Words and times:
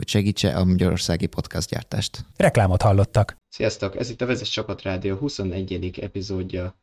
hogy 0.00 0.08
segítse 0.08 0.56
a 0.56 0.64
magyarországi 0.64 1.28
gyártást. 1.68 2.24
Reklámot 2.36 2.82
hallottak. 2.82 3.36
Sziasztok, 3.48 3.96
ez 3.96 4.10
itt 4.10 4.20
a 4.20 4.26
Vezes 4.26 4.48
Csapat 4.48 4.82
Rádió 4.82 5.16
21. 5.16 5.98
epizódja. 6.00 6.74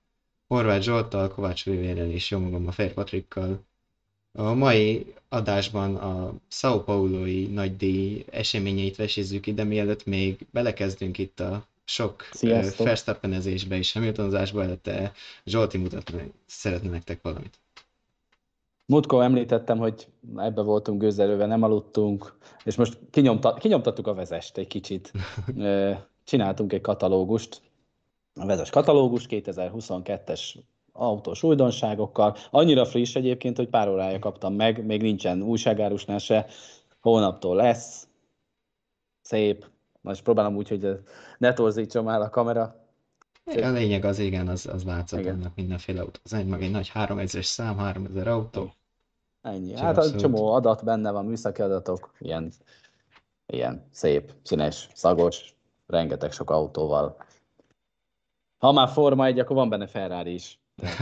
Horváth 0.47 0.81
Zsoltal, 0.81 1.27
Kovács 1.27 1.65
Vivérrel 1.65 2.11
és 2.11 2.29
jó 2.29 2.39
magam 2.39 2.67
a 2.67 2.71
Fér 2.71 2.93
Patrikkal. 2.93 3.63
A 4.31 4.53
mai 4.53 5.13
adásban 5.29 5.95
a 5.95 6.33
São 6.51 6.81
Paulo-i 6.85 7.45
nagydíj 7.45 8.25
eseményeit 8.31 8.95
vesézzük 8.95 9.47
ide, 9.47 9.63
mielőtt 9.63 10.05
még 10.05 10.45
belekezdünk 10.51 11.17
itt 11.17 11.39
a 11.39 11.67
sok 11.85 12.29
Verstappenezésbe 12.77 13.77
és 13.77 13.91
Hamiltonozásba, 13.91 14.63
előtte 14.63 15.13
Zsolti 15.45 15.77
mutatni 15.77 16.31
szeretne 16.45 16.89
nektek 16.89 17.21
valamit. 17.21 17.59
Múltkor 18.89 19.23
említettem, 19.23 19.77
hogy 19.77 20.07
ebbe 20.35 20.61
voltunk 20.61 21.01
gőzelővel, 21.01 21.47
nem 21.47 21.63
aludtunk, 21.63 22.37
és 22.63 22.75
most 22.75 22.99
kinyomta, 23.09 23.53
kinyomtattuk 23.53 24.07
a 24.07 24.13
vezest 24.13 24.57
egy 24.57 24.67
kicsit. 24.67 25.11
Csináltunk 26.23 26.73
egy 26.73 26.81
katalógust, 26.81 27.61
a 28.39 28.45
vezes 28.45 28.69
katalógus 28.69 29.25
2022-es 29.29 30.55
autós 30.91 31.43
újdonságokkal. 31.43 32.35
Annyira 32.51 32.85
friss 32.85 33.15
egyébként, 33.15 33.57
hogy 33.57 33.69
pár 33.69 33.89
órája 33.89 34.19
kaptam 34.19 34.53
meg, 34.53 34.85
még 34.85 35.01
nincsen 35.01 35.41
újságárusnál 35.41 36.17
se. 36.17 36.45
Hónaptól 37.01 37.55
lesz. 37.55 38.07
Szép. 39.21 39.65
Most 40.01 40.23
próbálom 40.23 40.55
úgy, 40.55 40.67
hogy 40.67 40.99
ne 41.37 41.53
torzítsam 41.53 42.07
el 42.07 42.21
a 42.21 42.29
kamera. 42.29 42.86
A 43.55 43.69
lényeg 43.69 44.05
az 44.05 44.19
igen, 44.19 44.47
az, 44.47 44.65
az 44.65 44.83
látszott 44.83 45.19
igen. 45.19 45.33
annak 45.33 45.55
mindenféle 45.55 46.01
autó. 46.01 46.19
Az 46.23 46.33
egy 46.33 46.45
meg 46.45 46.63
egy 46.63 46.71
nagy 46.71 46.91
3000-es 46.93 47.43
szám, 47.43 47.77
3000 47.77 48.27
autó. 48.27 48.73
Ennyi. 49.41 49.73
Csak 49.73 49.79
hát 49.83 49.97
abszolút. 49.97 50.19
csomó 50.19 50.51
adat 50.53 50.83
benne 50.83 51.11
van, 51.11 51.25
műszaki 51.25 51.61
adatok, 51.61 52.13
ilyen, 52.19 52.51
ilyen 53.45 53.87
szép, 53.91 54.33
színes, 54.43 54.87
szagos, 54.93 55.55
rengeteg 55.87 56.31
sok 56.31 56.49
autóval. 56.49 57.17
Ha 58.57 58.71
már 58.71 58.89
Forma 58.89 59.25
egy, 59.25 59.39
akkor 59.39 59.55
van 59.55 59.69
benne 59.69 59.87
Ferrari 59.87 60.33
is. 60.33 60.59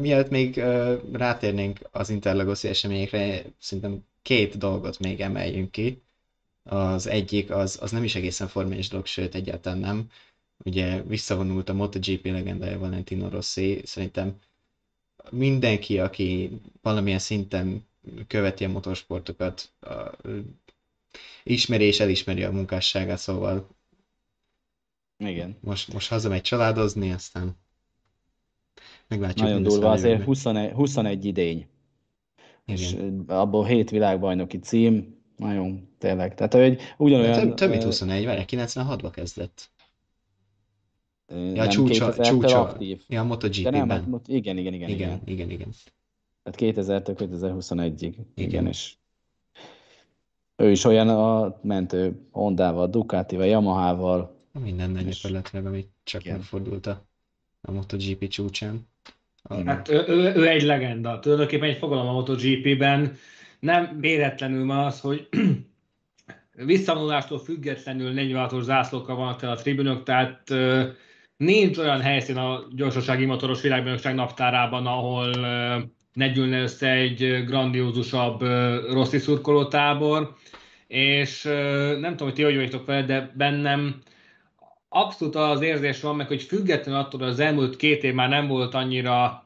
Mielőtt 0.00 0.30
még 0.30 0.56
rátérnénk 1.12 1.78
az 1.90 2.10
Interlagoszi 2.10 2.68
eseményekre, 2.68 3.42
szerintem 3.58 4.04
két 4.22 4.58
dolgot 4.58 4.98
még 4.98 5.20
emeljünk 5.20 5.70
ki. 5.70 6.02
Az 6.62 7.06
egyik, 7.06 7.50
az, 7.50 7.78
az 7.82 7.90
nem 7.90 8.04
is 8.04 8.14
egészen 8.14 8.48
formányos 8.48 8.88
dolog, 8.88 9.06
sőt 9.06 9.34
egyáltalán 9.34 9.78
nem. 9.78 10.10
Ugye 10.64 11.02
visszavonult 11.02 11.68
a 11.68 11.74
MotoGP 11.74 12.26
legendája 12.26 12.78
Valentino 12.78 13.28
Rossi, 13.28 13.80
szerintem 13.84 14.36
mindenki, 15.30 15.98
aki 15.98 16.60
valamilyen 16.82 17.18
szinten 17.18 17.86
követi 18.26 18.64
a 18.64 18.68
motorsportokat, 18.68 19.70
a, 19.80 19.94
ismeri 21.44 21.84
és 21.84 22.00
elismeri 22.00 22.42
a 22.42 22.50
munkásságát, 22.52 23.18
szóval 23.18 23.68
igen. 25.16 25.56
Most, 25.60 25.92
most 25.92 26.08
hazamegy 26.08 26.42
családozni, 26.42 27.12
aztán 27.12 27.56
meglátjuk. 29.08 29.46
Nagyon 29.46 29.62
durva, 29.62 29.90
azért 29.90 30.24
21, 30.24 30.72
21 30.72 31.24
idény. 31.24 31.66
Igen. 32.64 32.80
És 32.80 32.96
abból 33.26 33.64
7 33.64 33.90
világbajnoki 33.90 34.58
cím, 34.58 35.16
nagyon 35.36 35.88
tényleg. 35.98 36.34
Tehát, 36.34 36.52
hogy 36.52 36.80
ugyanolyan... 36.96 37.40
Több, 37.40 37.54
több 37.54 37.70
mint 37.70 37.82
21, 37.82 38.24
várj, 38.24 38.42
96-ba 38.46 39.08
kezdett. 39.12 39.70
Ja, 41.28 41.36
nem 41.36 41.68
csúcsa, 41.68 42.14
csúcsa. 42.14 42.60
Aktív. 42.60 43.02
Ja, 43.08 43.22
MotoGP-ben. 43.22 43.86
nem, 43.86 43.88
hát, 43.88 44.28
igen, 44.28 44.56
igen, 44.56 44.72
igen, 44.72 44.88
igen. 44.88 45.20
Igen, 45.24 45.50
igen, 45.50 45.68
Tehát 46.42 46.76
2000-től 46.76 47.14
2021-ig. 47.18 48.00
Igen. 48.00 48.22
igen, 48.34 48.66
és 48.66 48.94
ő 50.56 50.70
is 50.70 50.84
olyan 50.84 51.08
a 51.08 51.58
mentő 51.62 52.20
Honda-val, 52.30 52.88
Ducati-val, 52.88 53.46
Yamaha-val. 53.46 54.36
Minden 54.62 54.92
gyakorlatilag, 54.92 55.66
ami 55.66 55.86
csak 56.04 56.24
igen. 56.24 56.36
megfordult 56.36 56.86
a, 56.86 57.06
a 57.60 57.72
MotoGP 57.72 58.28
csúcsán. 58.28 58.86
A... 59.42 59.54
Hát 59.64 59.88
ő, 59.88 60.04
ő, 60.06 60.34
ő, 60.34 60.48
egy 60.48 60.62
legenda. 60.62 61.18
Tulajdonképpen 61.18 61.68
egy 61.68 61.76
fogalom 61.76 62.08
a 62.08 62.12
MotoGP-ben. 62.12 63.16
Nem 63.60 64.00
véletlenül 64.00 64.70
az, 64.70 65.00
hogy 65.00 65.28
visszavonulástól 66.52 67.38
függetlenül 67.38 68.12
46-os 68.16 68.62
zászlókkal 68.62 69.16
vannak 69.16 69.42
a 69.42 69.54
tribünök, 69.54 70.02
tehát 70.02 70.50
Nincs 71.38 71.78
olyan 71.78 72.00
helyszín 72.00 72.36
a 72.36 72.66
gyorsasági 72.70 73.24
motoros 73.24 73.60
világbajnokság 73.60 74.14
naptárában, 74.14 74.86
ahol 74.86 75.30
ne 76.12 76.28
gyűlne 76.28 76.60
össze 76.60 76.90
egy 76.90 77.44
grandiózusabb 77.46 78.40
rossi 78.92 79.18
szurkolótábor, 79.18 80.34
és 80.86 81.42
nem 82.00 82.10
tudom, 82.10 82.26
hogy 82.26 82.32
ti 82.32 82.42
hogy 82.42 82.56
vagytok 82.56 82.86
vele, 82.86 83.02
de 83.02 83.32
bennem 83.36 84.02
abszolút 84.88 85.34
az 85.34 85.60
érzés 85.60 86.00
van 86.00 86.16
meg, 86.16 86.26
hogy 86.26 86.42
függetlenül 86.42 87.00
attól, 87.00 87.20
hogy 87.20 87.28
az 87.28 87.40
elmúlt 87.40 87.76
két 87.76 88.02
év 88.02 88.14
már 88.14 88.28
nem 88.28 88.46
volt 88.46 88.74
annyira 88.74 89.44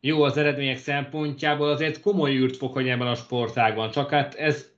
jó 0.00 0.22
az 0.22 0.36
eredmények 0.36 0.78
szempontjából, 0.78 1.68
azért 1.68 2.00
komoly 2.00 2.36
űrt 2.36 2.56
fog 2.56 2.78
ebben 2.78 3.06
a 3.06 3.14
sportágban. 3.14 3.90
Csak 3.90 4.10
hát 4.10 4.34
ez 4.34 4.68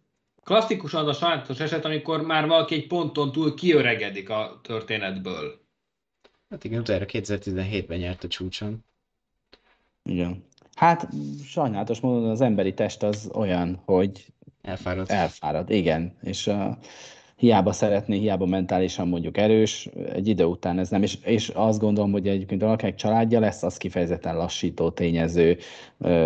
klasszikusan 0.43 1.01
az 1.01 1.09
a 1.09 1.19
sajátos 1.19 1.61
eset, 1.61 1.85
amikor 1.85 2.23
már 2.23 2.47
valaki 2.47 2.75
egy 2.75 2.87
ponton 2.87 3.33
túl 3.33 3.55
kiöregedik 3.55 4.31
a 4.31 4.61
történetből. 4.63 5.61
Hát 6.53 6.65
igen, 6.65 6.81
utána 6.81 7.05
2017-ben 7.09 7.99
nyert 7.99 8.25
a 8.25 8.29
csúcson. 8.29 8.85
Igen. 10.05 10.45
Hát 10.75 11.09
sajnálatos 11.45 12.01
módon 12.01 12.31
az 12.31 12.41
emberi 12.41 12.75
test 12.75 13.03
az 13.03 13.31
olyan, 13.35 13.83
hogy 13.85 14.27
elfárad. 14.63 15.11
Elfárad, 15.11 15.71
igen. 15.71 16.17
És 16.23 16.47
uh, 16.47 16.77
hiába 17.37 17.73
szeretné, 17.73 18.19
hiába 18.19 18.47
mentálisan 18.47 19.09
mondjuk 19.09 19.37
erős, 19.37 19.89
egy 20.13 20.29
idő 20.29 20.45
után 20.45 20.79
ez 20.79 20.89
nem. 20.89 21.03
És, 21.03 21.19
és 21.25 21.49
azt 21.49 21.81
gondolom, 21.81 22.13
hogy 22.13 22.29
egyébként 22.29 22.63
valakinek 22.63 22.95
családja 22.95 23.41
lesz, 23.41 23.63
az 23.63 23.77
kifejezetten 23.77 24.37
lassító 24.37 24.91
tényező. 24.91 25.59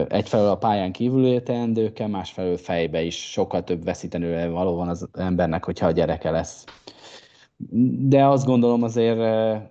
Egyfelől 0.09 0.48
a 0.48 0.56
pályán 0.56 0.92
kívül 0.92 1.42
teendőkkel, 1.42 2.09
másfelől 2.09 2.56
fejbe 2.56 3.03
is 3.03 3.31
sokkal 3.31 3.65
több 3.65 3.84
veszítenőre 3.84 4.48
való 4.48 4.75
van 4.75 4.88
az 4.88 5.09
embernek, 5.12 5.65
hogyha 5.65 5.86
a 5.86 5.91
gyereke 5.91 6.31
lesz. 6.31 6.65
De 8.00 8.27
azt 8.27 8.47
gondolom 8.47 8.83
azért 8.83 9.19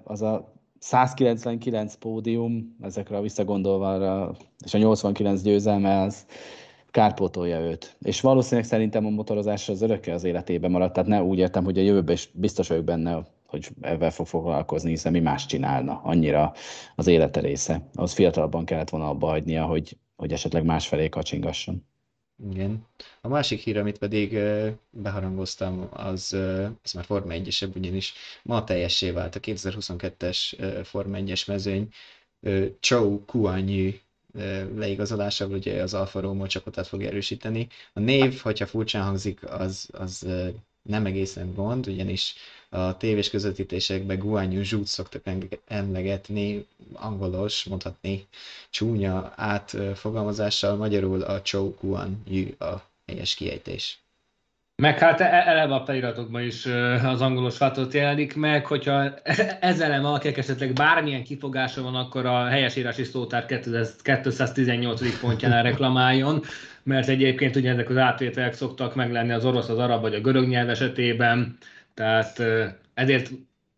az 0.04 0.22
a 0.22 0.54
199 0.80 1.96
pódium, 1.96 2.76
ezekre 2.82 3.22
visszagondolva 3.22 3.94
arra, 3.94 4.36
és 4.66 4.74
a 4.74 4.78
89 4.78 5.42
győzelme, 5.42 6.02
az 6.02 6.26
kárpótolja 6.92 7.60
őt. 7.60 7.96
És 8.02 8.22
valószínűleg 8.22 8.66
szerintem 8.66 9.06
a 9.06 9.10
motorozás 9.10 9.70
az 9.70 9.82
örökké 9.82 10.12
az 10.12 10.24
életében 10.24 10.72
maradt, 10.72 10.94
tehát 10.94 11.10
ne 11.10 11.24
úgy 11.24 11.38
értem, 11.38 11.64
hogy 11.64 11.78
a 11.78 11.82
jövőben 11.82 12.16
is 12.16 12.30
biztos 12.34 12.68
vagyok 12.68 12.84
benne, 12.84 13.24
hogy 13.46 13.70
ebben 13.82 14.12
fog 14.12 14.28
foglalkozni, 14.28 14.90
hiszen 14.90 15.12
mi 15.12 15.20
más 15.20 15.46
csinálna. 15.46 16.02
Annyira 16.04 16.54
az 16.96 17.08
élete 17.08 17.40
része. 17.40 17.90
Az 17.94 18.14
fiatalabban 18.14 18.66
kellett 18.66 18.90
volna 18.90 19.10
abba 19.10 19.28
hagynia, 19.28 19.66
hogy, 19.66 19.98
hogy 20.16 20.32
esetleg 20.32 20.66
másfelé 20.66 21.10
kacsingasson. 21.10 21.86
Igen. 22.44 22.86
A 23.22 23.28
másik 23.28 23.60
hír, 23.60 23.78
amit 23.78 23.98
pedig 23.98 24.40
beharangoztam, 24.90 25.88
az, 25.92 26.34
az 26.84 26.92
már 26.94 27.06
Forma 27.06 27.32
1 27.32 27.70
ugyanis 27.76 28.14
ma 28.44 28.64
teljessé 28.64 29.10
vált 29.12 29.36
a 29.36 29.40
2022-es 29.40 30.82
Forma 30.86 31.18
1-es 31.20 31.48
mezőny. 31.48 31.90
Chou 32.80 33.26
Kuan 33.26 33.94
leigazolásával 34.76 35.58
ugye 35.58 35.82
az 35.82 35.94
Alfa 35.94 36.20
Romeo 36.20 36.48
csapatát 36.48 36.88
fog 36.88 37.04
erősíteni. 37.04 37.68
A 37.94 38.00
név, 38.00 38.40
hogyha 38.40 38.66
furcsán 38.66 39.04
hangzik, 39.04 39.50
az, 39.50 39.90
az 39.92 40.28
nem 40.86 41.06
egészen 41.06 41.54
gond, 41.54 41.88
ugyanis 41.88 42.34
a 42.70 42.98
tévés 42.98 43.30
közvetítésekben 43.30 44.20
Guanyu 44.20 44.62
Zsút 44.62 44.88
szoktak 44.88 45.22
emlegetni, 45.68 46.66
angolos, 46.94 47.64
mondhatni 47.64 48.28
csúnya 48.70 49.34
átfogalmazással, 49.36 50.76
magyarul 50.76 51.22
a 51.22 51.42
Chou 51.42 51.76
Guan 51.82 52.22
Yu 52.28 52.66
a 52.66 52.90
helyes 53.08 53.36
kiejtés. 53.36 54.00
Meg 54.82 55.00
hát 55.00 55.22
e- 55.22 55.44
eleve 55.46 55.74
a 55.74 55.86
feliratokban 55.86 56.42
is 56.42 56.66
az 57.04 57.22
angolos 57.22 57.58
változat 57.58 57.94
jelenik 57.94 58.36
meg, 58.36 58.66
hogyha 58.66 59.14
ezzel 59.60 59.90
nem 59.90 60.02
valakinek 60.02 60.38
esetleg 60.38 60.74
bármilyen 60.74 61.24
kifogása 61.24 61.82
van, 61.82 61.96
akkor 61.96 62.26
a 62.26 62.46
helyesírási 62.46 63.04
szótár 63.04 63.46
218. 63.46 65.20
pontjánál 65.20 65.64
reklamáljon, 65.64 66.42
mert 66.84 67.08
egyébként 67.08 67.56
ugye 67.56 67.72
ezek 67.72 67.90
az 67.90 67.98
átvételek 67.98 68.54
szoktak 68.54 68.96
meglenni 68.96 69.32
az 69.32 69.46
orosz, 69.46 69.70
az 69.70 69.78
arab 69.78 70.02
vagy 70.02 70.14
a 70.14 70.22
görög 70.22 70.48
nyelv 70.48 70.70
esetében, 70.70 71.58
tehát 71.94 72.42
ezért 72.94 73.32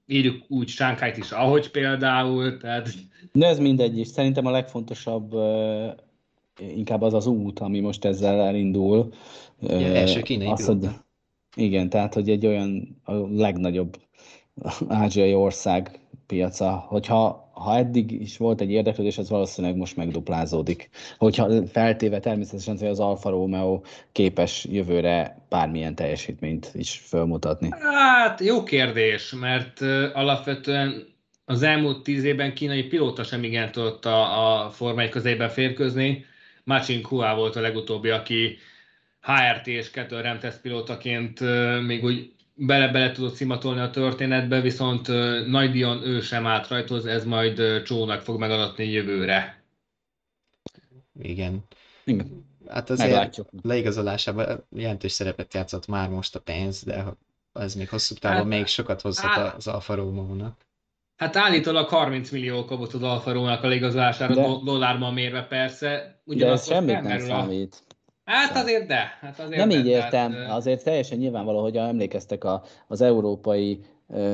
írjuk 0.06 0.44
úgy 0.48 0.68
Sánkájt 0.68 1.18
is, 1.18 1.32
ahogy 1.32 1.72
például. 1.72 2.58
Tehát... 2.58 2.90
De 3.32 3.48
ez 3.48 3.60
mindegy 3.60 3.98
is. 3.98 4.08
Szerintem 4.08 4.46
a 4.46 4.52
legfontosabb 4.52 5.34
inkább 6.59 7.01
az 7.01 7.13
az 7.13 7.27
út, 7.27 7.59
ami 7.59 7.80
most 7.80 8.06
ezzel 8.06 8.42
elindul. 8.42 9.13
Ja, 9.59 9.77
első 9.77 10.21
kínai 10.21 10.48
az, 10.48 10.65
hogy, 10.65 10.88
Igen, 11.56 11.89
tehát 11.89 12.13
hogy 12.13 12.30
egy 12.30 12.45
olyan 12.45 13.00
a 13.04 13.13
legnagyobb 13.13 13.98
ázsiai 14.88 15.33
ország 15.33 16.00
piaca, 16.27 16.86
hogyha 16.88 17.48
ha 17.54 17.77
eddig 17.77 18.12
is 18.12 18.38
volt 18.38 18.62
egy 18.62 18.71
érdeklődés, 18.71 19.18
ez 19.18 19.30
valószínűleg 19.30 19.77
most 19.77 19.95
megduplázódik. 19.95 20.89
Hogyha 21.18 21.68
feltéve 21.68 22.19
természetesen, 22.19 22.77
hogy 22.77 22.88
az 22.88 23.00
Alfa 23.00 23.30
Romeo 23.30 23.81
képes 24.12 24.65
jövőre 24.71 25.45
bármilyen 25.50 25.95
teljesítményt 25.95 26.71
is 26.74 27.01
felmutatni. 27.06 27.69
Hát 27.80 28.39
jó 28.39 28.63
kérdés, 28.63 29.33
mert 29.39 29.81
alapvetően 30.13 31.15
az 31.45 31.62
elmúlt 31.62 32.04
tíz 32.04 32.24
évben 32.24 32.54
kínai 32.54 32.83
pilóta 32.83 33.24
sem 33.24 33.44
igen 33.44 33.71
tudott 33.71 34.06
a, 34.06 34.63
a 34.63 34.69
Forma 34.69 35.01
1 35.01 35.09
közében 35.09 35.50
férkőzni. 35.50 36.25
Machin 36.68 37.02
Kua 37.02 37.36
volt 37.36 37.56
a 37.56 37.62
legutóbbi, 37.62 38.10
aki 38.10 38.58
HRT 39.22 39.68
és 39.68 39.92
2 39.92 40.22
remtest 40.22 40.62
pilótaként 40.62 41.40
még 41.86 42.04
úgy 42.04 42.34
bele-bele 42.54 43.12
tudott 43.12 43.36
szimatolni 43.36 43.80
a 43.80 43.90
történetbe, 43.90 44.62
viszont 44.62 45.08
Nagy 45.48 45.72
Dion 45.72 46.04
ő 46.04 46.22
sem 46.22 46.48
átrajtoz, 46.48 47.06
ez 47.06 47.25
majd 47.25 47.84
Csónak 47.84 48.22
fog 48.22 48.40
megadatni 48.40 48.90
jövőre. 48.90 49.64
Igen. 51.22 51.64
Igen. 52.04 52.46
Hát 52.68 52.90
azért 52.90 53.10
Meglátjuk. 53.10 53.50
leigazolásában 53.62 54.66
jelentős 54.75 55.12
szerepet 55.12 55.54
játszott 55.54 55.88
már 55.88 56.10
most 56.10 56.36
a 56.36 56.40
pénz, 56.40 56.84
de 56.84 57.06
ez 57.54 57.75
még 57.75 57.90
hosszú 57.90 58.16
távon 58.16 58.38
hát, 58.38 58.48
még 58.48 58.66
sokat 58.66 59.02
hozhat 59.02 59.31
hát, 59.31 59.56
az 59.56 59.68
Alfa 59.68 59.96
Romeo-nak. 59.96 60.66
Hát 61.18 61.36
állítólag 61.36 61.88
30 61.88 62.30
millió 62.30 62.66
kapott 62.66 62.94
az 62.94 63.04
Alfa 63.04 63.31
Romeo-nak 63.31 63.64
a 63.64 63.68
leigazolására 63.68 64.34
de, 64.34 64.48
dollárban 64.64 65.14
mérve 65.14 65.44
persze. 65.44 66.22
de 66.25 66.48
ez 66.48 66.68
semmit 66.68 67.02
nem 67.02 67.19
számít. 67.19 67.84
Hát 68.25 68.56
azért 68.56 68.88
de. 68.88 69.18
Hát 69.22 69.40
azért 69.40 69.58
nem 69.58 69.69
így 69.69 69.88
értem, 69.88 70.31
tehát, 70.31 70.52
azért 70.52 70.84
teljesen 70.84 71.18
nyilvánvaló, 71.18 71.62
hogy 71.62 71.78
emlékeztek 71.78 72.44
a, 72.44 72.64
az 72.88 73.02
európai 73.02 73.80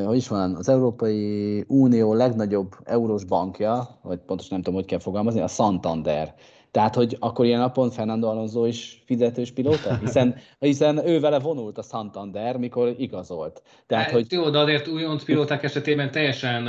hogy 0.06 0.16
is 0.16 0.28
van, 0.28 0.56
az 0.56 0.70
Európai 0.70 1.64
Unió 1.68 2.14
legnagyobb 2.14 2.76
eurós 2.84 3.24
bankja, 3.24 4.00
vagy 4.02 4.18
pontosan 4.18 4.52
nem 4.52 4.62
tudom, 4.62 4.80
hogy 4.80 4.90
kell 4.90 5.00
fogalmazni, 5.00 5.42
a 5.42 5.48
Santander. 5.48 6.34
Tehát, 6.74 6.96
hogy 6.96 7.18
akkor 7.20 7.46
ilyen 7.46 7.60
napon 7.60 7.90
Fernando 7.90 8.28
Alonso 8.28 8.66
is 8.66 9.02
fizetős 9.06 9.52
pilóta? 9.52 9.98
Hiszen, 10.04 10.36
hiszen 10.60 11.08
ő 11.08 11.20
vele 11.20 11.40
vonult 11.40 11.78
a 11.78 11.82
Santander, 11.82 12.58
mikor 12.58 12.96
igazolt. 12.98 13.62
Tehát, 13.88 14.04
hát, 14.04 14.14
hogy... 14.14 14.32
Jó, 14.32 14.50
de 14.50 14.60
azért 14.60 14.88
újonc 14.88 15.24
pilóták 15.24 15.64
esetében 15.64 16.12
teljesen 16.12 16.64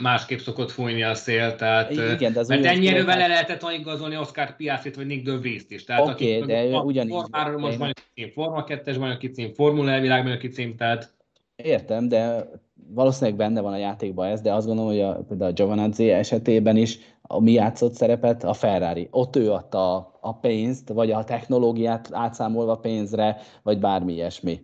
másképp 0.00 0.38
szokott 0.38 0.70
fújni 0.70 1.02
a 1.02 1.14
szél, 1.14 1.54
tehát, 1.54 1.90
Igen, 1.90 2.32
de 2.32 2.40
az 2.40 2.48
mert 2.48 2.64
ennyire 2.64 2.92
pilóták... 2.92 3.14
vele 3.14 3.26
lehetett 3.26 3.60
volna 3.60 3.76
igazolni 3.76 4.16
Oscar 4.16 4.56
Piastrit 4.56 4.96
vagy 4.96 5.06
Nick 5.06 5.24
de 5.24 5.36
Vries-t 5.36 5.70
is. 5.70 5.84
Tehát 5.84 6.08
okay, 6.08 6.40
de 6.40 6.64
ő 6.64 6.72
ugyanígy... 6.72 7.12
Formáról 7.12 7.60
most 7.60 7.76
van 7.76 7.92
cím, 8.14 8.30
Forma 8.30 8.64
2-es 8.68 8.96
bajnoki 8.98 9.30
cím, 9.30 9.52
Formula 9.52 9.90
E 9.90 10.00
világbajnoki 10.00 10.48
cím, 10.48 10.76
tehát... 10.76 11.14
Értem, 11.56 12.08
de 12.08 12.50
valószínűleg 12.88 13.36
benne 13.38 13.60
van 13.60 13.72
a 13.72 13.76
játékban 13.76 14.26
ez, 14.26 14.40
de 14.40 14.54
azt 14.54 14.66
gondolom, 14.66 14.90
hogy 14.90 15.00
a, 15.00 15.24
például 15.28 15.50
a 15.50 15.54
Giovanazzi 15.54 16.10
esetében 16.10 16.76
is 16.76 16.98
a 17.22 17.40
mi 17.40 17.52
játszott 17.52 17.94
szerepet 17.94 18.44
a 18.44 18.52
Ferrari. 18.52 19.08
Ott 19.10 19.36
ő 19.36 19.52
adta 19.52 19.96
a, 19.96 20.18
a 20.20 20.34
pénzt, 20.34 20.88
vagy 20.88 21.10
a 21.10 21.24
technológiát 21.24 22.08
átszámolva 22.12 22.76
pénzre, 22.76 23.36
vagy 23.62 23.78
bármi 23.78 24.12
ilyesmi. 24.12 24.60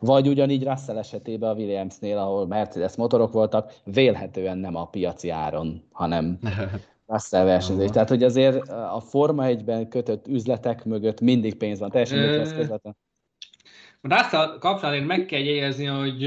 Vagy 0.00 0.28
ugyanígy 0.28 0.64
Russell 0.64 0.98
esetében 0.98 1.50
a 1.50 1.54
Williamsnél, 1.54 2.18
ahol 2.18 2.46
Mercedes 2.46 2.96
motorok 2.96 3.32
voltak, 3.32 3.72
vélhetően 3.84 4.58
nem 4.58 4.76
a 4.76 4.86
piaci 4.86 5.30
áron, 5.30 5.82
hanem 5.92 6.38
Russell 7.06 7.44
versenyzés. 7.44 7.90
Tehát, 7.90 8.08
hogy 8.08 8.22
azért 8.22 8.68
a 8.68 9.00
Forma 9.00 9.44
1-ben 9.46 9.88
kötött 9.88 10.26
üzletek 10.26 10.84
mögött 10.84 11.20
mindig 11.20 11.56
pénz 11.56 11.78
van, 11.78 11.90
teljesen 11.90 12.18
mindegy, 12.18 12.82
Russell 14.08 14.58
kapcsán 14.58 14.94
én 14.94 15.02
meg 15.02 15.26
kell 15.26 15.40
jegyezni, 15.40 15.84
hogy 15.84 16.18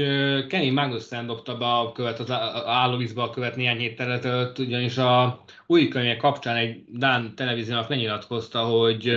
Kenny 0.46 0.72
Magnussen 0.72 1.26
dobta 1.26 1.56
be 1.56 1.66
a 1.66 1.92
követ, 1.92 2.18
az 2.18 2.30
állóvízbe 2.66 3.22
a 3.22 3.30
követ 3.30 3.56
néhány 3.56 3.78
héttel 3.78 4.12
ezelőtt, 4.12 4.58
ugyanis 4.58 4.96
a 4.96 5.44
új 5.66 5.88
könyve 5.88 6.16
kapcsán 6.16 6.56
egy 6.56 6.84
Dán 6.88 7.34
televíziónak 7.34 7.88
lenyilatkozta, 7.88 8.64
hogy 8.64 9.08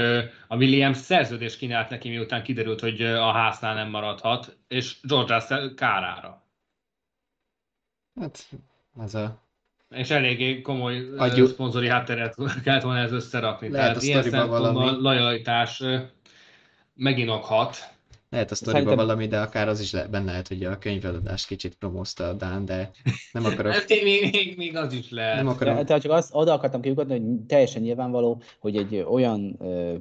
a 0.48 0.56
Williams 0.56 0.98
szerződést 0.98 1.58
kínált 1.58 1.90
neki, 1.90 2.10
miután 2.10 2.44
kiderült, 2.44 2.80
hogy 2.80 3.02
a 3.02 3.32
háznál 3.32 3.74
nem 3.74 3.90
maradhat, 3.90 4.58
és 4.68 4.98
George 5.02 5.34
Russell 5.34 5.74
kárára. 5.74 6.44
Hát, 8.20 8.50
ez 9.04 9.16
a... 9.16 9.42
És 9.90 10.10
eléggé 10.10 10.62
komoly 10.62 11.08
Adjú... 11.18 11.46
szponzori 11.46 11.88
hátteret 11.88 12.36
kellett 12.64 12.84
volna 12.84 13.00
ez 13.00 13.12
összerakni. 13.12 13.70
Lehet 13.70 13.88
Tehát 13.88 14.04
ilyen 14.04 14.24
szempontból 14.24 14.74
valami... 14.74 15.02
lojalitás 15.02 15.84
megint 16.94 17.30
okhat 17.30 18.00
lehet 18.32 18.52
a 18.52 18.56
sztoriban 18.56 18.82
Szerintem... 18.82 19.06
valami, 19.08 19.28
de 19.28 19.40
akár 19.40 19.68
az 19.68 19.80
is 19.80 19.92
le, 19.92 20.08
benne 20.08 20.26
lehet, 20.26 20.48
hogy 20.48 20.64
a 20.64 20.78
könyveladást 20.78 21.48
kicsit 21.48 21.76
promózta 21.76 22.28
a 22.28 22.34
Dán, 22.34 22.66
de 22.66 22.92
nem 23.32 23.46
akarok... 23.46 23.74
Hát 23.74 23.90
még, 23.90 24.32
még, 24.32 24.54
még 24.58 24.76
az 24.78 24.94
is 24.94 25.12
lehet. 25.12 25.36
Nem 25.36 25.48
akarom... 25.48 25.76
de, 25.76 25.84
tehát 25.84 26.02
csak 26.02 26.12
azt, 26.12 26.30
oda 26.34 26.54
akartam 26.54 26.82
kiukadni, 26.82 27.20
hogy 27.20 27.46
teljesen 27.48 27.82
nyilvánvaló, 27.82 28.42
hogy 28.60 28.76
egy 28.76 29.06
olyan 29.10 29.56
ö, 29.60 29.96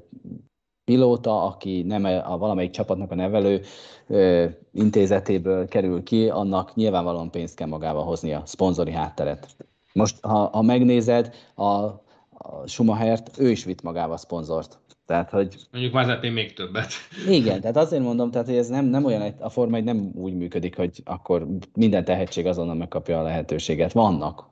pilóta, 0.84 1.42
aki 1.44 1.82
nem 1.82 2.04
a, 2.04 2.32
a 2.32 2.38
valamelyik 2.38 2.70
csapatnak 2.70 3.10
a 3.10 3.14
nevelő 3.14 3.62
ö, 4.06 4.46
intézetéből 4.72 5.68
kerül 5.68 6.02
ki, 6.02 6.28
annak 6.28 6.74
nyilvánvalóan 6.74 7.30
pénzt 7.30 7.56
kell 7.56 7.68
magával 7.68 8.04
hozni 8.04 8.32
a 8.32 8.42
szponzori 8.44 8.92
hátteret. 8.92 9.56
Most, 9.92 10.24
ha, 10.24 10.48
ha 10.52 10.62
megnézed, 10.62 11.34
a, 11.54 11.64
a 11.64 12.66
Schumachert, 12.66 13.38
ő 13.38 13.50
is 13.50 13.64
vitt 13.64 13.82
magával 13.82 14.16
szponzort. 14.16 14.79
Tehát, 15.10 15.30
hogy... 15.30 15.54
Mondjuk 15.72 15.92
Mazepin 15.92 16.32
még 16.32 16.52
többet. 16.52 16.92
Igen, 17.28 17.60
tehát 17.60 17.76
azért 17.76 18.02
mondom, 18.02 18.30
tehát, 18.30 18.46
hogy 18.46 18.56
ez 18.56 18.68
nem, 18.68 18.84
nem 18.84 19.04
olyan, 19.04 19.34
a 19.38 19.48
Forma 19.48 19.80
nem 19.80 20.10
úgy 20.14 20.34
működik, 20.34 20.76
hogy 20.76 21.02
akkor 21.04 21.46
minden 21.74 22.04
tehetség 22.04 22.46
azonnal 22.46 22.74
megkapja 22.74 23.18
a 23.18 23.22
lehetőséget. 23.22 23.92
Vannak, 23.92 24.44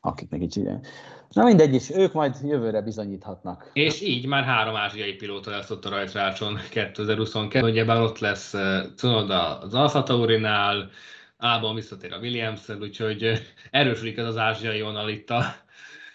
akiknek 0.00 0.42
így 0.42 0.56
igen. 0.56 0.82
Na 1.30 1.44
mindegy 1.44 1.74
is, 1.74 1.90
ők 1.90 2.12
majd 2.12 2.34
jövőre 2.44 2.80
bizonyíthatnak. 2.80 3.70
És 3.72 4.02
így 4.02 4.26
már 4.26 4.44
három 4.44 4.76
ázsiai 4.76 5.14
pilóta 5.14 5.50
lesz 5.50 5.70
ott 5.70 5.84
a 5.84 5.90
rajtrácson 5.90 6.58
2022, 6.70 7.66
ugyebár 7.66 8.00
ott 8.00 8.18
lesz 8.18 8.54
eh, 8.54 8.84
Cunoda 8.96 9.58
az 9.58 9.74
Alfa 9.74 10.02
Taurinál, 10.02 10.90
Ában 11.36 11.74
visszatér 11.74 12.12
a 12.12 12.18
williams 12.18 12.68
úgyhogy 12.68 13.22
eh, 13.22 13.38
erősödik 13.70 14.16
ez 14.16 14.26
az 14.26 14.36
ázsiai 14.36 14.80
vonal 14.80 15.08
itt, 15.08 15.30
a, 15.30 15.44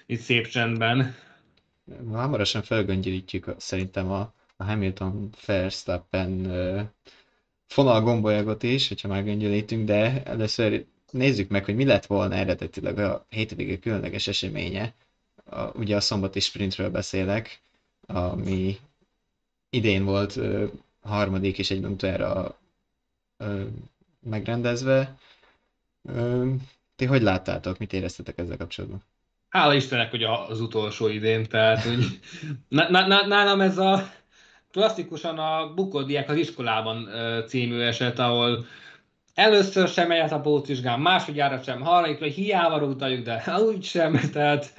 itt 0.05 0.19
szép 0.19 0.47
csendben 0.47 1.15
hamarosan 2.11 2.61
felgöngyölítjük 2.61 3.53
szerintem 3.57 4.11
a, 4.11 4.33
a 4.55 4.63
Hamilton 4.63 5.29
Verstappen 5.45 6.45
fonal 7.67 8.01
gombolyagot 8.01 8.63
is, 8.63 8.87
hogyha 8.87 9.07
már 9.07 9.23
göngyölítünk, 9.23 9.85
de 9.85 10.23
először 10.23 10.85
nézzük 11.11 11.49
meg, 11.49 11.65
hogy 11.65 11.75
mi 11.75 11.85
lett 11.85 12.05
volna 12.05 12.35
eredetileg 12.35 12.97
a 12.97 13.25
hétvége 13.29 13.79
különleges 13.79 14.27
eseménye. 14.27 14.93
A, 15.45 15.77
ugye 15.77 15.95
a 15.95 16.01
szombati 16.01 16.39
sprintről 16.39 16.89
beszélek, 16.89 17.61
ami 18.07 18.77
idén 19.69 20.03
volt 20.05 20.35
ö, 20.35 20.65
harmadik 21.01 21.57
és 21.57 21.71
egyben 21.71 21.91
utoljára 21.91 22.57
ö, 23.37 23.63
megrendezve. 24.19 25.17
Ö, 26.03 26.53
ti 26.95 27.05
hogy 27.05 27.21
láttátok, 27.21 27.77
mit 27.77 27.93
éreztetek 27.93 28.37
ezzel 28.37 28.57
kapcsolatban? 28.57 29.03
Hála 29.51 29.73
Istennek, 29.73 30.09
hogy 30.09 30.23
az 30.23 30.61
utolsó 30.61 31.07
idén, 31.07 31.45
tehát 31.45 31.83
hogy 31.83 32.19
nálam 33.27 33.61
ez 33.61 33.77
a 33.77 34.09
klasszikusan 34.71 35.37
a 35.37 35.73
bukódiák 35.73 36.29
az 36.29 36.37
iskolában 36.37 37.09
című 37.47 37.79
eset, 37.79 38.19
ahol 38.19 38.65
először 39.33 39.87
sem 39.87 40.07
megy 40.07 40.19
át 40.19 40.31
a 40.31 40.39
pótvizsgán, 40.39 40.99
másodjára 40.99 41.61
sem, 41.61 41.81
harmadikra 41.81 42.25
hiába 42.25 42.77
rúgtaljuk, 42.77 43.25
de 43.25 43.43
úgy 43.67 43.83
sem, 43.83 44.19
tehát 44.33 44.73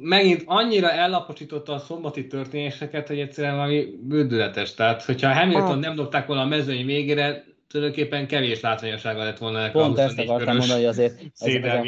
megint 0.00 0.42
annyira 0.46 0.90
ellaposította 0.90 1.72
a 1.72 1.78
szombati 1.78 2.26
történéseket, 2.26 3.08
hogy 3.08 3.18
egyszerűen 3.18 3.56
valami 3.56 3.86
bődületes. 4.02 4.74
Tehát, 4.74 5.04
hogyha 5.04 5.34
Hamilton 5.34 5.78
nem 5.78 5.94
dobták 5.94 6.26
volna 6.26 6.42
a 6.42 6.46
mezőny 6.46 6.86
végére, 6.86 7.44
tulajdonképpen 7.68 8.26
kevés 8.26 8.60
látványossága 8.60 9.22
lett 9.22 9.38
volna 9.38 9.70
Pont 9.70 9.98
a 9.98 10.02
24 10.02 10.18
ezt 10.18 10.28
akartam 10.28 10.56
mondani, 10.56 10.80
hogy 10.80 10.88
azért 10.88 11.20
ez, 11.38 11.54
ez, 11.54 11.64
a, 11.64 11.84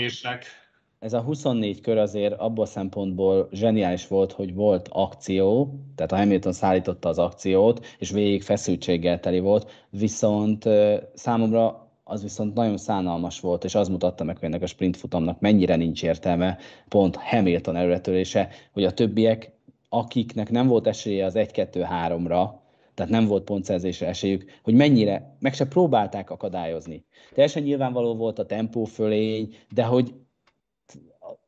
ez 1.04 1.12
a 1.12 1.20
24 1.20 1.80
kör 1.80 1.98
azért 1.98 2.34
abból 2.38 2.66
szempontból 2.66 3.48
zseniális 3.52 4.08
volt, 4.08 4.32
hogy 4.32 4.54
volt 4.54 4.88
akció, 4.90 5.74
tehát 5.94 6.12
a 6.12 6.16
Hamilton 6.16 6.52
szállította 6.52 7.08
az 7.08 7.18
akciót, 7.18 7.86
és 7.98 8.10
végig 8.10 8.42
feszültséggel 8.42 9.20
teli 9.20 9.40
volt, 9.40 9.70
viszont 9.90 10.68
számomra 11.14 11.88
az 12.04 12.22
viszont 12.22 12.54
nagyon 12.54 12.76
szánalmas 12.76 13.40
volt, 13.40 13.64
és 13.64 13.74
az 13.74 13.88
mutatta 13.88 14.24
meg, 14.24 14.38
hogy 14.38 14.48
ennek 14.48 14.62
a 14.62 14.66
sprint 14.66 14.96
futamnak 14.96 15.40
mennyire 15.40 15.76
nincs 15.76 16.02
értelme, 16.02 16.58
pont 16.88 17.16
Hamilton 17.16 17.76
előretörése, 17.76 18.48
hogy 18.72 18.84
a 18.84 18.92
többiek, 18.92 19.52
akiknek 19.88 20.50
nem 20.50 20.66
volt 20.66 20.86
esélye 20.86 21.24
az 21.24 21.34
1-2-3-ra, 21.36 22.50
tehát 22.94 23.12
nem 23.12 23.26
volt 23.26 23.44
pontszerzésre 23.44 24.06
esélyük, 24.06 24.44
hogy 24.62 24.74
mennyire, 24.74 25.36
meg 25.40 25.54
se 25.54 25.66
próbálták 25.66 26.30
akadályozni. 26.30 27.04
Teljesen 27.34 27.62
nyilvánvaló 27.62 28.14
volt 28.14 28.38
a 28.38 28.46
tempó 28.46 28.84
fölény, 28.84 29.54
de 29.74 29.84
hogy 29.84 30.14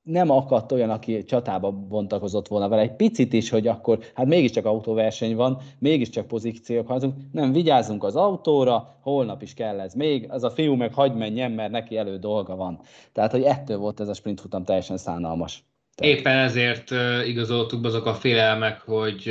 nem 0.07 0.31
akadt 0.31 0.73
olyan, 0.73 0.91
aki 0.91 1.25
csatába 1.25 1.71
bontakozott 1.71 2.49
volna 2.49 2.69
vele 2.69 2.83
egy 2.83 2.97
picit 2.97 3.33
is, 3.33 3.51
hogy 3.51 3.67
akkor 3.67 3.99
hát 4.15 4.27
mégiscsak 4.27 4.65
autóverseny 4.65 5.37
van, 5.37 5.59
mégiscsak 5.79 6.27
pozíciók 6.27 6.87
hazunk, 6.87 7.15
nem, 7.33 7.53
vigyázzunk 7.53 8.05
az 8.05 8.17
autóra, 8.17 8.99
holnap 9.01 9.43
is 9.43 9.55
kell 9.55 9.81
ez 9.81 9.95
még, 9.95 10.27
az 10.31 10.45
a 10.45 10.51
fiú 10.51 10.75
meg 10.75 10.95
hagy 10.95 11.15
menjen, 11.15 11.51
mert 11.51 11.71
neki 11.71 11.97
elő 11.97 12.19
dolga 12.19 12.57
van. 12.57 12.81
Tehát, 13.13 13.31
hogy 13.31 13.43
ettől 13.43 13.79
volt 13.79 14.01
ez 14.01 14.09
a 14.09 14.15
sprint 14.15 14.41
futam 14.41 14.65
teljesen 14.65 14.97
szánalmas. 14.97 15.65
Tehát... 15.95 16.19
Éppen 16.19 16.37
ezért 16.37 16.91
igazoltuk 17.27 17.81
be 17.81 17.89
azok 17.89 18.07
a 18.07 18.15
félelmek, 18.15 18.81
hogy 18.81 19.31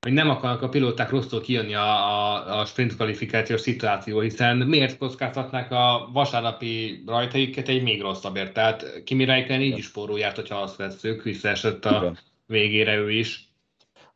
hogy 0.00 0.12
nem 0.12 0.30
akarnak 0.30 0.62
a 0.62 0.68
pilóták 0.68 1.10
rosszul 1.10 1.40
kijönni 1.40 1.74
a, 1.74 1.90
a, 1.90 2.60
a 2.60 2.64
sprint 2.64 2.94
kvalifikációs 2.94 3.60
szituáció, 3.60 4.20
hiszen 4.20 4.56
miért 4.56 4.98
kockáztatnák 4.98 5.72
a 5.72 6.08
vasárnapi 6.12 7.02
rajtaiket 7.06 7.68
egy 7.68 7.82
még 7.82 8.00
rosszabbért? 8.00 8.52
Tehát 8.52 9.02
Kimi 9.04 9.24
Räikkönen 9.24 9.62
így 9.62 9.78
is 9.78 9.84
spórul 9.84 10.18
járt, 10.18 10.36
hogyha 10.36 10.56
azt 10.56 10.76
veszük, 10.76 11.22
visszaesett 11.22 11.84
a 11.84 12.12
végére 12.46 12.96
ő 12.96 13.10
is. 13.10 13.48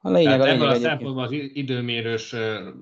A 0.01 0.11
lényeg, 0.11 0.25
Tehát 0.25 0.41
a 0.41 0.45
lényeg 0.45 0.61
ebből 0.61 0.69
a 0.69 0.81
szempontból 0.81 1.25
az 1.25 1.33
időmérős 1.33 2.35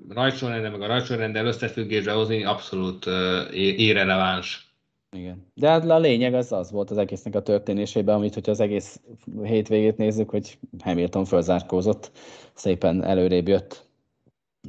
rajtsorrendel, 0.09 0.71
meg 0.71 0.81
a 0.81 0.87
rajtsorrendel 0.87 1.45
összefüggésbe 1.45 2.11
hozni 2.11 2.43
abszolút 2.43 3.05
irreleváns. 3.53 4.72
Igen. 5.13 5.51
De 5.53 5.69
hát 5.69 5.89
a 5.89 5.99
lényeg 5.99 6.33
az 6.33 6.51
az 6.51 6.71
volt 6.71 6.91
az 6.91 6.97
egésznek 6.97 7.35
a 7.35 7.41
történésében, 7.41 8.15
amit, 8.15 8.33
hogyha 8.33 8.51
az 8.51 8.59
egész 8.59 9.01
hétvégét 9.43 9.97
nézzük, 9.97 10.29
hogy 10.29 10.57
Hamilton 10.79 11.25
fölzárkózott, 11.25 12.11
szépen 12.53 13.03
előrébb 13.03 13.47
jött. 13.47 13.85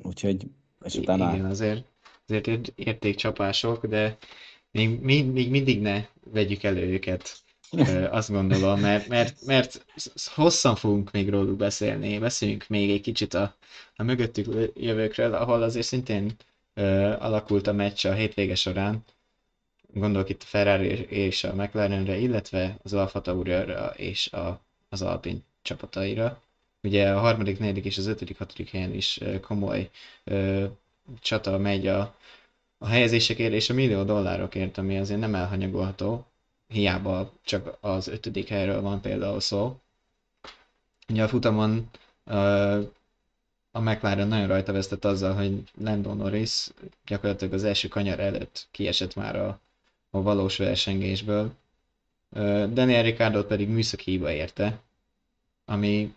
Úgyhogy, 0.02 0.46
és 0.84 0.94
utána... 0.94 1.34
Igen, 1.34 1.44
azért, 1.44 1.84
azért 2.28 2.72
értékcsapások, 2.74 3.86
de 3.86 4.16
még, 4.70 5.00
még 5.00 5.50
mindig 5.50 5.80
ne 5.80 6.04
vegyük 6.32 6.62
elő 6.62 6.92
őket, 6.92 7.42
azt 8.10 8.30
gondolom, 8.30 8.80
mert, 8.80 9.08
mert, 9.08 9.44
mert 9.46 9.84
hosszan 10.34 10.76
fogunk 10.76 11.10
még 11.10 11.30
róluk 11.30 11.56
beszélni. 11.56 12.18
Beszéljünk 12.18 12.64
még 12.68 12.90
egy 12.90 13.00
kicsit 13.00 13.34
a, 13.34 13.54
a 13.96 14.02
mögöttük 14.02 14.72
jövőkről, 14.74 15.34
ahol 15.34 15.62
azért 15.62 15.86
szintén 15.86 16.36
alakult 17.18 17.66
a 17.66 17.72
meccs 17.72 18.06
a 18.06 18.12
hétvége 18.12 18.54
során 18.54 19.04
gondolok 19.94 20.28
itt 20.28 20.42
a 20.42 20.46
Ferrari 20.46 20.88
és 21.08 21.44
a 21.44 21.54
McLarenre, 21.54 22.16
illetve 22.16 22.76
az 22.82 22.92
Alfa 22.92 23.20
Tauri-ra 23.20 23.86
és 23.96 24.32
a, 24.32 24.60
az 24.88 25.02
Alpine 25.02 25.38
csapataira. 25.62 26.42
Ugye 26.82 27.10
a 27.12 27.18
harmadik, 27.20 27.58
negyedik 27.58 27.84
és 27.84 27.98
az 27.98 28.06
ötödik, 28.06 28.38
hatodik 28.38 28.70
helyen 28.70 28.94
is 28.94 29.20
komoly 29.40 29.90
ö, 30.24 30.64
csata 31.20 31.58
megy 31.58 31.86
a, 31.86 32.14
a 32.78 32.86
helyezésekért 32.86 33.52
és 33.52 33.70
a 33.70 33.74
millió 33.74 34.02
dollárokért, 34.02 34.78
ami 34.78 34.98
azért 34.98 35.20
nem 35.20 35.34
elhanyagolható. 35.34 36.26
Hiába 36.68 37.32
csak 37.44 37.76
az 37.80 38.08
ötödik 38.08 38.48
helyről 38.48 38.80
van 38.80 39.00
például 39.00 39.40
szó. 39.40 39.76
Ugye 41.08 41.22
a 41.22 41.28
futamon 41.28 41.90
ö, 42.24 42.80
a 43.70 43.80
McLaren 43.80 44.28
nagyon 44.28 44.46
rajta 44.46 44.72
vesztett 44.72 45.04
azzal, 45.04 45.34
hogy 45.34 45.62
Landon 45.80 46.16
Norris 46.16 46.68
gyakorlatilag 47.06 47.54
az 47.54 47.64
első 47.64 47.88
kanyar 47.88 48.20
előtt 48.20 48.66
kiesett 48.70 49.14
már 49.14 49.36
a, 49.36 49.60
a 50.14 50.22
valós 50.22 50.56
versengésből. 50.56 51.52
Daniel 52.72 53.02
Ricciardo 53.02 53.44
pedig 53.44 53.68
műszaki 53.68 54.10
hiba 54.10 54.32
érte, 54.32 54.80
ami 55.64 56.14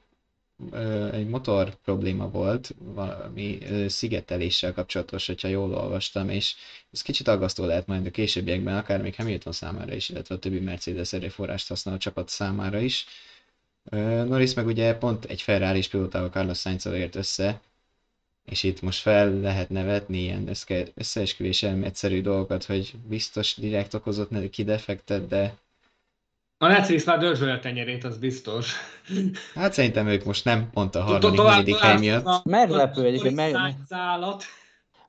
egy 1.11 1.27
motor 1.27 1.75
probléma 1.83 2.29
volt, 2.29 2.75
valami 2.77 3.57
szigeteléssel 3.87 4.73
kapcsolatos, 4.73 5.27
hogyha 5.27 5.47
jól 5.47 5.73
olvastam, 5.73 6.29
és 6.29 6.55
ez 6.91 7.01
kicsit 7.01 7.27
aggasztó 7.27 7.65
lehet 7.65 7.87
majd 7.87 8.05
a 8.05 8.11
későbbiekben, 8.11 8.77
akár 8.77 9.01
még 9.01 9.15
Hamilton 9.15 9.53
számára 9.53 9.93
is, 9.93 10.09
illetve 10.09 10.35
a 10.35 10.39
többi 10.39 10.59
Mercedes 10.59 11.13
erőforrást 11.13 11.67
használó 11.67 11.97
csapat 11.97 12.29
számára 12.29 12.79
is. 12.79 13.05
Norris 14.25 14.53
meg 14.53 14.65
ugye 14.65 14.97
pont 14.97 15.25
egy 15.25 15.41
Ferrari 15.41 15.87
pilótával 15.89 16.29
Carlos 16.29 16.59
sainz 16.59 16.85
ért 16.85 17.15
össze, 17.15 17.61
és 18.51 18.63
itt 18.63 18.81
most 18.81 19.01
fel 19.01 19.39
lehet 19.39 19.69
nevetni 19.69 20.17
ilyen 20.17 20.49
összeesküvés 20.95 21.63
elméletszerű 21.63 22.21
dolgokat, 22.21 22.63
hogy 22.63 22.93
biztos 23.07 23.55
direkt 23.55 23.93
okozott 23.93 24.29
neki 24.29 24.63
defektet, 24.63 25.27
de... 25.27 25.53
A 26.57 26.67
Netflix 26.67 27.05
már 27.05 27.19
dörzsölje 27.19 27.53
a 27.53 27.59
tenyerét, 27.59 28.03
az 28.03 28.17
biztos. 28.17 28.73
Hát 29.55 29.73
szerintem 29.73 30.07
ők 30.07 30.23
most 30.23 30.45
nem 30.45 30.69
pont 30.69 30.95
a 30.95 31.01
harmadik, 31.01 31.41
negyedik 31.41 31.77
hely 31.77 31.97
miatt. 31.97 32.43
Meglepő 32.43 33.05
egyébként, 33.05 33.35
meg... 33.35 33.55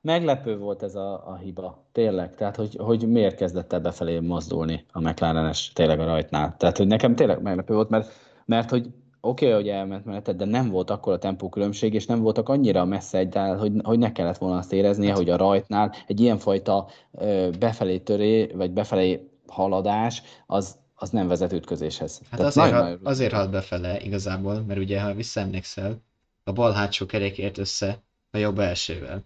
meglepő 0.01 0.57
volt 0.57 0.83
ez 0.83 0.95
a, 0.95 1.27
a 1.27 1.37
hiba, 1.37 1.87
tényleg. 1.91 2.35
Tehát, 2.35 2.55
hogy, 2.55 2.75
hogy 2.77 3.07
miért 3.07 3.35
kezdett 3.35 3.73
el 3.73 3.79
befelé 3.79 4.19
mozdulni 4.19 4.85
a 4.91 5.01
McLaren-es 5.01 5.71
tényleg 5.73 5.99
a 5.99 6.05
rajtnál. 6.05 6.55
Tehát, 6.57 6.77
hogy 6.77 6.87
nekem 6.87 7.15
tényleg 7.15 7.41
meglepő 7.41 7.73
volt, 7.73 7.89
mert, 7.89 8.11
mert 8.45 8.69
hogy 8.69 8.87
oké, 9.21 9.45
okay, 9.45 9.57
hogy 9.57 9.69
elment 9.69 10.05
menetet, 10.05 10.35
de 10.35 10.45
nem 10.45 10.69
volt 10.69 10.89
akkor 10.89 11.13
a 11.13 11.17
tempókülönbség, 11.17 11.93
és 11.93 12.05
nem 12.05 12.21
voltak 12.21 12.49
annyira 12.49 12.85
messze 12.85 13.17
egyáltalán, 13.17 13.59
hogy, 13.59 13.71
hogy 13.83 13.99
ne 13.99 14.11
kellett 14.11 14.37
volna 14.37 14.57
azt 14.57 14.73
éreznie, 14.73 15.13
hogy 15.13 15.29
a 15.29 15.37
rajtnál 15.37 15.93
egy 16.07 16.19
ilyenfajta 16.19 16.87
ö, 17.11 17.49
befelé 17.59 17.97
töré, 17.97 18.45
vagy 18.45 18.71
befelé 18.71 19.29
haladás, 19.47 20.21
az, 20.47 20.77
az 20.95 21.09
nem 21.09 21.27
vezet 21.27 21.53
ütközéshez. 21.53 22.21
Hát 22.29 22.39
Tehát 22.39 22.45
azért, 22.45 22.71
nagyon, 22.71 22.99
ha, 23.03 23.09
azért 23.09 23.33
halt 23.33 23.49
befele 23.49 23.99
igazából, 24.01 24.63
mert 24.67 24.79
ugye, 24.79 25.01
ha 25.01 25.13
visszaemlékszel, 25.13 26.01
a 26.43 26.51
bal 26.51 26.71
hátsó 26.71 27.05
kerék 27.05 27.37
ért 27.37 27.57
össze 27.57 28.01
a 28.31 28.37
jobb 28.37 28.59
elsővel. 28.59 29.25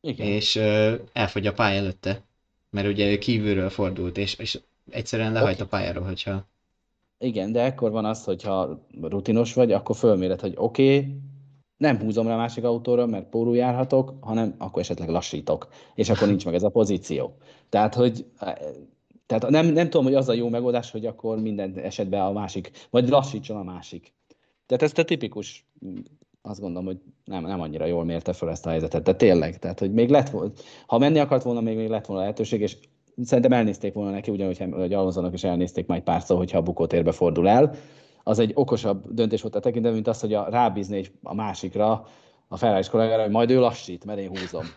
Igen. 0.00 0.26
És 0.26 0.56
ö, 0.56 0.94
elfogy 1.12 1.46
a 1.46 1.52
pálya 1.52 1.78
előtte, 1.78 2.22
mert 2.70 2.86
ugye 2.86 3.10
ő 3.10 3.18
kívülről 3.18 3.70
fordult, 3.70 4.18
és, 4.18 4.34
és 4.34 4.60
egyszerűen 4.90 5.32
lehajt 5.32 5.60
okay. 5.60 5.66
a 5.66 5.68
pályáról, 5.68 6.04
hogyha 6.04 6.46
igen, 7.18 7.52
de 7.52 7.60
ekkor 7.60 7.90
van 7.90 8.04
az, 8.04 8.24
hogyha 8.24 8.86
rutinos 9.00 9.54
vagy, 9.54 9.72
akkor 9.72 9.96
fölméred, 9.96 10.40
hogy 10.40 10.54
oké, 10.56 10.96
okay, 10.96 11.20
nem 11.76 11.98
húzom 11.98 12.26
rá 12.26 12.36
másik 12.36 12.64
autóra, 12.64 13.06
mert 13.06 13.28
pórul 13.28 13.56
járhatok, 13.56 14.14
hanem 14.20 14.54
akkor 14.58 14.82
esetleg 14.82 15.08
lassítok, 15.08 15.68
és 15.94 16.10
akkor 16.10 16.28
nincs 16.28 16.44
meg 16.44 16.54
ez 16.54 16.62
a 16.62 16.68
pozíció. 16.68 17.36
Tehát, 17.68 17.94
hogy 17.94 18.26
tehát 19.26 19.48
nem, 19.48 19.66
nem 19.66 19.90
tudom, 19.90 20.04
hogy 20.04 20.14
az 20.14 20.28
a 20.28 20.32
jó 20.32 20.48
megoldás, 20.48 20.90
hogy 20.90 21.06
akkor 21.06 21.40
minden 21.40 21.78
esetben 21.78 22.20
a 22.20 22.32
másik, 22.32 22.70
vagy 22.90 23.08
lassítson 23.08 23.56
a 23.56 23.62
másik. 23.62 24.12
Tehát 24.66 24.82
ez 24.82 24.92
a 24.98 25.02
tipikus, 25.02 25.66
azt 26.42 26.60
gondolom, 26.60 26.86
hogy 26.86 26.98
nem, 27.24 27.42
nem 27.42 27.60
annyira 27.60 27.84
jól 27.84 28.04
mérte 28.04 28.32
fel 28.32 28.50
ezt 28.50 28.66
a 28.66 28.70
helyzetet, 28.70 29.02
de 29.02 29.14
tényleg, 29.14 29.58
tehát 29.58 29.78
hogy 29.78 29.92
még 29.92 30.10
lett 30.10 30.30
volna, 30.30 30.52
ha 30.86 30.98
menni 30.98 31.18
akart 31.18 31.42
volna, 31.42 31.60
még, 31.60 31.76
még 31.76 31.88
lett 31.88 32.06
volna 32.06 32.22
lehetőség, 32.22 32.60
és 32.60 32.76
szerintem 33.24 33.52
elnézték 33.52 33.92
volna 33.92 34.10
neki, 34.10 34.30
ugyanúgy, 34.30 34.64
hogy 34.70 34.92
Alonsonak 34.92 35.32
is 35.34 35.44
elnézték 35.44 35.86
majd 35.86 36.02
párszor, 36.02 36.36
hogyha 36.36 36.58
a 36.58 36.62
bukótérbe 36.62 37.12
fordul 37.12 37.48
el. 37.48 37.74
Az 38.22 38.38
egy 38.38 38.52
okosabb 38.54 39.04
döntés 39.14 39.42
volt 39.42 39.54
a 39.54 39.60
tekintetben, 39.60 39.92
mint 39.92 40.08
az, 40.08 40.20
hogy 40.20 40.34
a, 40.34 40.48
rábízni 40.50 40.96
egy, 40.96 41.10
a 41.22 41.34
másikra, 41.34 42.06
a 42.48 42.56
ferrari 42.56 42.88
kollégára, 42.90 43.22
hogy 43.22 43.30
majd 43.30 43.50
ő 43.50 43.58
lassít, 43.58 44.04
mert 44.04 44.18
én 44.18 44.28
húzom. 44.28 44.64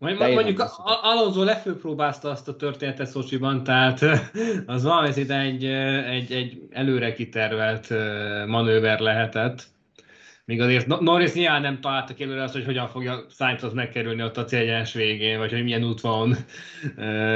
Majd, 0.00 0.18
mondjuk 0.18 0.64
Alonso 1.02 1.42
lefőpróbázta 1.42 2.30
azt 2.30 2.48
a 2.48 2.56
történetet 2.56 3.06
Szocsiban, 3.06 3.62
tehát 3.64 4.00
az 4.66 4.82
valami 4.82 5.08
egy, 5.28 5.64
egy, 5.64 6.32
egy 6.32 6.62
előre 6.70 7.12
kitervelt 7.12 7.88
manőver 8.46 9.00
lehetett. 9.00 9.64
Míg 10.48 10.60
azért 10.60 11.00
Norris 11.00 11.32
nyilván 11.32 11.60
nem 11.60 11.80
találta 11.80 12.14
ki 12.14 12.22
előre 12.22 12.42
azt, 12.42 12.52
hogy 12.52 12.64
hogyan 12.64 12.88
fogja 12.88 13.24
Sainzhoz 13.30 13.72
megkerülni 13.72 14.22
ott 14.22 14.36
a 14.36 14.44
célgyens 14.44 14.92
végén, 14.92 15.38
vagy 15.38 15.52
hogy 15.52 15.62
milyen 15.62 15.84
útvon 15.84 16.34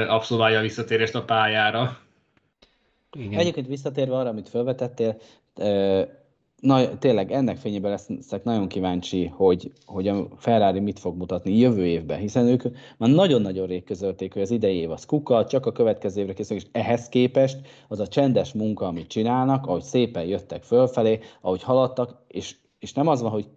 abszolválja 0.07 0.59
a 0.59 0.61
visszatérést 0.61 1.15
a 1.15 1.23
pályára. 1.23 1.97
Igen. 3.17 3.39
Egyébként 3.39 3.67
visszatérve 3.67 4.15
arra, 4.15 4.29
amit 4.29 4.49
felvetettél, 4.49 5.17
na, 6.61 6.97
tényleg 6.97 7.31
ennek 7.31 7.57
fényében 7.57 7.91
leszek 7.91 8.43
nagyon 8.43 8.67
kíváncsi, 8.67 9.25
hogy, 9.25 9.71
hogy 9.85 10.07
a 10.07 10.27
Ferrari 10.37 10.79
mit 10.79 10.99
fog 10.99 11.17
mutatni 11.17 11.57
jövő 11.57 11.85
évben, 11.85 12.19
hiszen 12.19 12.47
ők 12.47 12.63
már 12.97 13.09
nagyon-nagyon 13.09 13.67
rég 13.67 13.83
közölték, 13.83 14.33
hogy 14.33 14.41
az 14.41 14.51
idei 14.51 14.77
év 14.77 14.91
az 14.91 15.05
kuka, 15.05 15.45
csak 15.45 15.65
a 15.65 15.71
következő 15.71 16.21
évre 16.21 16.33
készülnek, 16.33 16.65
és 16.65 16.71
ehhez 16.81 17.09
képest 17.09 17.57
az 17.87 17.99
a 17.99 18.07
csendes 18.07 18.53
munka, 18.53 18.85
amit 18.85 19.07
csinálnak, 19.07 19.65
ahogy 19.65 19.83
szépen 19.83 20.25
jöttek 20.25 20.63
fölfelé, 20.63 21.19
ahogy 21.41 21.63
haladtak, 21.63 22.23
és 22.27 22.55
és 22.83 22.93
nem 22.93 23.07
az 23.07 23.21
van, 23.21 23.31
hogy, 23.31 23.47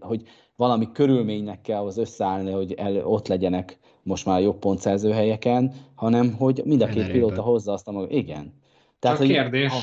hogy 0.00 0.22
valami 0.56 0.88
körülménynek 0.92 1.60
kell 1.60 1.84
az 1.86 1.98
összeállni, 1.98 2.50
hogy 2.50 2.72
el, 2.72 3.06
ott 3.06 3.28
legyenek 3.28 3.78
most 4.02 4.26
már 4.26 4.40
jobb 4.40 4.58
pontszerző 4.58 5.10
helyeken, 5.10 5.74
hanem 5.94 6.32
hogy 6.32 6.62
mind 6.64 6.82
a 6.82 6.86
két 6.86 7.10
pilóta 7.10 7.42
hozza 7.42 7.72
azt 7.72 7.88
a 7.88 7.92
maga. 7.92 8.08
Igen. 8.10 8.54
Tehát, 8.98 9.16
Csak 9.16 9.26
hogy, 9.26 9.34
kérdés. 9.34 9.72
Ha, 9.72 9.78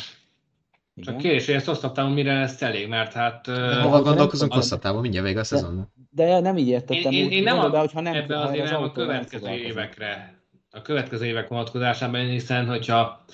Csak 1.02 1.18
kérdés, 1.18 1.46
hogy 1.46 1.56
ezt 1.56 1.66
hosszabb 1.66 1.92
távon 1.92 2.12
mire 2.12 2.40
lesz 2.40 2.62
elég, 2.62 2.88
mert 2.88 3.14
hát... 3.14 3.46
De 3.46 3.82
hova 3.82 4.02
gondolkozunk 4.02 4.54
hosszabb 4.54 4.80
távon, 4.80 5.02
mindjárt 5.02 5.26
vége 5.26 5.40
a 5.40 5.44
szezonnak. 5.44 5.90
De, 6.10 6.26
de 6.26 6.40
nem 6.40 6.58
így 6.58 6.68
értettem. 6.68 7.12
Én, 7.12 7.24
én, 7.24 7.32
én 7.32 7.44
nem, 7.44 7.60
a, 7.60 7.70
be, 7.70 7.80
hogyha 7.80 8.02
nem 8.02 8.14
ebben 8.14 8.42
azért 8.42 8.70
nem 8.70 8.84
a 8.84 8.92
következő 8.92 9.50
évekre, 9.50 10.40
a 10.72 10.82
következő 10.82 11.26
évek 11.26 11.48
vonatkozásában, 11.48 12.26
hiszen 12.26 12.68
hogyha 12.68 13.26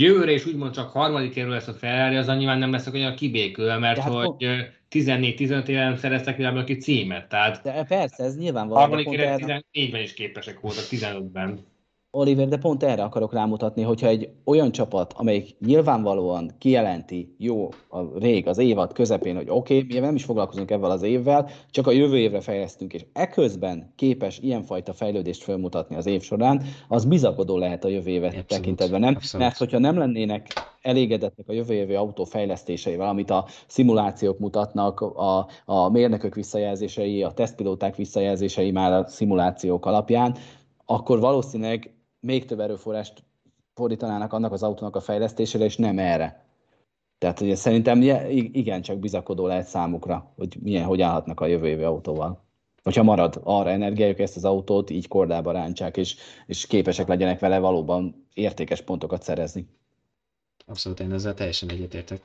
jövőre 0.00 0.32
is 0.32 0.46
úgymond 0.46 0.74
csak 0.74 0.90
harmadik 0.90 1.36
évről 1.36 1.52
lesz 1.52 1.68
a 1.68 1.72
Ferrari, 1.72 2.16
az 2.16 2.26
nyilván 2.26 2.58
nem 2.58 2.72
lesz 2.72 2.86
olyan 2.86 3.14
kibékülve, 3.14 3.78
mert 3.78 3.98
hát 3.98 4.12
hogy 4.12 4.46
14-15 4.90 5.66
éven 5.66 5.96
szereztek 5.96 6.36
világban 6.36 6.64
ki 6.64 6.76
címet. 6.76 7.28
Tehát 7.28 7.62
de 7.62 7.84
persze, 7.84 8.24
ez 8.24 8.36
nyilvánvaló. 8.36 8.80
Harmadik 8.80 9.10
évre 9.10 9.36
14-ben 9.38 10.02
is 10.02 10.14
képesek 10.14 10.60
voltak, 10.60 10.84
15-ben. 10.90 11.66
Oliver, 12.18 12.48
de 12.48 12.56
pont 12.56 12.82
erre 12.82 13.02
akarok 13.02 13.32
rámutatni, 13.32 13.82
hogyha 13.82 14.06
egy 14.06 14.28
olyan 14.44 14.72
csapat, 14.72 15.12
amelyik 15.16 15.56
nyilvánvalóan 15.58 16.50
kijelenti, 16.58 17.34
jó, 17.38 17.68
a 17.88 18.18
rég, 18.18 18.46
az 18.46 18.58
évad 18.58 18.92
közepén, 18.92 19.36
hogy 19.36 19.46
oké, 19.48 19.78
okay, 19.78 19.86
mi 19.92 20.06
nem 20.06 20.14
is 20.14 20.24
foglalkozunk 20.24 20.70
ebben 20.70 20.90
az 20.90 21.02
évvel, 21.02 21.48
csak 21.70 21.86
a 21.86 21.90
jövő 21.90 22.18
évre 22.18 22.40
fejlesztünk, 22.40 22.92
és 22.92 23.04
eközben 23.12 23.92
képes 23.96 24.38
ilyenfajta 24.38 24.92
fejlődést 24.92 25.42
felmutatni 25.42 25.96
az 25.96 26.06
év 26.06 26.22
során, 26.22 26.62
az 26.88 27.04
bizakodó 27.04 27.58
lehet 27.58 27.84
a 27.84 27.88
jövő 27.88 28.10
évet 28.10 28.28
abszolút, 28.28 28.46
tekintetben, 28.46 29.00
nem? 29.00 29.14
Abszolút. 29.14 29.46
Mert 29.46 29.58
hogyha 29.58 29.78
nem 29.78 29.98
lennének 29.98 30.46
elégedettek 30.82 31.48
a 31.48 31.52
jövő 31.52 31.74
évi 31.74 31.94
autó 31.94 32.24
fejlesztéseivel, 32.24 33.08
amit 33.08 33.30
a 33.30 33.46
szimulációk 33.66 34.38
mutatnak, 34.38 35.00
a, 35.00 35.46
a 35.64 35.88
mérnökök 35.88 36.34
visszajelzései, 36.34 37.22
a 37.22 37.32
tesztpilóták 37.32 37.96
visszajelzései 37.96 38.70
már 38.70 38.92
a 38.92 39.06
szimulációk 39.06 39.86
alapján, 39.86 40.36
akkor 40.84 41.20
valószínűleg 41.20 41.90
még 42.20 42.44
több 42.44 42.60
erőforrást 42.60 43.22
fordítanának 43.74 44.32
annak 44.32 44.52
az 44.52 44.62
autónak 44.62 44.96
a 44.96 45.00
fejlesztésére, 45.00 45.64
és 45.64 45.76
nem 45.76 45.98
erre. 45.98 46.44
Tehát 47.18 47.40
ugye 47.40 47.54
szerintem 47.54 48.02
igen, 48.52 48.82
csak 48.82 48.98
bizakodó 48.98 49.46
lehet 49.46 49.66
számukra, 49.66 50.32
hogy 50.36 50.56
milyen, 50.62 50.84
hogy 50.84 51.00
állhatnak 51.00 51.40
a 51.40 51.46
jövő 51.46 51.66
évi 51.66 51.82
autóval. 51.82 52.44
Hogyha 52.82 53.02
marad 53.02 53.40
arra 53.44 53.70
energiájuk, 53.70 54.18
ezt 54.18 54.36
az 54.36 54.44
autót 54.44 54.90
így 54.90 55.08
kordába 55.08 55.52
rántsák, 55.52 55.96
és, 55.96 56.16
és 56.46 56.66
képesek 56.66 57.08
legyenek 57.08 57.38
vele 57.38 57.58
valóban 57.58 58.26
értékes 58.34 58.80
pontokat 58.80 59.22
szerezni. 59.22 59.66
Abszolút, 60.66 61.00
én 61.00 61.12
ezzel 61.12 61.34
teljesen 61.34 61.70
egyetértek. 61.70 62.20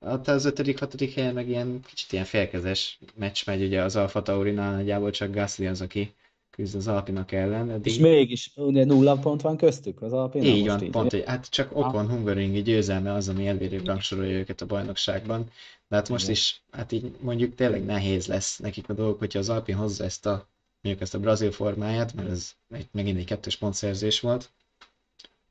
Hát 0.00 0.28
az 0.28 0.44
ötödik, 0.44 0.78
hatodik 0.78 1.14
helyen 1.14 1.34
meg 1.34 1.48
ilyen 1.48 1.80
kicsit 1.86 2.12
ilyen 2.12 2.24
félkezes 2.24 3.00
meccs 3.14 3.46
megy, 3.46 3.62
ugye 3.62 3.82
az 3.82 3.96
Alfa 3.96 4.22
Taurinál 4.22 4.72
nagyjából 4.72 5.10
csak 5.10 5.30
Gasly 5.34 5.66
az, 5.66 5.80
aki 5.80 6.14
küzd 6.58 6.74
az 6.74 6.88
Alpinak 6.88 7.32
ellen. 7.32 7.70
Eddig... 7.70 7.92
És 7.92 7.98
mégis 7.98 8.52
nulla 8.54 9.16
pont 9.16 9.40
van 9.40 9.56
köztük 9.56 10.02
az 10.02 10.12
Alpinál 10.12 10.46
Így 10.46 10.66
van, 10.66 10.82
így, 10.82 10.90
pont, 10.90 11.10
hogy 11.10 11.22
hát 11.26 11.48
csak 11.50 11.76
Okon 11.76 12.08
Hungaringi 12.08 12.62
győzelme 12.62 13.12
az, 13.12 13.28
ami 13.28 13.46
elvérébb 13.46 13.86
rangsorolja 13.86 14.38
őket 14.38 14.60
a 14.60 14.66
bajnokságban. 14.66 15.50
De 15.88 15.96
hát 15.96 16.08
most 16.08 16.22
Igen. 16.22 16.34
is, 16.34 16.60
hát 16.70 16.92
így 16.92 17.10
mondjuk 17.20 17.54
tényleg 17.54 17.84
nehéz 17.84 18.26
lesz 18.26 18.58
nekik 18.58 18.88
a 18.88 18.92
dolog, 18.92 19.18
hogyha 19.18 19.38
az 19.38 19.48
Alpin 19.48 19.74
hozza 19.74 20.04
ezt 20.04 20.26
a, 20.26 20.46
mondjuk 20.80 21.04
ezt 21.04 21.14
a 21.14 21.20
brazil 21.20 21.52
formáját, 21.52 22.14
mert 22.14 22.30
ez 22.30 22.52
egy, 22.70 22.88
megint 22.90 23.18
egy 23.18 23.24
kettős 23.24 23.56
pontszerzés 23.56 24.20
volt, 24.20 24.50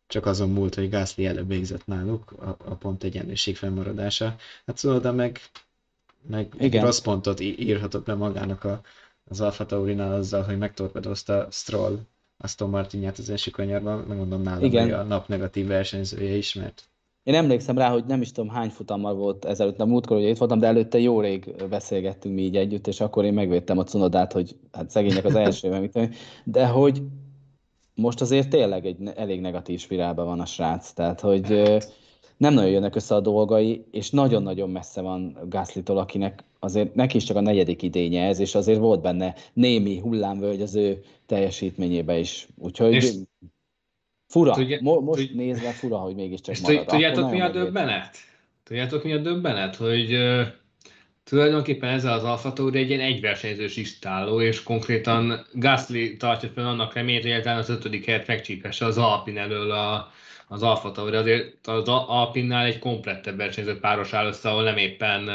csak 0.07 0.25
azon 0.25 0.49
múlt, 0.49 0.75
hogy 0.75 0.89
Gasly 0.89 1.25
előbb 1.25 1.47
végzett 1.47 1.85
náluk 1.85 2.31
a, 2.31 2.57
a 2.65 2.75
pont 2.75 3.03
egyenlőség 3.03 3.55
fennmaradása. 3.55 4.35
Hát 4.65 4.77
szóval, 4.77 5.11
meg, 5.11 5.39
meg 6.29 6.53
Igen. 6.59 6.83
rossz 6.83 6.99
pontot 6.99 7.39
írhatott 7.39 8.05
be 8.05 8.13
magának 8.13 8.63
a, 8.63 8.81
az 9.29 9.41
Alfa 9.41 9.65
Taurinál 9.65 10.13
azzal, 10.13 10.43
hogy 10.43 10.57
megtorpedozta 10.57 11.47
Stroll 11.51 11.99
Aston 12.37 12.69
Martinját 12.69 13.17
az 13.17 13.29
első 13.29 13.51
kanyarban, 13.51 13.97
megmondom 14.07 14.41
nálam, 14.41 14.63
Igen. 14.63 14.83
hogy 14.83 14.91
a 14.91 15.03
nap 15.03 15.27
negatív 15.27 15.67
versenyzője 15.67 16.35
is, 16.35 16.53
mert 16.53 16.89
én 17.23 17.33
emlékszem 17.33 17.77
rá, 17.77 17.89
hogy 17.89 18.05
nem 18.05 18.21
is 18.21 18.31
tudom 18.31 18.49
hány 18.49 18.69
futammal 18.69 19.13
volt 19.13 19.45
ezelőtt, 19.45 19.79
a 19.79 19.85
múltkor, 19.85 20.17
hogy 20.17 20.29
itt 20.29 20.37
voltam, 20.37 20.59
de 20.59 20.67
előtte 20.67 20.99
jó 20.99 21.21
rég 21.21 21.55
beszélgettünk 21.69 22.35
mi 22.35 22.41
így 22.41 22.55
együtt, 22.55 22.87
és 22.87 22.99
akkor 22.99 23.25
én 23.25 23.33
megvédtem 23.33 23.77
a 23.77 23.83
Cunodát, 23.83 24.33
hogy 24.33 24.55
hát 24.71 24.89
szegények 24.89 25.25
az 25.25 25.35
első, 25.35 25.79
mit 25.79 26.09
de 26.43 26.67
hogy 26.67 27.01
most 27.95 28.21
azért 28.21 28.49
tényleg 28.49 28.85
egy 28.85 28.97
elég 29.15 29.41
negatív 29.41 29.79
spirálban 29.79 30.25
van 30.25 30.39
a 30.39 30.45
srác, 30.45 30.91
tehát 30.91 31.19
hogy 31.19 31.49
nem 32.37 32.53
nagyon 32.53 32.69
jönnek 32.69 32.95
össze 32.95 33.15
a 33.15 33.19
dolgai, 33.19 33.85
és 33.91 34.09
nagyon-nagyon 34.09 34.69
messze 34.69 35.01
van 35.01 35.37
Gaslytól, 35.49 35.97
akinek 35.97 36.43
azért 36.59 36.95
neki 36.95 37.17
is 37.17 37.23
csak 37.23 37.37
a 37.37 37.41
negyedik 37.41 37.81
idénye 37.81 38.25
ez, 38.25 38.39
és 38.39 38.55
azért 38.55 38.79
volt 38.79 39.01
benne 39.01 39.35
némi 39.53 39.99
hullámvölgy 39.99 40.61
az 40.61 40.75
ő 40.75 41.03
teljesítményébe 41.25 42.17
is. 42.17 42.47
Úgyhogy 42.57 42.93
és 42.93 43.13
fura. 44.27 44.53
Tudja, 44.53 44.77
Mo- 44.81 45.01
most 45.01 45.19
tudja, 45.19 45.35
nézve 45.35 45.71
fura, 45.71 45.97
hogy 45.97 46.15
mégiscsak 46.15 46.55
és 46.55 46.61
marad. 46.61 46.85
Tudjátok, 46.85 47.31
mi 47.31 47.41
a 47.41 47.49
döbbenet? 47.49 48.17
Tudjátok, 48.63 49.03
mi 49.03 49.13
a 49.13 49.17
döbbenet? 49.17 49.75
Hogy 49.75 50.13
uh, 50.13 50.41
tulajdonképpen 51.23 51.89
ezzel 51.89 52.13
az 52.13 52.23
Alfa 52.23 52.53
Tauri 52.53 52.79
egy 52.79 52.89
ilyen 52.89 53.01
egyversenyzős 53.01 53.77
istáló, 53.77 54.41
és 54.41 54.63
konkrétan 54.63 55.45
Gasly 55.53 56.15
tartja 56.17 56.49
fel 56.49 56.67
annak 56.67 56.93
reményt, 56.93 57.21
hogy 57.21 57.31
az 57.31 57.69
ötödik 57.69 58.05
helyet 58.05 58.27
megcsípesse 58.27 58.85
az 58.85 58.97
Alpin 58.97 59.37
elől 59.37 59.71
a, 59.71 60.11
az 60.47 60.63
Alfa 60.63 60.91
Tauri. 60.91 61.15
Azért 61.15 61.67
az 61.67 61.87
Alpinnál 61.87 62.65
egy 62.65 62.79
komplettebb 62.79 63.37
versenyző 63.37 63.79
páros 63.79 64.13
áll 64.13 64.25
össze, 64.27 64.49
ahol 64.49 64.63
nem 64.63 64.77
éppen 64.77 65.29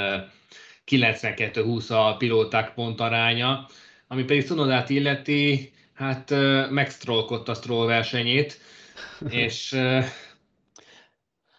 92-20 0.90 1.90
a 1.90 2.16
pilóták 2.16 2.74
pontaránya, 2.74 3.66
ami 4.06 4.24
pedig 4.24 4.46
Szunodát 4.46 4.90
illeti, 4.90 5.72
hát 5.92 6.30
megsztrolkodta 6.70 7.52
a 7.52 7.54
Stroll 7.54 7.86
versenyét, 7.86 8.60
és 9.28 9.76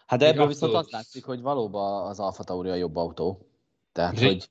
Hát 0.06 0.18
de 0.18 0.26
ebből 0.26 0.46
viszont 0.46 0.74
azt 0.74 0.90
látszik, 0.90 1.24
hogy 1.24 1.40
valóban 1.40 2.06
az 2.06 2.20
Alfa 2.20 2.44
Tauri 2.44 2.68
a 2.68 2.74
jobb 2.74 2.96
autó. 2.96 3.48
Tehát, 3.92 4.18
hogy... 4.18 4.48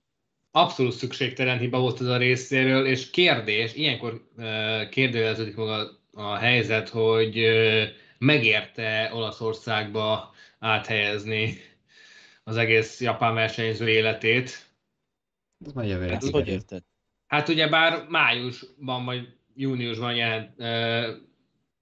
Abszolút 0.52 0.94
szükségtelen 0.94 1.58
hiba 1.58 1.80
volt 1.80 2.02
ez 2.02 2.08
a 2.08 2.18
részéről, 2.18 2.86
és 2.86 3.10
kérdés, 3.10 3.74
ilyenkor 3.74 4.28
kérdőjeleződik 4.90 5.56
maga 5.56 6.00
a 6.14 6.36
helyzet, 6.36 6.90
hogy 6.90 7.46
megérte 8.18 9.12
Olaszországba 9.14 10.34
áthelyezni 10.60 11.62
az 12.44 12.58
egész 12.58 13.02
japán 13.02 13.34
versenyző 13.34 13.90
életét. 13.90 14.72
Ez 15.66 15.74
már 15.74 15.86
jövőre. 15.86 16.14
Hát, 16.14 16.30
hogy 16.30 16.48
érted? 16.48 16.84
Hát 17.28 17.50
ugye 17.50 17.68
bár 17.68 18.06
májusban 18.10 19.06
vagy 19.06 19.28
júniusban 19.56 20.16
jelent 20.16 20.50
uh, 20.58 21.22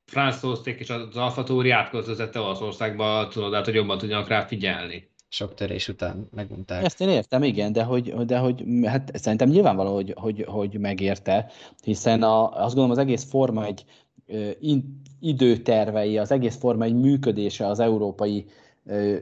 Franz 0.05 0.37
Szózték 0.37 0.79
és 0.79 0.89
az 0.89 1.17
Alfa 1.17 1.43
Tauri 1.43 1.69
átköltözette 1.69 2.39
Olaszországba, 2.39 3.27
tudod, 3.27 3.65
hogy 3.65 3.73
jobban 3.73 3.97
tudjanak 3.97 4.27
rá 4.27 4.41
figyelni 4.41 5.09
sok 5.33 5.53
törés 5.53 5.87
után 5.87 6.27
megmondták. 6.35 6.83
Ezt 6.83 7.01
én 7.01 7.09
értem, 7.09 7.43
igen, 7.43 7.71
de 7.71 7.83
hogy, 7.83 8.13
de 8.13 8.37
hogy 8.37 8.63
hát 8.85 9.11
szerintem 9.13 9.49
nyilvánvaló, 9.49 9.93
hogy, 9.93 10.13
hogy, 10.17 10.45
hogy 10.47 10.79
megérte, 10.79 11.51
hiszen 11.83 12.23
a, 12.23 12.43
azt 12.43 12.75
gondolom 12.75 12.91
az 12.91 12.97
egész 12.97 13.23
forma 13.29 13.65
egy 13.65 13.85
időtervei, 15.19 16.17
az 16.17 16.31
egész 16.31 16.57
forma 16.57 16.83
egy 16.83 16.93
működése 16.93 17.67
az 17.67 17.79
európai 17.79 18.45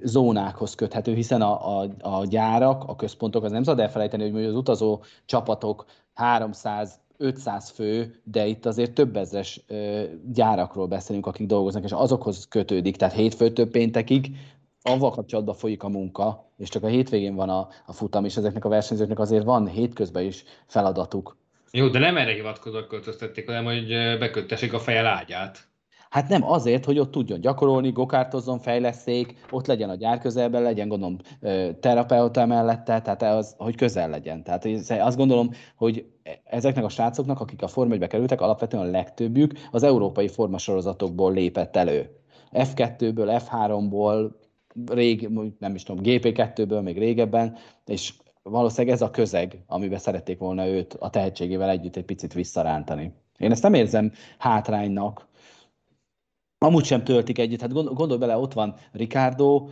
zónákhoz 0.04 0.76
köthető, 0.76 1.14
hiszen 1.14 1.42
a, 1.42 1.82
a, 1.82 1.90
a 2.00 2.26
gyárak, 2.26 2.84
a 2.88 2.96
központok, 2.96 3.44
az 3.44 3.52
nem 3.52 3.64
szabad 3.64 3.80
elfelejteni, 3.80 4.30
hogy 4.30 4.46
az 4.46 4.56
utazó 4.56 5.04
csapatok 5.26 5.86
300 6.14 7.00
500 7.18 7.70
fő, 7.70 8.22
de 8.24 8.46
itt 8.46 8.66
azért 8.66 8.94
több 8.94 9.16
ezres 9.16 9.66
gyárakról 10.34 10.88
beszélünk, 10.88 11.26
akik 11.26 11.48
dolgoznak, 11.48 11.84
és 11.84 11.92
azokhoz 11.92 12.48
kötődik, 12.48 12.96
tehát 12.96 13.14
hétfőtől 13.14 13.70
péntekig 13.70 14.32
avval 14.82 15.12
kapcsolatban 15.12 15.56
folyik 15.56 15.84
a 15.84 15.90
munka, 15.90 16.52
és 16.58 16.70
csak 16.70 16.84
a 16.84 16.88
hétvégén 16.88 17.36
van 17.36 17.50
a, 17.50 17.68
a 17.86 17.94
futam, 17.94 18.26
és 18.26 18.38
ezeknek 18.38 18.66
a 18.66 18.70
versenyzőknek 18.70 19.20
azért 19.20 19.44
van 19.44 19.68
hétközben 19.68 20.24
is 20.24 20.44
feladatuk. 20.66 21.38
Jó, 21.72 21.88
de 21.88 22.00
nem 22.00 22.18
erre 22.18 22.34
hivatkozók 22.34 22.88
költöztették, 22.88 23.46
hanem 23.46 23.64
hogy 23.64 23.88
beköttessék 24.20 24.74
a 24.74 24.80
feje 24.80 25.06
ágyát. 25.06 25.69
Hát 26.10 26.30
nem 26.30 26.44
azért, 26.44 26.86
hogy 26.86 27.00
ott 27.00 27.12
tudjon 27.12 27.42
gyakorolni, 27.42 27.92
gokártozzon, 27.92 28.60
fejleszék, 28.60 29.36
ott 29.52 29.66
legyen 29.66 29.90
a 29.90 29.96
gyár 29.96 30.20
közelben, 30.20 30.62
legyen 30.62 30.88
gondolom 30.88 31.18
terapeuta 31.80 32.46
mellette, 32.46 33.02
tehát 33.02 33.24
az, 33.24 33.56
hogy 33.58 33.76
közel 33.76 34.10
legyen. 34.10 34.44
Tehát 34.44 34.66
azt 34.90 35.18
gondolom, 35.18 35.50
hogy 35.76 36.06
ezeknek 36.44 36.84
a 36.84 36.90
srácoknak, 36.90 37.40
akik 37.40 37.62
a 37.62 37.68
Forma 37.68 37.94
1 37.94 38.08
kerültek, 38.08 38.42
alapvetően 38.42 38.88
a 38.88 38.90
legtöbbjük 38.90 39.54
az 39.72 39.84
európai 39.84 40.28
formasorozatokból 40.28 41.34
lépett 41.34 41.76
elő. 41.76 42.10
F2-ből, 42.52 43.42
F3-ból, 43.50 44.32
rég, 44.92 45.30
nem 45.60 45.76
is 45.76 45.84
tudom, 45.84 46.04
GP2-ből, 46.06 46.84
még 46.84 46.98
régebben, 46.98 47.56
és 47.86 48.14
valószínűleg 48.44 48.96
ez 48.96 49.02
a 49.02 49.12
közeg, 49.12 49.64
amiben 49.68 50.00
szerették 50.00 50.40
volna 50.40 50.68
őt 50.68 50.94
a 50.94 51.10
tehetségével 51.10 51.70
együtt 51.70 51.96
egy 51.96 52.06
picit 52.06 52.34
visszarántani. 52.34 53.14
Én 53.38 53.52
ezt 53.52 53.64
nem 53.64 53.74
érzem 53.74 54.12
hátránynak. 54.38 55.28
Amúgy 56.62 56.84
sem 56.84 57.04
töltik 57.04 57.40
együtt. 57.40 57.62
Hát 57.62 57.74
gondolj 57.74 58.20
bele, 58.20 58.38
ott 58.38 58.54
van 58.54 58.76
Ricardo, 58.92 59.68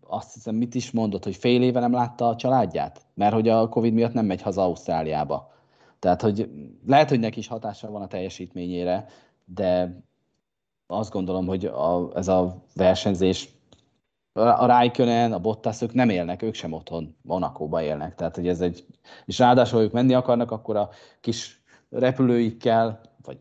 azt 0.00 0.34
hiszem, 0.34 0.54
mit 0.54 0.74
is 0.74 0.90
mondott, 0.90 1.24
hogy 1.24 1.36
fél 1.36 1.62
éve 1.62 1.80
nem 1.80 1.92
látta 1.92 2.28
a 2.28 2.36
családját, 2.36 3.06
mert 3.14 3.32
hogy 3.32 3.48
a 3.48 3.68
Covid 3.68 3.92
miatt 3.92 4.12
nem 4.12 4.26
megy 4.26 4.42
haza 4.42 4.62
Ausztráliába. 4.62 5.52
Tehát, 5.98 6.22
hogy 6.22 6.50
lehet, 6.86 7.08
hogy 7.08 7.20
neki 7.20 7.38
is 7.38 7.46
hatása 7.46 7.90
van 7.90 8.02
a 8.02 8.06
teljesítményére, 8.06 9.06
de 9.44 10.00
azt 10.86 11.12
gondolom, 11.12 11.46
hogy 11.46 11.64
a, 11.64 12.10
ez 12.14 12.28
a 12.28 12.64
versenyzés 12.74 13.48
a 14.32 14.66
Raikkonen, 14.66 15.32
a 15.32 15.38
Bottasok 15.38 15.92
nem 15.92 16.08
élnek, 16.08 16.42
ők 16.42 16.54
sem 16.54 16.72
otthon, 16.72 17.16
Monakóba 17.22 17.82
élnek. 17.82 18.14
Tehát, 18.14 18.34
hogy 18.34 18.48
ez 18.48 18.60
egy, 18.60 18.86
és 19.24 19.38
ráadásul, 19.38 19.80
ők 19.80 19.92
menni 19.92 20.14
akarnak, 20.14 20.50
akkor 20.50 20.76
a 20.76 20.90
kis 21.20 21.62
repülőikkel, 21.90 23.00
vagy 23.22 23.38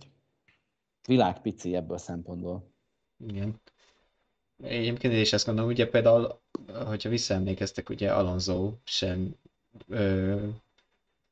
világ 1.08 1.42
pici 1.42 1.76
ebből 1.76 1.98
szempontból. 1.98 2.71
Igen. 3.28 3.62
egyébként 4.64 5.14
én 5.14 5.20
is 5.22 5.34
ezt 5.34 5.46
gondolom, 5.46 5.70
ugye 5.70 5.90
például, 5.90 6.40
hogyha 6.86 7.10
visszaemlékeztek, 7.10 7.90
ugye 7.90 8.14
Alonso 8.14 8.74
sem 8.84 9.36
ö, 9.88 10.48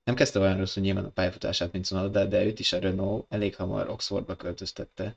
nem 0.03 0.15
kezdte 0.15 0.39
olyan 0.39 0.57
rosszul 0.57 0.83
nyilván 0.83 1.05
a 1.05 1.09
pályafutását, 1.09 1.71
mint 1.71 1.85
Sonoda, 1.85 2.25
de 2.25 2.43
őt 2.45 2.59
is 2.59 2.73
a 2.73 2.79
Renault 2.79 3.25
elég 3.29 3.55
hamar 3.55 3.89
Oxfordba 3.89 4.35
költöztette. 4.35 5.15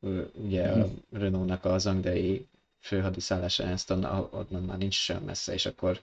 Ő, 0.00 0.30
ugye 0.34 0.68
a 0.68 0.76
Mhm. 0.76 0.92
Renault-nak 1.12 1.64
az 1.64 1.86
angliai 1.86 2.46
főhadiszállása 2.80 3.64
Anston, 3.64 4.04
onnan 4.04 4.62
már 4.62 4.78
nincs 4.78 4.94
sem 4.94 5.22
messze, 5.22 5.52
és 5.52 5.66
akkor 5.66 6.02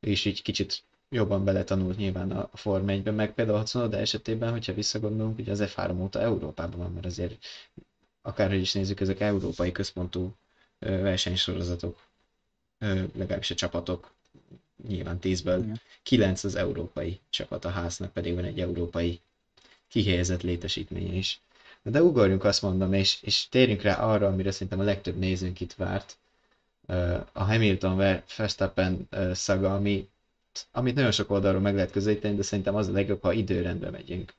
ő 0.00 0.10
is 0.10 0.24
így 0.24 0.42
kicsit 0.42 0.82
jobban 1.08 1.44
beletanult 1.44 1.96
nyilván 1.96 2.30
a 2.30 2.48
a 2.52 2.56
Form 2.56 2.88
1 2.88 3.12
meg 3.14 3.34
például 3.34 3.58
a 3.58 3.66
Sonoda 3.66 3.96
esetében, 3.96 4.50
hogyha 4.50 4.72
visszagondolunk, 4.74 5.38
ugye 5.38 5.50
az 5.52 5.62
F3 5.62 6.00
óta 6.02 6.20
Európában 6.20 6.78
van, 6.80 6.92
mert 6.92 7.06
azért 7.06 7.44
akárhogy 8.22 8.60
is 8.60 8.72
nézzük, 8.72 9.00
ezek 9.00 9.20
európai 9.20 9.72
központú 9.72 10.34
versenysorozatok, 10.78 11.98
legalábbis 13.14 13.50
a 13.50 13.54
csapatok, 13.54 14.12
nyilván 14.88 15.18
10-ből 15.22 15.58
Igen. 15.62 15.80
9 16.02 16.44
az 16.44 16.54
európai 16.54 17.20
csapat, 17.30 17.64
a 17.64 17.68
háznak 17.70 18.12
pedig 18.12 18.34
van 18.34 18.44
egy 18.44 18.60
európai 18.60 19.20
kihelyezett 19.88 20.42
létesítménye 20.42 21.12
is. 21.14 21.40
De 21.82 22.02
ugorjunk 22.02 22.44
azt 22.44 22.62
mondom, 22.62 22.92
és, 22.92 23.22
és 23.22 23.48
térjünk 23.48 23.82
rá 23.82 23.94
arra, 23.94 24.26
amire 24.26 24.50
szerintem 24.50 24.80
a 24.80 24.82
legtöbb 24.82 25.16
nézőnk 25.16 25.60
itt 25.60 25.72
várt, 25.72 26.16
a 27.32 27.42
Hamilton 27.44 27.96
ver- 27.96 28.36
Verstappen 28.36 29.08
szaga, 29.32 29.74
ami, 29.74 30.08
amit 30.72 30.94
nagyon 30.94 31.10
sok 31.12 31.30
oldalról 31.30 31.60
meg 31.60 31.74
lehet 31.74 31.90
közelíteni, 31.90 32.36
de 32.36 32.42
szerintem 32.42 32.74
az 32.74 32.88
a 32.88 32.92
legjobb, 32.92 33.22
ha 33.22 33.32
időrendben 33.32 33.92
megyünk. 33.92 34.34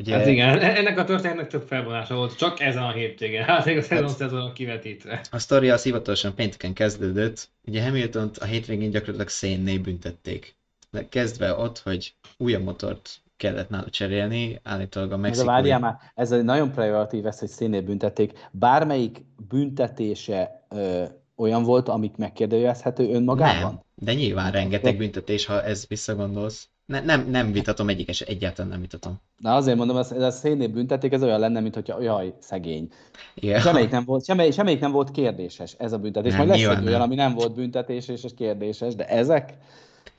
Ugye, 0.00 0.16
Hát 0.16 0.26
igen, 0.26 0.58
ennek 0.60 0.98
a 0.98 1.04
történetnek 1.04 1.46
több 1.46 1.62
felvonása 1.66 2.14
volt, 2.14 2.36
csak 2.36 2.60
ezen 2.60 2.82
a 2.82 2.92
hétvégen. 2.92 3.44
Hát 3.44 3.64
még 3.64 3.76
a 3.76 3.82
szezon 3.82 4.06
Hát- 4.06 4.16
szezon 4.16 4.52
kivetítve. 4.52 5.20
A 5.30 5.38
sztoria 5.38 5.74
az 5.74 5.82
hivatalosan 5.82 6.34
pénteken 6.34 6.72
kezdődött. 6.72 7.48
Ugye 7.66 7.82
Hamiltont 7.82 8.38
a 8.38 8.44
hétvégén 8.44 8.90
gyakorlatilag 8.90 9.28
szénné 9.28 9.78
büntették. 9.78 10.56
De 10.90 11.08
kezdve 11.08 11.54
ott, 11.54 11.78
hogy 11.78 12.14
újabb 12.36 12.62
motort 12.62 13.10
kellett 13.36 13.68
nála 13.68 13.90
cserélni, 13.90 14.60
állítólag 14.62 15.10
a 15.10 15.12
Ez 15.14 15.18
a 15.18 15.22
mexikói... 15.22 15.46
várjál 15.54 15.78
már, 15.78 15.96
ez 16.14 16.32
egy 16.32 16.44
nagyon 16.44 16.72
privatív, 16.72 17.26
ez, 17.26 17.38
hogy 17.38 17.48
színét 17.48 17.84
büntették. 17.84 18.48
Bármelyik 18.50 19.18
büntetése 19.48 20.66
ö, 20.68 21.04
olyan 21.36 21.62
volt, 21.62 21.88
amit 21.88 22.16
megkérdőjelezhető 22.16 23.12
önmagában? 23.12 23.70
Nem, 23.70 23.80
de 23.94 24.14
nyilván 24.14 24.52
rengeteg 24.52 24.96
büntetés, 24.96 25.46
ha 25.46 25.62
ez 25.64 25.84
visszagondolsz. 25.88 26.68
Ne, 26.90 27.00
nem, 27.00 27.28
nem 27.30 27.52
vitatom 27.52 27.88
egyikes, 27.88 28.20
egyáltalán 28.20 28.70
nem 28.70 28.80
vitatom. 28.80 29.20
Na 29.38 29.54
azért 29.54 29.76
mondom, 29.76 29.96
ez, 29.96 30.10
a 30.10 30.30
szénét 30.30 30.72
büntették, 30.72 31.12
ez 31.12 31.22
olyan 31.22 31.40
lenne, 31.40 31.60
mint 31.60 31.74
hogyha 31.74 32.02
jaj, 32.02 32.34
szegény. 32.38 32.88
Igen. 33.34 33.60
Semmelyik 33.60 33.90
nem 33.90 34.04
volt, 34.04 34.24
semmelyik, 34.24 34.52
semmelyik 34.52 34.80
nem 34.80 34.92
volt 34.92 35.10
kérdéses 35.10 35.74
ez 35.78 35.92
a 35.92 35.98
büntetés. 35.98 36.30
Nem, 36.30 36.46
Majd 36.46 36.48
lesz 36.50 36.58
egy 36.58 36.66
olyan, 36.66 36.82
nem. 36.82 37.00
ami 37.00 37.14
nem 37.14 37.34
volt 37.34 37.54
büntetéses 37.54 38.24
és 38.24 38.30
kérdéses, 38.36 38.94
de 38.94 39.06
ezek? 39.08 39.52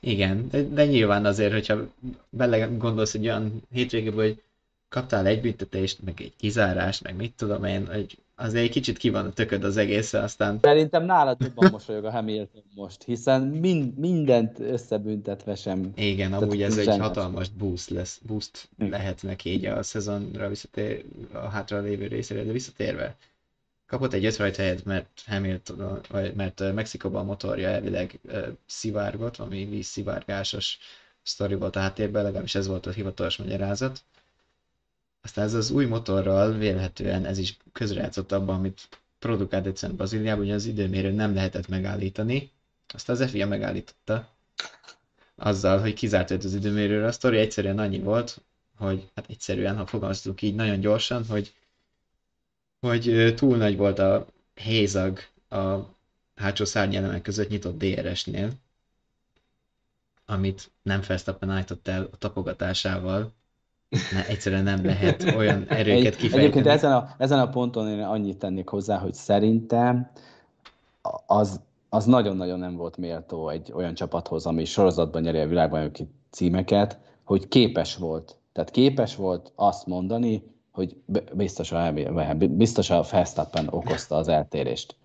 Igen, 0.00 0.48
de, 0.50 0.62
de 0.62 0.86
nyilván 0.86 1.24
azért, 1.24 1.52
hogyha 1.52 1.76
bele 2.30 2.66
gondolsz 2.66 3.14
egy 3.14 3.26
olyan 3.26 3.62
hétvégéből, 3.72 4.24
hogy 4.24 4.42
kaptál 4.88 5.26
egy 5.26 5.40
büntetést, 5.40 5.98
meg 6.04 6.14
egy 6.20 6.32
kizárást, 6.36 7.02
meg 7.02 7.16
mit 7.16 7.32
tudom 7.36 7.64
én, 7.64 7.86
hogy 7.92 8.18
azért 8.42 8.64
egy 8.64 8.70
kicsit 8.70 8.98
ki 8.98 9.10
van 9.10 9.26
a 9.26 9.32
tököd 9.32 9.64
az 9.64 9.76
egészre, 9.76 10.22
aztán 10.22 10.58
Szerintem 10.62 11.04
nálad 11.04 11.40
jobban 11.40 11.70
mosolyog 11.70 12.04
a 12.04 12.10
Hamilton 12.10 12.62
most, 12.74 13.02
hiszen 13.04 13.42
mind, 13.42 13.98
mindent 13.98 14.58
összebüntetve 14.60 15.54
sem. 15.54 15.92
igen, 15.94 16.28
Tehát 16.28 16.42
amúgy 16.42 16.62
ez 16.62 16.78
egy 16.78 16.98
hatalmas 16.98 17.48
boost 17.48 17.90
lesz, 17.90 18.20
boost 18.26 18.68
lehet 18.78 19.22
neki 19.22 19.50
így 19.50 19.64
a 19.64 19.82
szezonra 19.82 20.48
visszatér, 20.48 21.04
a 21.32 21.38
hátra 21.38 21.80
lévő 21.80 22.06
részére, 22.06 22.42
de 22.42 22.52
visszatérve. 22.52 23.16
Kapott 23.86 24.12
egy 24.12 24.24
öt 24.24 24.36
rajta 24.36 24.62
helyet, 24.62 24.84
mert 24.84 25.22
Hamilton, 25.26 26.00
vagy 26.10 26.34
mert 26.34 26.72
Mexikóban 26.74 27.20
a 27.20 27.24
motorja 27.24 27.68
elvileg 27.68 28.20
szivárgott, 28.66 29.36
valami 29.36 29.64
vízszivárgásos 29.64 30.78
sztori 31.22 31.54
volt 31.54 31.76
a 31.76 31.80
háttérben, 31.80 32.22
legalábbis 32.22 32.54
ez 32.54 32.66
volt 32.66 32.86
a 32.86 32.90
hivatalos 32.90 33.36
magyarázat. 33.36 34.02
Aztán 35.22 35.44
ez 35.44 35.54
az 35.54 35.70
új 35.70 35.84
motorral 35.84 36.52
vélhetően 36.52 37.24
ez 37.24 37.38
is 37.38 37.56
közrejátszott 37.72 38.32
abban, 38.32 38.54
amit 38.54 38.88
produkált 39.18 39.66
egyszerűen 39.66 39.96
Brazíliában, 39.96 40.44
hogy 40.44 40.54
az 40.54 40.66
időmérő 40.66 41.10
nem 41.10 41.34
lehetett 41.34 41.68
megállítani. 41.68 42.50
Aztán 42.94 43.16
az 43.20 43.30
FIA 43.30 43.46
megállította 43.46 44.28
azzal, 45.36 45.80
hogy 45.80 45.94
kizárt 45.94 46.30
őt 46.30 46.44
az 46.44 46.54
időmérőről. 46.54 47.06
A 47.06 47.12
sztori 47.12 47.38
egyszerűen 47.38 47.78
annyi 47.78 47.98
volt, 47.98 48.40
hogy 48.76 49.10
hát 49.14 49.26
egyszerűen, 49.28 49.76
ha 49.76 49.86
fogalmazunk 49.86 50.42
így 50.42 50.54
nagyon 50.54 50.80
gyorsan, 50.80 51.26
hogy, 51.26 51.54
hogy 52.80 53.32
túl 53.36 53.56
nagy 53.56 53.76
volt 53.76 53.98
a 53.98 54.26
hézag 54.54 55.18
a 55.48 55.76
hátsó 56.34 56.64
szárnyelemek 56.64 57.22
között 57.22 57.48
nyitott 57.48 57.78
DRS-nél, 57.78 58.50
amit 60.26 60.70
nem 60.82 61.00
Verstappen 61.06 61.50
állított 61.50 61.88
el 61.88 62.08
a 62.12 62.16
tapogatásával, 62.16 63.32
ne, 64.12 64.26
egyszerűen 64.26 64.62
nem 64.62 64.84
lehet 64.84 65.22
olyan 65.36 65.64
erőket 65.68 66.16
kifejteni. 66.16 66.42
egyébként 66.42 66.66
ezen 66.66 66.92
a, 66.92 67.14
ezen 67.18 67.38
a 67.38 67.48
ponton 67.48 67.88
én 67.88 68.02
annyit 68.02 68.38
tennék 68.38 68.68
hozzá, 68.68 68.98
hogy 68.98 69.14
szerintem 69.14 70.10
az, 71.26 71.60
az 71.88 72.04
nagyon-nagyon 72.04 72.58
nem 72.58 72.76
volt 72.76 72.96
méltó 72.96 73.48
egy 73.48 73.72
olyan 73.74 73.94
csapathoz, 73.94 74.46
ami 74.46 74.64
sorozatban 74.64 75.22
nyeri 75.22 75.38
a 75.38 75.46
világbajnoki 75.46 76.08
címeket, 76.30 76.98
hogy 77.24 77.48
képes 77.48 77.96
volt. 77.96 78.36
Tehát 78.52 78.70
képes 78.70 79.16
volt 79.16 79.52
azt 79.54 79.86
mondani, 79.86 80.42
hogy 80.70 80.96
biztos 81.32 81.72
a, 81.72 81.92
biztos 82.50 82.90
a 82.90 83.04
Verstappen 83.10 83.68
okozta 83.70 84.16
az 84.16 84.28
eltérést. 84.28 84.96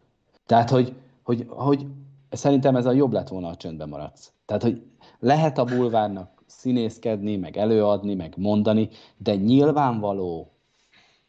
Tehát, 0.45 0.69
hogy, 0.69 0.93
hogy, 1.23 1.45
hogy 1.49 1.85
szerintem 2.29 2.75
ez 2.75 2.85
a 2.85 2.91
jobb 2.91 3.13
lett 3.13 3.27
volna, 3.27 3.47
ha 3.47 3.55
csöndben 3.55 3.89
maradsz. 3.89 4.31
Tehát, 4.45 4.63
hogy 4.63 4.81
lehet 5.19 5.57
a 5.57 5.63
bulvárnak 5.63 6.36
színészkedni, 6.47 7.35
meg 7.35 7.57
előadni, 7.57 8.13
meg 8.13 8.33
mondani, 8.37 8.89
de 9.17 9.35
nyilvánvaló 9.35 10.51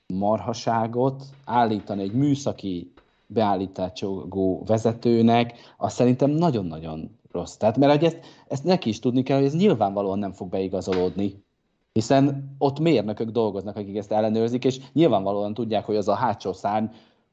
marhaságot 0.07 1.25
állítani 1.45 2.03
egy 2.03 2.13
műszaki 2.13 2.93
beállítású 3.27 4.29
vezetőnek, 4.67 5.55
az 5.77 5.93
szerintem 5.93 6.31
nagyon-nagyon 6.31 7.19
rossz. 7.33 7.55
Tehát, 7.57 7.77
mert 7.77 7.93
hogy 7.93 8.05
ezt, 8.05 8.19
ezt 8.49 8.65
neki 8.65 8.89
is 8.89 8.99
tudni 8.99 9.23
kell, 9.23 9.37
hogy 9.37 9.47
ez 9.47 9.55
nyilvánvalóan 9.55 10.19
nem 10.19 10.33
fog 10.33 10.49
beigazolódni, 10.49 11.45
hiszen 11.93 12.55
ott 12.59 12.79
mérnökök 12.79 13.31
dolgoznak, 13.31 13.77
akik 13.77 13.97
ezt 13.97 14.13
ellenőrzik, 14.13 14.65
és 14.65 14.81
nyilvánvalóan 14.93 15.55
tudják, 15.55 15.85
hogy 15.85 15.97
az 15.97 16.09
a 16.09 16.15
hátsó 16.15 16.53
szárny, 16.53 16.87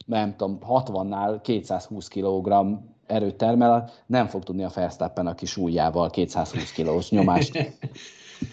nem 0.06 0.36
tudom, 0.36 0.58
60-nál 0.67 1.39
220 1.41 2.08
kg 2.08 2.54
erőt 3.08 3.36
termel, 3.36 3.91
nem 4.06 4.28
fog 4.28 4.44
tudni 4.44 4.63
a 4.63 4.72
Verstappen 4.76 5.28
a 5.28 5.36
kis 5.36 5.58
ujjával 5.58 6.10
220 6.10 6.72
kilós 6.72 7.10
nyomást 7.10 7.74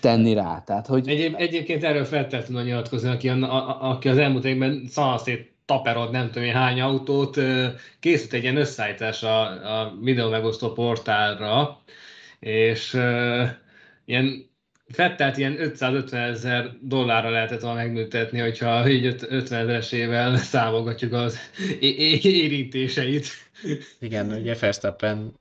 tenni 0.00 0.34
rá. 0.34 0.62
Tehát, 0.66 0.86
hogy 0.86 1.08
Egyéb, 1.08 1.34
egyébként 1.36 1.84
erről 1.84 2.04
fel 2.04 2.26
tudna 2.26 2.62
nyilatkozni, 2.62 3.08
aki, 3.08 3.28
a, 3.28 3.34
a, 3.34 3.90
aki 3.90 4.08
az 4.08 4.18
elmúlt 4.18 4.44
évben 4.44 4.86
szanaszét 4.88 5.52
taperod 5.64 6.10
nem 6.10 6.26
tudom 6.30 6.48
én 6.48 6.54
hány 6.54 6.80
autót, 6.80 7.38
készült 8.00 8.32
egy 8.32 8.42
ilyen 8.42 8.56
összeállítás 8.56 9.22
a, 9.22 9.40
a 9.82 9.94
videó 10.00 10.28
megosztó 10.28 10.72
portálra, 10.72 11.78
és 12.38 12.94
ö, 12.94 13.44
ilyen 14.04 14.50
Fettelt 14.92 15.36
ilyen 15.36 15.60
550 15.60 16.22
ezer 16.22 16.70
dollárra 16.80 17.30
lehetett 17.30 17.60
volna 17.60 17.76
megműtetni, 17.76 18.38
hogyha 18.38 18.88
így 18.88 19.06
öt- 19.06 19.26
50 19.30 19.60
ezeresével 19.60 20.36
számolgatjuk 20.36 21.12
az 21.12 21.38
érintéseit. 21.80 23.26
Igen, 23.98 24.32
ugye 24.32 24.54
Verstappen 24.54 25.32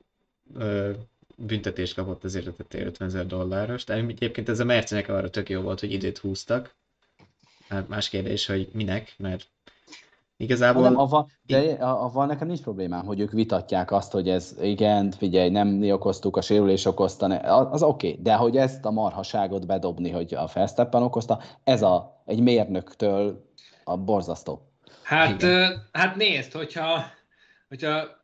büntetést 1.36 1.94
kapott 1.94 2.24
azért 2.24 2.48
a 2.48 2.54
tettél 2.54 2.86
50 2.86 3.08
ezer 3.08 3.26
dolláros, 3.26 3.84
de 3.84 3.94
egyébként 3.94 4.50
ez 4.50 4.60
a 4.60 4.66
Mercenek 4.66 5.10
arra 5.10 5.30
tök 5.30 5.50
jó 5.50 5.62
volt, 5.62 5.80
hogy 5.80 5.92
időt 5.92 6.18
húztak. 6.18 6.76
Hát 7.70 7.88
más 7.88 8.10
kérdés, 8.10 8.46
hogy 8.46 8.68
minek, 8.74 9.14
mert 9.18 9.48
igazából... 10.42 10.82
nem, 10.82 10.98
avval, 10.98 11.30
de 11.46 11.58
avval 11.80 12.26
nekem 12.26 12.48
nincs 12.48 12.62
problémám, 12.62 13.06
hogy 13.06 13.20
ők 13.20 13.32
vitatják 13.32 13.92
azt, 13.92 14.12
hogy 14.12 14.30
ez 14.30 14.56
igen, 14.62 15.12
figyelj, 15.12 15.50
nem 15.50 15.68
mi 15.68 15.92
okoztuk, 15.92 16.38
a 16.38 16.42
sérülés 16.42 16.86
okozta, 16.86 17.26
az 17.26 17.84
oké, 17.84 18.10
okay. 18.10 18.22
de 18.22 18.36
hogy 18.36 18.58
ezt 18.58 18.86
a 18.86 18.92
marhaságot 18.92 19.66
bedobni, 19.66 20.10
hogy 20.10 20.34
a 20.34 20.50
Verstappen 20.54 21.04
okozta, 21.04 21.42
ez 21.64 21.82
a, 21.82 22.22
egy 22.26 22.40
mérnöktől 22.40 23.50
a 23.84 23.98
borzasztó. 23.98 24.62
Hát, 25.04 25.42
Igen. 25.42 25.88
hát 25.92 26.16
nézd, 26.16 26.52
hogyha, 26.52 27.04
hogyha 27.68 28.20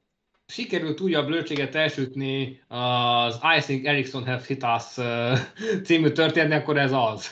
sikerült 0.47 1.01
újabb 1.01 1.27
lőtséget 1.27 1.75
elsütni 1.75 2.61
az 2.67 3.39
I 3.57 3.61
think 3.61 3.85
Ericsson 3.85 4.25
have 4.25 4.41
hit 4.47 4.63
us 4.63 5.05
című 5.83 6.09
történet, 6.09 6.61
akkor 6.61 6.77
ez 6.77 6.91
az. 6.91 7.27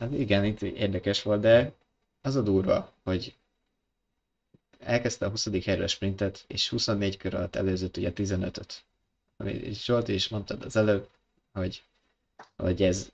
Hát 0.00 0.12
igen, 0.12 0.44
itt 0.44 0.62
érdekes 0.62 1.22
volt, 1.22 1.40
de 1.40 1.72
az 2.22 2.36
a 2.36 2.42
durva, 2.42 2.92
hogy 3.04 3.34
elkezdte 4.84 5.26
a 5.26 5.28
20. 5.28 5.48
helyre 5.64 5.84
a 5.84 5.88
sprintet, 5.88 6.44
és 6.46 6.68
24 6.68 7.16
kör 7.16 7.34
alatt 7.34 7.56
előzött 7.56 7.96
ugye 7.96 8.12
15-öt. 8.16 8.82
Ami 9.36 9.70
Zsolti 9.72 10.12
is 10.14 10.28
mondtad 10.28 10.62
az 10.64 10.76
előbb, 10.76 11.08
hogy, 11.52 11.82
hogy 12.56 12.82
ez, 12.82 13.08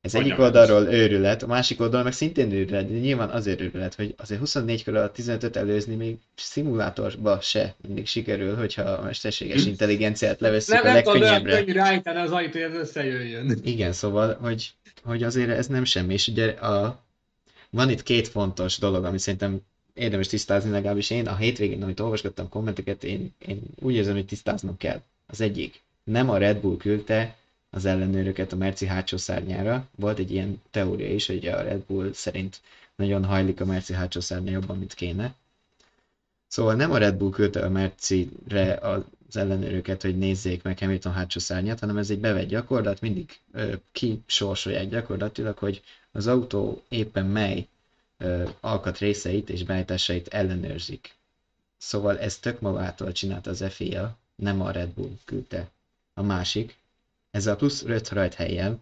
Ez 0.00 0.12
Hogy 0.12 0.20
egyik 0.20 0.38
oldalról 0.38 0.82
őrület, 0.86 1.42
a 1.42 1.46
másik 1.46 1.80
oldalról 1.80 2.02
meg 2.02 2.12
szintén 2.12 2.52
őrület, 2.52 2.90
de 2.90 2.98
nyilván 2.98 3.28
azért 3.30 3.60
őrület, 3.60 3.94
hogy 3.94 4.14
azért 4.18 4.40
24 4.40 4.84
kör 4.84 4.96
alatt 4.96 5.16
15-öt 5.18 5.56
előzni 5.56 5.94
még 5.94 6.16
szimulátorba 6.34 7.40
se 7.40 7.74
mindig 7.86 8.06
sikerül, 8.06 8.56
hogyha 8.56 8.82
a 8.82 9.02
mesterséges 9.02 9.66
intelligenciát 9.66 10.40
levesszük 10.40 10.74
Nem, 10.74 10.82
a 10.90 10.92
nem 10.92 11.02
tudom 11.02 11.20
legkönnyebbre. 11.20 11.72
rájtani 11.72 12.18
az 12.18 12.30
ajtó, 12.30 12.50
hogy 12.60 12.70
ez 12.70 12.74
összejöjjön. 12.74 13.60
Igen, 13.64 13.92
szóval, 13.92 14.34
hogy, 14.34 14.72
hogy 15.02 15.22
azért 15.22 15.50
ez 15.50 15.66
nem 15.66 15.84
semmi, 15.84 16.12
és 16.12 16.28
ugye 16.28 16.46
a, 16.50 17.02
van 17.70 17.90
itt 17.90 18.02
két 18.02 18.28
fontos 18.28 18.78
dolog, 18.78 19.04
amit 19.04 19.20
szerintem 19.20 19.60
érdemes 19.98 20.26
tisztázni, 20.26 20.70
legalábbis 20.70 21.10
én 21.10 21.26
a 21.26 21.36
hétvégén, 21.36 21.82
amit 21.82 22.00
olvasgattam 22.00 22.48
kommenteket, 22.48 23.04
én, 23.04 23.32
én 23.38 23.60
úgy 23.80 23.94
érzem, 23.94 24.14
hogy 24.14 24.26
tisztáznom 24.26 24.76
kell. 24.76 25.02
Az 25.26 25.40
egyik, 25.40 25.80
nem 26.04 26.30
a 26.30 26.36
Red 26.38 26.60
Bull 26.60 26.76
küldte 26.76 27.36
az 27.70 27.84
ellenőröket 27.84 28.52
a 28.52 28.56
Merci 28.56 28.86
hátsó 28.86 29.16
szárnyára. 29.16 29.88
Volt 29.96 30.18
egy 30.18 30.30
ilyen 30.32 30.62
teória 30.70 31.14
is, 31.14 31.26
hogy 31.26 31.46
a 31.46 31.62
Red 31.62 31.80
Bull 31.86 32.12
szerint 32.12 32.60
nagyon 32.96 33.24
hajlik 33.24 33.60
a 33.60 33.64
Merci 33.64 33.92
hátsó 33.92 34.20
szárnya 34.20 34.50
jobban, 34.50 34.78
mint 34.78 34.94
kéne. 34.94 35.34
Szóval 36.46 36.74
nem 36.74 36.90
a 36.90 36.98
Red 36.98 37.14
Bull 37.16 37.30
küldte 37.30 37.64
a 37.64 37.68
Merci-re 37.68 38.74
az 38.74 39.36
ellenőröket, 39.36 40.02
hogy 40.02 40.18
nézzék 40.18 40.62
meg 40.62 40.78
Hamilton 40.78 41.12
hátsó 41.12 41.38
szárnyát, 41.40 41.80
hanem 41.80 41.96
ez 41.96 42.10
egy 42.10 42.18
bevett 42.20 42.48
gyakorlat, 42.48 43.00
mindig 43.00 43.38
ö, 43.52 43.72
kisorsolják 43.92 44.88
gyakorlatilag, 44.88 45.58
hogy 45.58 45.82
az 46.12 46.26
autó 46.26 46.82
éppen 46.88 47.26
mely 47.26 47.66
alkatrészeit 48.60 49.50
és 49.50 49.64
beállításait 49.64 50.26
ellenőrzik. 50.28 51.14
Szóval 51.76 52.18
ez 52.18 52.38
tök 52.38 52.60
magától 52.60 53.12
csinálta 53.12 53.50
az 53.50 53.64
FIA, 53.68 54.16
nem 54.34 54.60
a 54.60 54.70
Red 54.70 54.88
Bull 54.90 55.12
küldte. 55.24 55.70
A 56.14 56.22
másik, 56.22 56.76
ezzel 57.30 57.54
a 57.54 57.56
plusz 57.56 57.82
5 57.82 58.08
rajthelyjel 58.08 58.80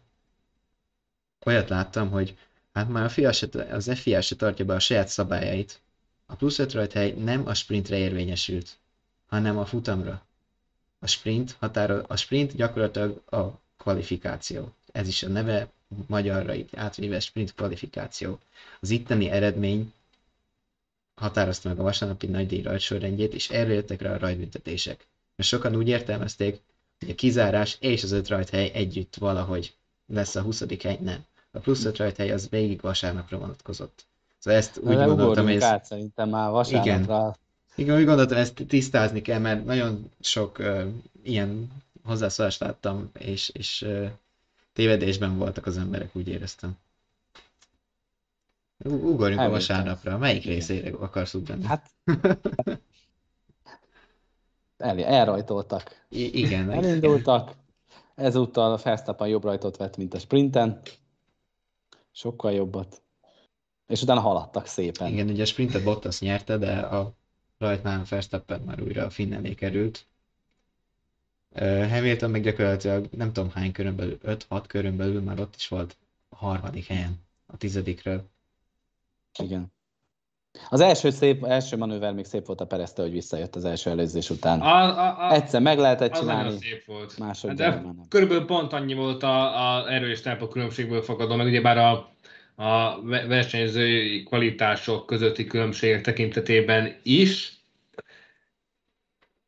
olyat 1.46 1.68
láttam, 1.68 2.10
hogy 2.10 2.36
hát 2.72 2.88
már 2.88 3.04
a 3.04 3.08
FIA 3.08 3.32
se, 3.32 3.48
az 3.70 3.90
FIA 3.94 4.20
se 4.20 4.36
tartja 4.36 4.64
be 4.64 4.74
a 4.74 4.78
saját 4.78 5.08
szabályait. 5.08 5.80
A 6.26 6.34
plusz 6.34 6.58
5 6.58 6.72
rajthely 6.72 7.10
nem 7.12 7.46
a 7.46 7.54
sprintre 7.54 7.96
érvényesült, 7.96 8.76
hanem 9.26 9.58
a 9.58 9.66
futamra. 9.66 10.26
A 10.98 11.06
sprint, 11.06 11.56
határo, 11.58 12.02
a 12.06 12.16
sprint 12.16 12.54
gyakorlatilag 12.56 13.22
a 13.30 13.60
kvalifikáció. 13.76 14.72
Ez 14.92 15.08
is 15.08 15.22
a 15.22 15.28
neve 15.28 15.68
magyarra 16.06 16.54
így 16.54 16.70
átvéve 16.76 17.20
sprint 17.20 17.54
kvalifikáció. 17.54 18.38
Az 18.80 18.90
itteni 18.90 19.30
eredmény 19.30 19.92
határozta 21.14 21.68
meg 21.68 21.78
a 21.78 21.82
vasárnapi 21.82 22.26
nagydíj 22.26 22.62
rajtsorrendjét, 22.62 23.34
és 23.34 23.50
erről 23.50 23.74
jöttek 23.74 24.02
rá 24.02 24.12
a 24.14 24.18
rajtbüntetések. 24.18 25.06
Mert 25.36 25.48
sokan 25.48 25.76
úgy 25.76 25.88
értelmezték, 25.88 26.60
hogy 26.98 27.10
a 27.10 27.14
kizárás 27.14 27.76
és 27.80 28.02
az 28.02 28.12
öt 28.12 28.28
rajthely 28.28 28.70
együtt 28.74 29.14
valahogy 29.14 29.74
lesz 30.06 30.34
a 30.34 30.42
20. 30.42 30.64
hely, 30.82 30.98
nem. 31.00 31.24
A 31.50 31.58
plusz 31.58 31.84
öt 31.84 31.96
rajthely 31.96 32.30
az 32.30 32.48
végig 32.48 32.80
vasárnapra 32.80 33.38
vonatkozott. 33.38 34.06
Szóval 34.38 34.60
ezt 34.60 34.78
úgy 34.78 34.84
Vele 34.84 35.04
gondoltam, 35.04 35.44
hogy 35.44 35.54
ez, 35.54 35.62
át 35.62 35.84
szerintem 35.84 36.28
már 36.28 36.50
vasárnapra. 36.50 37.36
igen, 37.74 37.96
úgy 37.98 38.04
gondoltam, 38.04 38.38
ezt 38.38 38.64
tisztázni 38.68 39.22
kell, 39.22 39.38
mert 39.38 39.64
nagyon 39.64 40.10
sok 40.20 40.58
uh, 40.58 40.82
ilyen 41.22 41.68
hozzászólást 42.04 42.60
láttam, 42.60 43.10
és, 43.18 43.48
és 43.48 43.82
uh, 43.82 44.10
tévedésben 44.76 45.38
voltak 45.38 45.66
az 45.66 45.78
emberek, 45.78 46.16
úgy 46.16 46.28
éreztem. 46.28 46.76
Ugorjunk 48.84 49.20
a 49.20 49.26
Hamilton. 49.26 49.50
vasárnapra. 49.50 50.18
Melyik 50.18 50.44
Igen. 50.44 50.54
részére 50.54 50.90
akarsz 50.90 51.34
ugrani? 51.34 51.64
Hát 51.64 51.90
el, 54.76 55.04
elrajtoltak. 55.04 56.04
I- 56.08 56.38
igen, 56.38 56.70
Elindultak. 56.70 57.54
Ezúttal 58.14 58.72
a 58.72 58.80
Verstappen 58.82 59.28
jobb 59.28 59.44
rajtot 59.44 59.76
vett, 59.76 59.96
mint 59.96 60.14
a 60.14 60.18
sprinten. 60.18 60.80
Sokkal 62.12 62.52
jobbat. 62.52 63.02
És 63.86 64.02
utána 64.02 64.20
haladtak 64.20 64.66
szépen. 64.66 65.12
Igen, 65.12 65.28
ugye 65.28 65.42
a 65.42 65.46
sprintet 65.46 65.84
Bottas 65.84 66.20
nyerte, 66.20 66.56
de 66.56 66.78
a 66.78 67.12
rajtnál 67.58 68.04
Verstappen 68.08 68.60
már 68.60 68.82
újra 68.82 69.04
a 69.04 69.10
finn 69.10 69.32
elé 69.32 69.54
került. 69.54 70.06
Hamilton 71.64 72.30
meg 72.30 72.42
gyakorlatilag 72.42 73.08
nem 73.16 73.32
tudom 73.32 73.50
hány 73.50 73.72
körön 73.72 73.96
belül, 73.96 74.18
5-6 74.26 74.64
körön 74.66 74.96
belül 74.96 75.20
már 75.20 75.40
ott 75.40 75.54
is 75.56 75.68
volt 75.68 75.96
a 76.28 76.36
harmadik 76.36 76.86
helyen, 76.86 77.14
a 77.46 77.56
tizedikről. 77.56 78.28
Igen. 79.42 79.74
Az 80.70 80.80
első 80.80 81.10
szép, 81.10 81.44
első 81.44 81.76
manőver 81.76 82.12
még 82.14 82.24
szép 82.24 82.46
volt 82.46 82.60
a 82.60 82.66
Pereztől, 82.66 83.04
hogy 83.04 83.14
visszajött 83.14 83.56
az 83.56 83.64
első 83.64 83.90
előzés 83.90 84.30
után. 84.30 84.60
A, 84.60 84.98
a, 84.98 85.28
a, 85.28 85.32
Egyszer 85.32 85.60
meg 85.60 85.78
lehetett 85.78 86.12
az 86.12 86.18
csinálni. 86.18 86.58
szép 86.58 86.84
volt. 86.84 87.18
másodjára 87.18 87.76
De 87.76 87.82
már 87.82 87.94
nem. 87.94 88.04
körülbelül 88.08 88.44
pont 88.44 88.72
annyi 88.72 88.94
volt 88.94 89.22
a, 89.22 89.76
a 89.76 89.92
erő 89.92 90.10
és 90.10 90.20
tempo 90.20 90.48
különbségből 90.48 91.02
fakadó, 91.02 91.34
meg 91.34 91.46
ugyebár 91.46 91.78
a, 91.78 91.92
a 92.64 93.02
ve- 93.02 93.26
versenyzői 93.26 94.22
kvalitások 94.22 95.06
közötti 95.06 95.44
különbségek 95.44 96.00
tekintetében 96.02 96.96
is. 97.02 97.55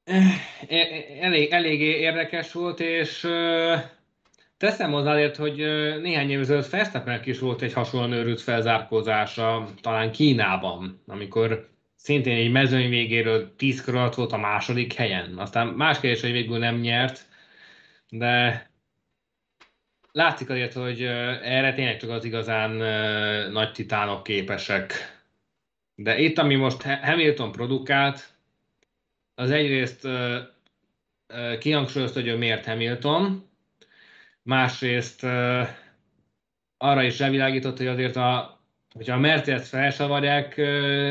Eh, 0.09 0.35
e- 0.69 1.07
Elég, 1.21 1.53
eléggé 1.53 2.01
érdekes 2.01 2.53
volt, 2.53 2.81
és 2.81 3.29
teszem 4.57 4.93
hozzáért, 4.93 5.37
hogy 5.37 5.57
néhány 6.01 6.31
év 6.31 6.41
ezelőtt 6.41 6.71
Verstappennek 6.71 7.27
is 7.27 7.39
volt 7.39 7.63
egy 7.63 7.73
hasonlóan 7.73 8.13
őrült 8.13 8.41
felzárkózása, 8.41 9.69
talán 9.81 10.13
Kínában, 10.13 11.03
amikor 11.07 11.69
szintén 11.97 12.37
egy 12.37 12.51
mezőny 12.51 12.89
végéről 12.89 13.55
10 13.57 13.83
kör 13.83 13.95
alatt 13.95 14.15
volt 14.15 14.33
a 14.33 14.37
második 14.37 14.93
helyen. 14.93 15.39
Aztán 15.39 15.67
más 15.67 16.01
kérdés, 16.01 16.21
hogy 16.21 16.33
végül 16.33 16.59
nem 16.59 16.77
nyert, 16.77 17.27
de 18.09 18.67
látszik 20.13 20.51
azért, 20.51 20.73
hogy 20.73 21.03
erre 21.43 21.75
tényleg 21.75 21.97
csak 21.97 22.11
az 22.11 22.25
igazán 22.25 22.71
nagy 23.53 23.73
titánok 23.73 24.23
képesek. 24.23 24.93
De 25.95 26.19
itt, 26.19 26.39
ami 26.39 26.55
most 26.55 26.83
Ha- 26.83 27.07
Hamilton 27.07 27.53
produkált, 27.53 28.38
az 29.39 29.51
egyrészt 29.51 30.05
ö, 30.05 30.39
ö, 31.27 31.59
kihangsúlyozta, 31.59 32.21
hogy 32.21 32.29
ő 32.29 32.37
miért 32.37 32.65
Hamilton, 32.65 33.49
másrészt 34.43 35.23
ö, 35.23 35.63
arra 36.77 37.03
is 37.03 37.19
rávilágított, 37.19 37.77
hogy 37.77 37.87
azért 37.87 38.17
a, 38.17 38.61
hogyha 38.95 39.15
a 39.15 39.19
Mercedes 39.19 39.69
felsavarják, 39.69 40.57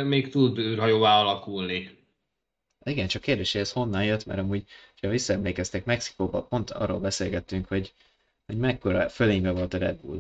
még 0.06 0.30
tud 0.30 0.58
űrhajóvá 0.58 1.20
alakulni. 1.20 1.96
Igen, 2.86 3.08
csak 3.08 3.22
kérdés, 3.22 3.52
hogy 3.52 3.62
ez 3.62 3.72
honnan 3.72 4.04
jött, 4.04 4.26
mert 4.26 4.40
amúgy, 4.40 4.64
ha 5.02 5.08
visszaemlékeztek, 5.08 5.86
Mexikóban 5.86 6.48
pont 6.48 6.72
arról 6.72 7.00
beszélgettünk, 7.00 7.68
hogy, 7.68 7.94
hogy 8.46 8.58
mekkora 8.58 9.10
fölénybe 9.10 9.52
volt 9.52 9.74
a 9.74 9.78
Red 9.78 10.00
Bull. 10.02 10.20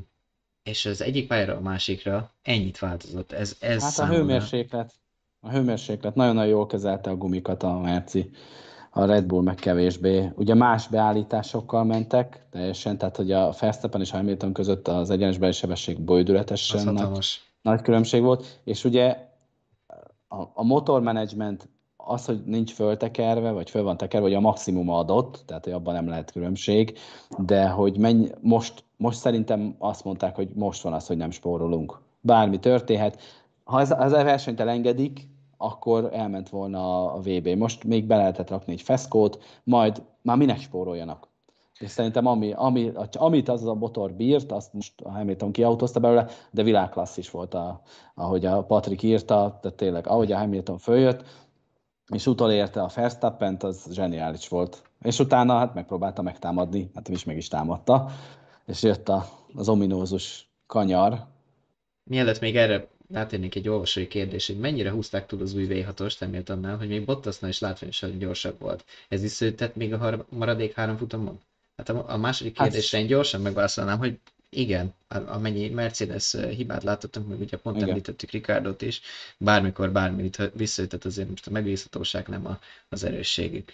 És 0.63 0.85
az 0.85 1.01
egyik 1.01 1.27
pályára 1.27 1.55
a 1.55 1.61
másikra 1.61 2.33
ennyit 2.41 2.79
változott. 2.79 3.31
Ez, 3.31 3.57
ez 3.59 3.81
Hát 3.81 3.89
a 3.89 3.93
számomra- 3.93 4.17
hőmérséklet. 4.19 4.93
A 5.47 5.49
hőmérséklet 5.49 6.15
nagyon-nagyon 6.15 6.49
jól 6.49 6.65
kezelte 6.65 7.09
a 7.09 7.15
gumikat 7.15 7.63
a 7.63 7.79
Merci. 7.79 8.29
A 8.91 9.05
Red 9.05 9.25
Bull 9.25 9.43
meg 9.43 9.55
kevésbé. 9.55 10.31
Ugye 10.35 10.53
más 10.53 10.87
beállításokkal 10.87 11.83
mentek, 11.83 12.45
teljesen, 12.51 12.97
tehát 12.97 13.15
hogy 13.15 13.31
a 13.31 13.53
Verstappen 13.59 14.01
és 14.01 14.11
Hamilton 14.11 14.53
között 14.53 14.87
az 14.87 15.09
egyenes 15.09 15.37
belsebesség 15.37 15.97
Az 15.97 16.03
bődületesen 16.03 16.83
nagy, 16.83 16.95
hatalmas. 16.95 17.51
nagy 17.61 17.81
különbség 17.81 18.21
volt, 18.21 18.59
és 18.63 18.83
ugye 18.83 19.17
a, 20.27 20.41
a 20.53 20.63
motormenedzsment 20.63 21.69
az, 21.97 22.25
hogy 22.25 22.41
nincs 22.45 22.73
föltekerve, 22.73 23.51
vagy 23.51 23.69
föl 23.69 23.83
van 23.83 23.97
tekerve, 23.97 24.27
vagy 24.27 24.35
a 24.35 24.39
maximum 24.39 24.89
adott, 24.89 25.43
tehát 25.45 25.63
hogy 25.63 25.73
abban 25.73 25.93
nem 25.93 26.07
lehet 26.07 26.31
különbség, 26.31 26.97
de 27.37 27.67
hogy 27.67 27.97
menj, 27.97 28.27
most, 28.41 28.83
most 28.97 29.19
szerintem 29.19 29.75
azt 29.77 30.03
mondták, 30.03 30.35
hogy 30.35 30.49
most 30.53 30.81
van 30.81 30.93
az, 30.93 31.07
hogy 31.07 31.17
nem 31.17 31.31
spórolunk. 31.31 31.99
Bármi 32.21 32.59
történhet. 32.59 33.21
Ha 33.63 33.79
ez, 33.79 33.91
ez 33.91 34.13
a 34.13 34.23
versenyt 34.23 34.59
elengedik, 34.59 35.27
akkor 35.57 36.09
elment 36.13 36.49
volna 36.49 37.13
a 37.13 37.19
VB. 37.19 37.47
Most 37.47 37.83
még 37.83 38.05
be 38.05 38.15
lehetett 38.15 38.49
rakni 38.49 38.73
egy 38.73 38.81
feszkót, 38.81 39.43
majd 39.63 40.03
már 40.21 40.37
minek 40.37 40.59
spóroljanak. 40.59 41.27
És 41.79 41.89
szerintem 41.89 42.25
ami, 42.25 42.53
ami, 42.55 42.91
amit 43.11 43.49
az 43.49 43.65
a 43.65 43.73
motor 43.73 44.13
bírt, 44.13 44.51
azt 44.51 44.73
most 44.73 45.01
a 45.01 45.11
Hamilton 45.11 45.51
kiautózta 45.51 45.99
belőle, 45.99 46.27
de 46.51 46.63
világklassz 46.63 47.17
is 47.17 47.29
volt, 47.29 47.53
a, 47.53 47.81
ahogy 48.15 48.45
a 48.45 48.63
Patrik 48.63 49.03
írta, 49.03 49.57
tehát 49.61 49.77
tényleg, 49.77 50.07
ahogy 50.07 50.31
a 50.31 50.37
Hamilton 50.37 50.77
följött, 50.77 51.23
és 52.13 52.27
utolérte 52.27 52.81
a 52.81 52.89
Verstappent, 52.95 53.63
az 53.63 53.87
zseniális 53.91 54.47
volt. 54.47 54.81
És 55.01 55.19
utána 55.19 55.57
hát 55.57 55.73
megpróbálta 55.73 56.21
megtámadni, 56.21 56.89
hát 56.93 57.09
is 57.09 57.23
meg 57.23 57.37
is 57.37 57.47
támadta, 57.47 58.09
és 58.65 58.83
jött 58.83 59.09
a, 59.09 59.25
az 59.55 59.69
ominózus 59.69 60.51
kanyar. 60.67 61.25
Mielőtt 62.03 62.39
még 62.39 62.57
erre 62.57 62.87
rátérnék 63.09 63.55
egy 63.55 63.67
olvasói 63.69 64.07
kérdés, 64.07 64.47
hogy 64.47 64.57
mennyire 64.59 64.89
húzták 64.91 65.25
túl 65.25 65.41
az 65.41 65.53
új 65.53 65.67
V6-ost 65.69 66.15
Hamiltonnál, 66.19 66.77
hogy 66.77 66.87
még 66.87 67.05
Bottasnál 67.05 67.49
is 67.49 67.59
látványosan 67.59 68.17
gyorsabb 68.17 68.59
volt. 68.59 68.85
Ez 69.07 69.21
visszaütett 69.21 69.75
még 69.75 69.93
a 69.93 69.97
har- 69.97 70.31
maradék 70.31 70.73
három 70.73 70.97
futamon? 70.97 71.39
Hát 71.77 71.89
a, 71.89 72.05
a 72.11 72.17
második 72.17 72.57
Hát- 72.57 72.67
kérdésre 72.67 72.99
én 72.99 73.07
gyorsan 73.07 73.41
megválaszolnám, 73.41 73.97
hogy 73.97 74.19
igen, 74.49 74.93
amennyi 75.07 75.69
Mercedes 75.69 76.35
hibát 76.49 76.83
látottunk, 76.83 77.27
meg 77.27 77.39
ugye 77.39 77.57
pont 77.57 77.75
Igen. 77.75 77.89
említettük 77.89 78.31
Ricardot 78.31 78.81
is, 78.81 79.01
bármikor 79.37 79.91
bármit 79.91 80.51
visszaütött, 80.53 81.05
azért 81.05 81.29
most 81.29 81.47
a 81.47 81.51
megbízhatóság 81.51 82.27
nem 82.27 82.45
a, 82.47 82.59
az 82.89 83.03
erősségük. 83.03 83.73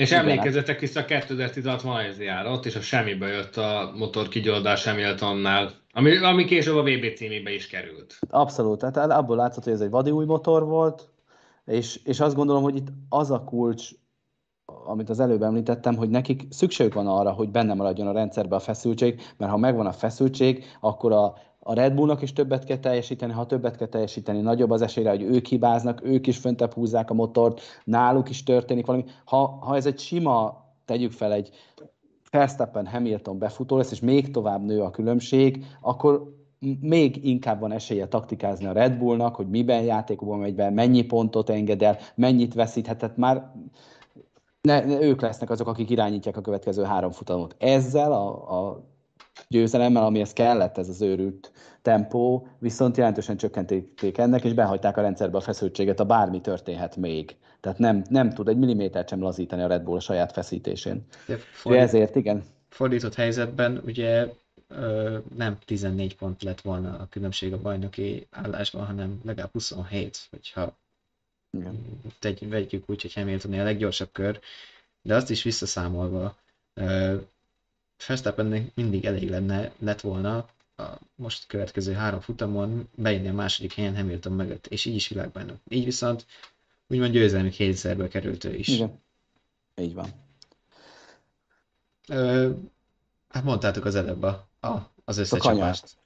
És 0.00 0.12
emlékezzetek 0.12 0.80
vissza, 0.80 1.04
2016 1.04 1.82
Malajziára, 1.82 2.50
ott 2.50 2.66
és 2.66 2.76
a 2.76 2.80
semmibe 2.80 3.26
jött 3.26 3.56
a 3.56 3.92
motor 3.96 4.28
kigyódás 4.28 4.84
Hamiltonnál, 4.84 5.70
ami, 5.92 6.16
ami 6.16 6.44
később 6.44 6.76
a 6.76 6.82
VB 6.82 7.14
címébe 7.16 7.54
is 7.54 7.66
került. 7.66 8.18
Abszolút, 8.30 8.78
tehát 8.78 9.10
abból 9.10 9.36
látszott, 9.36 9.64
hogy 9.64 9.72
ez 9.72 9.80
egy 9.80 9.90
vadi 9.90 10.10
új 10.10 10.24
motor 10.24 10.64
volt, 10.64 11.08
és, 11.64 12.00
és 12.04 12.20
azt 12.20 12.34
gondolom, 12.34 12.62
hogy 12.62 12.76
itt 12.76 12.88
az 13.08 13.30
a 13.30 13.44
kulcs, 13.44 13.88
amit 14.64 15.10
az 15.10 15.20
előbb 15.20 15.42
említettem, 15.42 15.96
hogy 15.96 16.10
nekik 16.10 16.42
szükségük 16.50 16.94
van 16.94 17.06
arra, 17.06 17.30
hogy 17.30 17.50
benne 17.50 17.74
maradjon 17.74 18.06
a 18.06 18.12
rendszerbe 18.12 18.56
a 18.56 18.60
feszültség, 18.60 19.20
mert 19.36 19.50
ha 19.50 19.58
megvan 19.58 19.86
a 19.86 19.92
feszültség, 19.92 20.64
akkor 20.80 21.12
a, 21.12 21.34
a 21.62 21.74
Red 21.74 21.94
Bullnak 21.94 22.22
is 22.22 22.32
többet 22.32 22.64
kell 22.64 22.78
teljesíteni, 22.78 23.32
ha 23.32 23.46
többet 23.46 23.76
kell 23.76 23.88
teljesíteni, 23.88 24.40
nagyobb 24.40 24.70
az 24.70 24.82
esélye, 24.82 25.10
hogy 25.10 25.22
ők 25.22 25.46
hibáznak, 25.46 26.04
ők 26.04 26.26
is 26.26 26.36
föntebb 26.36 26.72
húzzák 26.72 27.10
a 27.10 27.14
motort, 27.14 27.60
náluk 27.84 28.28
is 28.30 28.42
történik 28.42 28.86
valami. 28.86 29.04
Ha, 29.24 29.58
ha 29.60 29.76
ez 29.76 29.86
egy 29.86 29.98
sima, 29.98 30.64
tegyük 30.84 31.12
fel 31.12 31.32
egy 31.32 31.50
Verstappen 32.30 32.86
Hamilton 32.86 33.38
befutó 33.38 33.76
lesz, 33.76 33.90
és 33.90 34.00
még 34.00 34.30
tovább 34.30 34.64
nő 34.64 34.80
a 34.80 34.90
különbség, 34.90 35.64
akkor 35.80 36.38
még 36.80 37.24
inkább 37.24 37.60
van 37.60 37.72
esélye 37.72 38.06
taktikázni 38.08 38.66
a 38.66 38.72
Red 38.72 38.98
Bullnak, 38.98 39.34
hogy 39.34 39.48
miben 39.48 39.82
játékokban 39.82 40.38
megy 40.38 40.54
be, 40.54 40.70
mennyi 40.70 41.02
pontot 41.02 41.50
enged 41.50 41.82
el, 41.82 41.98
mennyit 42.14 42.54
veszíthetett 42.54 43.16
már 43.16 43.52
ne, 44.60 44.84
ne, 44.84 45.00
ők 45.00 45.20
lesznek 45.20 45.50
azok, 45.50 45.66
akik 45.66 45.90
irányítják 45.90 46.36
a 46.36 46.40
következő 46.40 46.82
három 46.82 47.10
futamot. 47.10 47.54
Ezzel 47.58 48.12
a, 48.12 48.58
a 48.58 48.84
győzelemmel, 49.48 50.04
amihez 50.04 50.32
kellett 50.32 50.78
ez 50.78 50.88
az 50.88 51.02
őrült 51.02 51.52
tempó, 51.82 52.48
viszont 52.58 52.96
jelentősen 52.96 53.36
csökkentették 53.36 54.18
ennek, 54.18 54.44
és 54.44 54.52
behagyták 54.52 54.96
a 54.96 55.00
rendszerbe 55.00 55.36
a 55.36 55.40
feszültséget, 55.40 56.00
a 56.00 56.04
bármi 56.04 56.40
történhet 56.40 56.96
még. 56.96 57.36
Tehát 57.60 57.78
nem, 57.78 58.04
nem 58.08 58.30
tud 58.30 58.48
egy 58.48 58.56
millimétert 58.56 59.08
sem 59.08 59.22
lazítani 59.22 59.62
a 59.62 59.66
Red 59.66 59.82
Bull 59.82 59.96
a 59.96 60.00
saját 60.00 60.32
feszítésén. 60.32 61.06
fordít, 61.52 61.82
ezért, 61.82 62.16
igen. 62.16 62.44
Fordított 62.68 63.14
helyzetben 63.14 63.82
ugye 63.86 64.28
ö, 64.68 65.18
nem 65.36 65.58
14 65.64 66.16
pont 66.16 66.42
lett 66.42 66.60
volna 66.60 66.98
a 66.98 67.06
különbség 67.10 67.52
a 67.52 67.60
bajnoki 67.60 68.26
állásban, 68.30 68.86
hanem 68.86 69.20
legalább 69.24 69.52
27, 69.52 70.18
hogyha 70.30 70.76
igen. 71.58 72.00
Tegy, 72.18 72.48
vegyük 72.48 72.90
úgy, 72.90 73.02
hogy 73.02 73.14
Hamilton 73.14 73.52
a 73.52 73.62
leggyorsabb 73.62 74.08
kör, 74.12 74.40
de 75.02 75.14
azt 75.14 75.30
is 75.30 75.42
visszaszámolva, 75.42 76.36
Verstappennek 78.06 78.74
mindig 78.74 79.04
elég 79.04 79.28
lenne, 79.28 79.72
lett 79.78 80.00
volna 80.00 80.48
a 80.76 80.98
most 81.14 81.46
következő 81.46 81.92
három 81.92 82.20
futamon 82.20 82.88
bejönni 82.94 83.28
a 83.28 83.32
második 83.32 83.74
helyen 83.74 83.96
Hamilton 83.96 84.32
mögött, 84.32 84.66
és 84.66 84.84
így 84.84 84.94
is 84.94 85.08
világbajnok. 85.08 85.56
Így 85.68 85.84
viszont 85.84 86.26
úgymond 86.88 87.12
győzelmi 87.12 87.50
kétszerbe 87.50 88.08
került 88.08 88.44
ő 88.44 88.54
is. 88.54 88.68
Igen, 88.68 89.00
így 89.76 89.94
van. 89.94 90.08
Ö, 92.08 92.50
hát 93.28 93.44
mondtátok 93.44 93.84
az 93.84 93.94
előbb 93.94 94.22
a, 94.22 94.48
a, 94.60 94.76
az 95.04 95.18
összecsapást. 95.18 95.98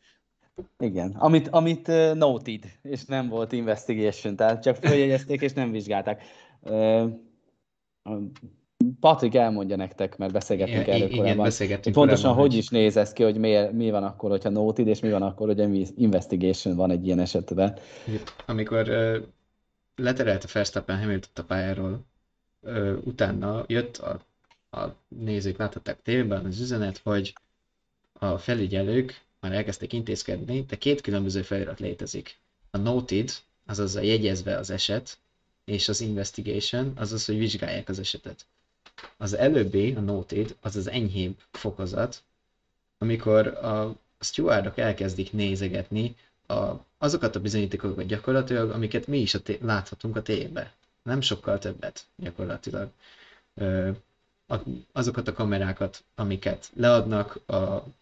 Igen, 0.79 1.11
amit, 1.11 1.49
amit 1.49 1.89
uh, 1.89 2.15
noted, 2.15 2.65
és 2.83 3.05
nem 3.05 3.29
volt 3.29 3.53
investigation, 3.53 4.37
tehát 4.37 4.63
csak 4.63 4.77
följegyezték 4.77 5.41
és 5.41 5.53
nem 5.53 5.71
vizsgálták. 5.71 6.23
Uh, 6.61 7.11
Patrik 9.01 9.35
elmondja 9.35 9.77
nektek, 9.77 10.17
mert 10.17 10.33
beszélgettünk 10.33 10.87
erről 10.87 11.09
korábban. 11.09 11.25
Igen, 11.25 11.37
beszélgettünk 11.37 11.95
Pontosan 11.95 12.23
korábban, 12.23 12.43
hogy 12.43 12.57
is 12.57 12.69
néz 12.69 12.97
ez 12.97 13.13
ki, 13.13 13.23
hogy 13.23 13.37
mi, 13.37 13.69
mi 13.73 13.91
van 13.91 14.05
akkor, 14.05 14.31
hogyha 14.31 14.49
noted, 14.49 14.87
és 14.87 15.01
mi 15.01 15.11
van 15.11 15.23
akkor, 15.23 15.55
hogy 15.55 15.93
investigation 15.97 16.77
van 16.77 16.91
egy 16.91 17.07
ilyen 17.07 17.19
esetben. 17.19 17.79
Amikor 18.47 18.89
uh, 18.89 19.17
leterelte 19.97 20.47
Verstappen 20.53 20.99
Hamilton 20.99 21.31
a 21.35 21.43
pályáról, 21.43 22.05
uh, 22.61 22.97
utána 23.05 23.65
jött 23.67 23.97
a, 23.97 24.21
a 24.79 24.97
nézők, 25.09 25.59
láthatták 25.59 26.03
tévében 26.03 26.45
az 26.45 26.61
üzenet, 26.61 27.01
hogy 27.05 27.33
a 28.13 28.39
felügyelők 28.39 29.23
már 29.41 29.53
elkezdték 29.53 29.93
intézkedni, 29.93 30.65
de 30.69 30.77
két 30.77 31.01
különböző 31.01 31.43
felirat 31.43 31.81
létezik. 31.81 32.37
A 32.71 32.77
noted, 32.77 33.31
azaz 33.67 33.97
a 33.97 34.01
jegyezve 34.01 34.57
az 34.57 34.71
eset, 34.71 35.19
és 35.65 35.89
az 35.89 36.01
investigation, 36.01 36.93
azaz, 36.97 37.25
hogy 37.25 37.39
vizsgálják 37.39 37.89
az 37.89 37.99
esetet. 37.99 38.47
Az 39.17 39.35
előbbi, 39.35 39.95
a 39.95 40.01
noted, 40.01 40.57
az 40.61 40.77
az 40.77 40.89
enyhébb 40.91 41.37
fokozat, 41.51 42.23
amikor 42.99 43.47
a 43.47 43.97
stewardok 44.21 44.79
elkezdik 44.79 45.33
nézegetni 45.33 46.17
a, 46.47 46.73
azokat 46.99 47.37
a 47.37 47.41
bizonyítékokat 47.41 48.07
gyakorlatilag, 48.07 48.71
amiket 48.71 49.07
mi 49.07 49.19
is 49.19 49.35
a 49.35 49.41
té- 49.43 49.61
láthatunk 49.63 50.17
a 50.17 50.23
tévbe. 50.23 50.73
Nem 51.03 51.21
sokkal 51.21 51.59
többet 51.59 52.07
gyakorlatilag. 52.17 52.91
Ö, 53.55 53.91
a, 54.47 54.57
azokat 54.93 55.29
a 55.29 55.33
kamerákat, 55.33 56.05
amiket 56.15 56.71
leadnak 56.75 57.39
a, 57.47 57.55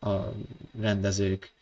a 0.09 0.33
rendezők. 0.81 1.53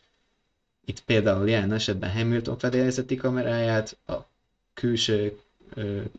Itt 0.85 1.03
például 1.03 1.49
jelen 1.49 1.71
esetben 1.73 2.11
Hamilton 2.11 2.57
fedélzeti 2.57 3.15
kameráját, 3.15 3.97
a 4.07 4.13
külső 4.73 5.39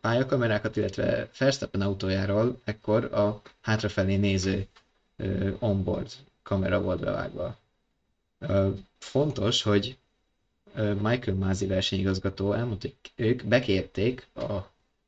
pályakamerákat, 0.00 0.76
illetve 0.76 1.28
Verstappen 1.38 1.80
autójáról 1.80 2.60
ekkor 2.64 3.04
a 3.04 3.42
hátrafelé 3.60 4.16
néző 4.16 4.66
onboard 5.58 6.12
kamera 6.42 6.80
volt 6.80 7.00
bevágva. 7.00 7.58
Fontos, 8.98 9.62
hogy 9.62 9.96
Michael 10.74 11.36
Mázi 11.36 11.66
versenyigazgató 11.66 12.52
elmondta, 12.52 12.88
hogy 12.88 13.26
ők 13.26 13.44
bekérték 13.44 14.26
a, 14.34 14.52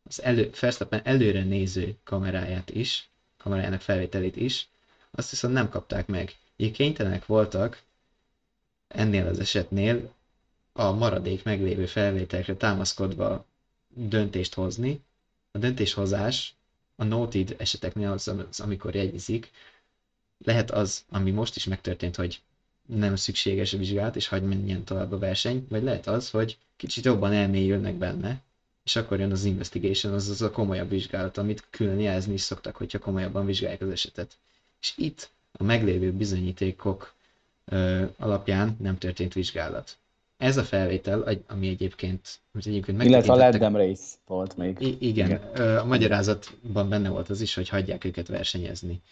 az 0.05 0.23
elő, 0.23 0.51
Verstappen 0.61 1.01
előre 1.05 1.43
néző 1.43 1.97
kameráját 2.05 2.71
is, 2.71 3.09
kamerájának 3.37 3.81
felvételét 3.81 4.37
is, 4.37 4.69
azt 5.11 5.31
viszont 5.31 5.55
nem 5.55 5.69
kapták 5.69 6.07
meg. 6.07 6.37
Így 6.57 6.73
kénytelenek 6.73 7.27
voltak 7.27 7.83
ennél 8.89 9.27
az 9.27 9.39
esetnél 9.39 10.13
a 10.73 10.93
maradék 10.93 11.45
meglévő 11.45 11.87
felvételekre 11.87 12.55
támaszkodva 12.55 13.45
döntést 13.95 14.55
hozni. 14.55 15.01
A 15.51 15.59
döntéshozás 15.59 16.55
a 16.97 17.05
noted 17.05 17.55
eseteknél 17.59 18.11
az, 18.11 18.29
az 18.29 18.61
amikor 18.61 18.95
jegyezik, 18.95 19.51
lehet 20.45 20.71
az, 20.71 21.05
ami 21.11 21.31
most 21.31 21.57
is 21.57 21.65
megtörtént, 21.65 22.17
hogy 22.17 22.41
nem 22.87 23.17
szükséges 23.17 23.73
a 23.73 23.77
vizsgálat, 23.79 24.17
és 24.17 24.29
hagy 24.29 24.43
menjen 24.43 24.85
tovább 24.85 25.13
a 25.13 25.19
verseny, 25.19 25.67
vagy 25.69 25.83
lehet 25.83 26.07
az, 26.07 26.31
hogy 26.31 26.59
kicsit 26.77 27.05
jobban 27.05 27.33
elmélyülnek 27.33 27.95
benne, 27.95 28.43
és 28.85 28.97
akkor 28.97 29.19
jön 29.21 29.31
az 29.31 29.45
investigation, 29.45 30.13
az 30.13 30.29
az 30.29 30.43
a 30.43 30.51
komolyabb 30.51 30.89
vizsgálat, 30.89 31.39
amit 31.39 31.67
külön 31.71 32.01
jelezni 32.01 32.33
is 32.33 32.41
szoktak, 32.41 32.77
hogyha 32.77 32.99
komolyabban 32.99 33.47
vizsgálják 33.47 33.81
az 33.81 33.89
esetet. 33.91 34.37
És 34.81 34.93
itt 34.97 35.31
a 35.53 35.63
meglévő 35.63 36.13
bizonyítékok 36.13 37.15
ö, 37.65 38.05
alapján 38.17 38.77
nem 38.81 38.99
történt 38.99 39.33
vizsgálat. 39.33 39.97
Ez 40.45 40.57
a 40.57 40.65
felvétel, 40.65 41.43
ami 41.47 41.69
egyébként, 41.69 42.39
amit 42.53 42.67
egyébként 42.67 43.03
Illetve 43.03 43.33
a 43.33 43.37
Let 43.37 43.57
Race 43.57 44.15
volt 44.27 44.57
még. 44.57 44.77
I- 44.81 44.97
igen, 45.01 45.27
igen. 45.27 45.77
a 45.79 45.85
magyarázatban 45.85 46.89
benne 46.89 47.09
volt 47.09 47.31
az 47.31 47.41
is, 47.41 47.55
hogy 47.55 47.69
hagyják 47.69 48.05
őket 48.05 48.29
versenyezni. 48.29 49.03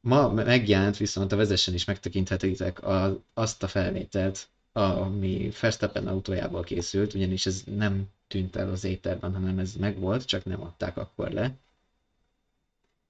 Ma 0.00 0.28
megjelent 0.28 0.96
viszont 0.96 1.32
a 1.32 1.36
vezessen 1.36 1.74
is 1.74 1.84
megtekinthetitek 1.84 2.82
a, 2.82 3.22
azt 3.34 3.62
a 3.62 3.68
felvételt, 3.68 4.48
ami 4.72 5.50
Verstappen 5.60 6.06
autójából 6.06 6.62
készült, 6.62 7.14
ugyanis 7.14 7.46
ez 7.46 7.62
nem 7.76 8.08
tűnt 8.28 8.56
el 8.56 8.70
az 8.70 8.84
éterben, 8.84 9.34
hanem 9.34 9.58
ez 9.58 9.74
megvolt, 9.74 10.24
csak 10.24 10.44
nem 10.44 10.62
adták 10.62 10.96
akkor 10.96 11.30
le. 11.30 11.54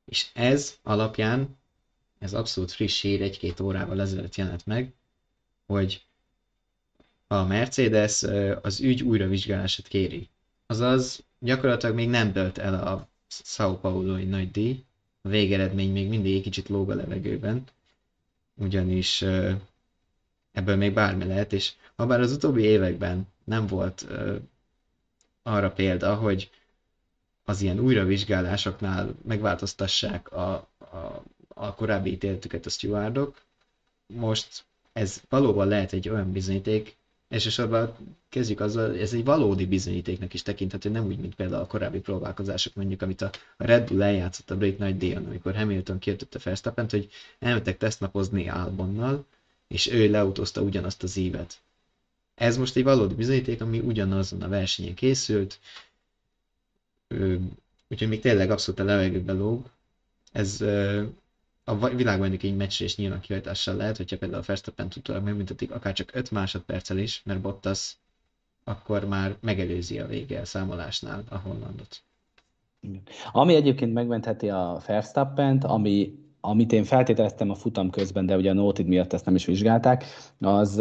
És 0.05 0.27
ez 0.35 0.79
alapján, 0.83 1.59
ez 2.19 2.35
abszolút 2.35 2.73
friss 2.73 3.01
hír, 3.01 3.23
egy-két 3.23 3.61
órával 3.61 4.01
ezelőtt 4.01 4.35
jelent 4.35 4.67
meg, 4.67 4.93
hogy 5.67 6.09
a 7.33 7.45
Mercedes 7.45 8.23
az 8.63 8.81
ügy 8.81 9.03
újravizsgálását 9.03 9.89
kéri. 9.89 10.29
Azaz 10.67 11.23
gyakorlatilag 11.39 11.95
még 11.95 12.09
nem 12.09 12.33
dölt 12.33 12.59
el 12.59 12.75
a 12.75 13.09
São 13.31 13.79
Paulo-i 13.81 14.25
nagy 14.25 14.51
díj, 14.51 14.85
a 15.23 15.29
végeredmény 15.29 15.93
még 15.93 16.09
mindig 16.09 16.37
egy 16.37 16.43
kicsit 16.43 16.69
lóg 16.69 16.91
a 16.91 16.95
levegőben, 16.95 17.65
ugyanis 18.55 19.23
ebből 20.53 20.77
még 20.77 20.93
bármi 20.95 21.25
lehet, 21.25 21.53
és 21.53 21.73
ha 21.97 22.07
bár 22.07 22.21
az 22.21 22.33
utóbbi 22.33 22.63
években 22.63 23.27
nem 23.45 23.67
volt 23.67 24.07
arra 25.43 25.71
példa, 25.71 26.15
hogy 26.15 26.51
az 27.45 27.61
ilyen 27.61 27.79
újravizsgálásoknál 27.79 29.15
megváltoztassák 29.23 30.33
a, 30.33 30.53
a, 30.79 31.23
a 31.49 31.75
korábbi 31.75 32.11
ítéletüket 32.11 32.67
a 32.67 32.71
stewardok. 32.71 33.43
Most 34.07 34.65
ez 34.93 35.23
valóban 35.29 35.69
lehet 35.69 35.93
egy 35.93 36.09
olyan 36.09 36.33
bizonyíték, 36.33 36.99
elsősorban 37.31 37.97
kezdjük 38.29 38.61
azzal, 38.61 38.99
ez 38.99 39.13
egy 39.13 39.25
valódi 39.25 39.67
bizonyítéknak 39.67 40.35
is 40.35 40.43
tekinthető, 40.43 40.91
nem 40.91 41.07
úgy, 41.07 41.19
mint 41.19 41.35
például 41.35 41.63
a 41.63 41.67
korábbi 41.67 42.01
próbálkozások, 42.01 42.75
mondjuk, 42.75 43.03
amit 43.03 43.21
a 43.23 43.31
Red 43.57 43.89
Bull 43.89 44.03
eljátszott 44.03 44.51
a 44.51 44.57
brit 44.57 44.79
nagy 44.79 44.97
díjon, 44.97 45.25
amikor 45.27 45.55
Hamilton 45.57 45.99
kiirtette 45.99 46.39
verstappen 46.45 46.87
hogy 46.91 47.09
elmentek 47.39 47.77
tesztnapozni 47.79 48.49
Albonnal, 48.49 49.25
és 49.69 49.91
ő 49.91 50.11
leautózta 50.11 50.61
ugyanazt 50.63 51.03
az 51.03 51.17
ívet. 51.17 51.59
Ez 52.35 52.57
most 52.57 52.77
egy 52.77 52.85
valódi 52.85 53.15
bizonyíték, 53.15 53.61
ami 53.61 53.79
ugyanazon 53.79 54.43
a 54.43 54.49
versenyen 54.49 54.95
készült, 54.95 55.59
úgyhogy 57.89 58.09
még 58.09 58.21
tényleg 58.21 58.51
abszolút 58.51 58.81
a 58.81 58.85
levegőbe 58.85 59.33
lóg, 59.33 59.71
ez 60.33 60.65
a 61.71 61.89
világbajnoki 61.89 62.51
meccsre 62.51 62.85
is 62.85 62.97
nyilván 62.97 63.21
kihajtással 63.21 63.77
lehet, 63.77 63.97
hogyha 63.97 64.17
például 64.19 64.43
a 64.43 64.45
Verstappen 64.47 64.89
utólag 64.97 65.23
megbüntetik 65.23 65.71
akár 65.71 65.93
csak 65.93 66.11
5 66.13 66.31
másodperccel 66.31 66.99
is, 66.99 67.23
mert 67.25 67.41
Bottas 67.41 67.97
akkor 68.65 69.05
már 69.05 69.37
megelőzi 69.41 69.99
a 69.99 70.07
vége 70.07 70.41
a 70.41 70.45
számolásnál 70.45 71.25
a 71.29 71.37
hollandot. 71.37 72.03
Ami 73.33 73.55
egyébként 73.55 73.93
megmentheti 73.93 74.49
a 74.49 74.81
Verstappent, 74.87 75.65
ami, 75.65 76.15
amit 76.41 76.73
én 76.73 76.85
feltételeztem 76.85 77.51
a 77.51 77.55
futam 77.55 77.91
közben, 77.91 78.27
de 78.27 78.37
ugye 78.37 78.51
a 78.51 78.55
Notid 78.55 78.87
miatt 78.87 79.13
ezt 79.13 79.25
nem 79.25 79.35
is 79.35 79.45
vizsgálták, 79.45 80.05
az 80.41 80.79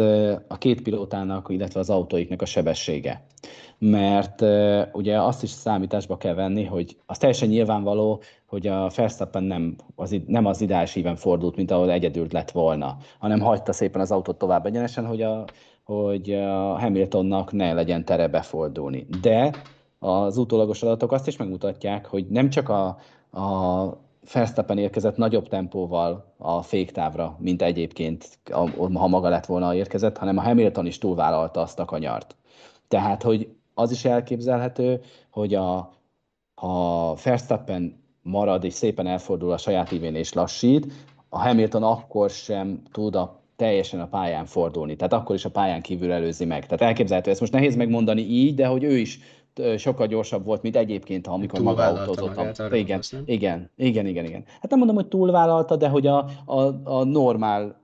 a 0.48 0.58
két 0.58 0.82
pilótának, 0.82 1.46
illetve 1.50 1.80
az 1.80 1.90
autóiknak 1.90 2.42
a 2.42 2.46
sebessége. 2.46 3.22
Mert 3.78 4.42
ugye 4.92 5.20
azt 5.20 5.42
is 5.42 5.50
számításba 5.50 6.16
kell 6.16 6.34
venni, 6.34 6.64
hogy 6.64 6.96
az 7.06 7.18
teljesen 7.18 7.48
nyilvánvaló, 7.48 8.22
hogy 8.46 8.66
a 8.66 8.90
Verstappen 8.96 9.42
nem 9.42 9.76
az, 9.94 10.16
nem 10.26 10.46
az 10.46 10.60
ideális 10.60 10.96
íven 10.96 11.16
fordult, 11.16 11.56
mint 11.56 11.70
ahol 11.70 11.90
egyedül 11.90 12.26
lett 12.30 12.50
volna, 12.50 12.96
hanem 13.18 13.40
hagyta 13.40 13.72
szépen 13.72 14.00
az 14.00 14.10
autót 14.10 14.38
tovább 14.38 14.66
egyenesen, 14.66 15.06
hogy 15.06 15.22
a, 15.22 15.44
hogy 15.84 16.32
a 16.32 16.78
Hamiltonnak 16.78 17.52
ne 17.52 17.72
legyen 17.72 18.04
tere 18.04 18.28
befordulni. 18.28 19.06
De 19.20 19.50
az 19.98 20.36
utólagos 20.36 20.82
adatok 20.82 21.12
azt 21.12 21.26
is 21.26 21.36
megmutatják, 21.36 22.06
hogy 22.06 22.26
nem 22.26 22.50
csak 22.50 22.68
a, 22.68 22.86
a 23.40 24.09
Verstappen 24.32 24.78
érkezett 24.78 25.16
nagyobb 25.16 25.48
tempóval 25.48 26.34
a 26.36 26.62
féktávra, 26.62 27.36
mint 27.38 27.62
egyébként, 27.62 28.38
ha 28.94 29.08
maga 29.08 29.28
lett 29.28 29.46
volna 29.46 29.74
érkezett, 29.74 30.18
hanem 30.18 30.38
a 30.38 30.42
Hamilton 30.42 30.86
is 30.86 30.98
túlvállalta 30.98 31.60
azt 31.60 31.78
a 31.78 31.84
kanyart. 31.84 32.36
Tehát, 32.88 33.22
hogy 33.22 33.48
az 33.74 33.90
is 33.90 34.04
elképzelhető, 34.04 35.00
hogy 35.30 35.54
a, 35.54 35.92
ha 36.54 37.14
Verstappen 37.24 38.02
marad 38.22 38.64
és 38.64 38.72
szépen 38.72 39.06
elfordul 39.06 39.52
a 39.52 39.58
saját 39.58 39.92
ívén 39.92 40.14
és 40.14 40.32
lassít, 40.32 40.92
a 41.28 41.38
Hamilton 41.38 41.82
akkor 41.82 42.30
sem 42.30 42.82
tud 42.92 43.16
a 43.16 43.40
teljesen 43.56 44.00
a 44.00 44.06
pályán 44.06 44.44
fordulni. 44.44 44.96
Tehát 44.96 45.12
akkor 45.12 45.34
is 45.34 45.44
a 45.44 45.50
pályán 45.50 45.82
kívül 45.82 46.12
előzi 46.12 46.44
meg. 46.44 46.64
Tehát 46.64 46.80
elképzelhető, 46.80 47.30
ezt 47.30 47.40
most 47.40 47.52
nehéz 47.52 47.76
megmondani 47.76 48.20
így, 48.20 48.54
de 48.54 48.66
hogy 48.66 48.84
ő 48.84 48.98
is 48.98 49.18
sokkal 49.76 50.06
gyorsabb 50.06 50.44
volt, 50.44 50.62
mint 50.62 50.76
egyébként, 50.76 51.26
ha 51.26 51.32
amikor 51.32 51.60
maga 51.60 51.82
autózott. 51.82 52.58
Igen, 52.72 53.02
igen, 53.24 53.70
igen, 53.76 54.06
igen, 54.06 54.24
igen. 54.24 54.44
Hát 54.60 54.70
nem 54.70 54.78
mondom, 54.78 54.96
hogy 54.96 55.08
túlvállalta, 55.08 55.76
de 55.76 55.88
hogy 55.88 56.06
a, 56.06 56.28
a, 56.44 56.60
a 56.84 57.04
normál, 57.04 57.80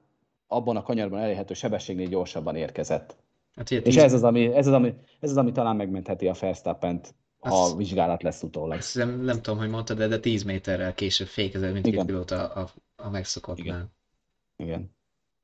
abban 0.47 0.77
a 0.77 0.83
kanyarban 0.83 1.19
elérhető 1.19 1.55
sebességnél 1.55 2.09
gyorsabban 2.09 2.57
érkezett. 2.57 3.17
Hát, 3.57 3.71
És 3.71 3.83
tíz... 3.83 3.97
ez, 3.97 4.13
az, 4.13 4.23
ami, 4.23 4.55
ez, 4.55 4.67
az, 4.67 4.73
ami, 4.73 4.95
ez 5.21 5.31
az, 5.31 5.37
ami 5.37 5.53
talán 5.53 5.77
megmentheti 5.77 6.29
a 6.29 6.35
Verstappent, 6.41 7.15
ha 7.39 7.63
azt, 7.63 7.77
vizsgálat 7.77 8.23
lesz 8.23 8.43
utólag. 8.43 8.79
Azt 8.79 8.95
nem, 8.95 9.21
nem 9.21 9.43
tudom, 9.43 9.59
hogy 9.59 9.69
mondtad, 9.69 9.97
de, 9.97 10.07
de 10.07 10.19
10 10.19 10.43
méterrel 10.43 10.95
később 10.95 11.27
fékezett, 11.27 11.73
mint 11.73 11.85
két 11.85 12.05
pilóta 12.05 12.47
a, 12.47 12.69
a, 12.97 13.11
megszokottnál. 13.11 13.93
Igen. 14.57 14.95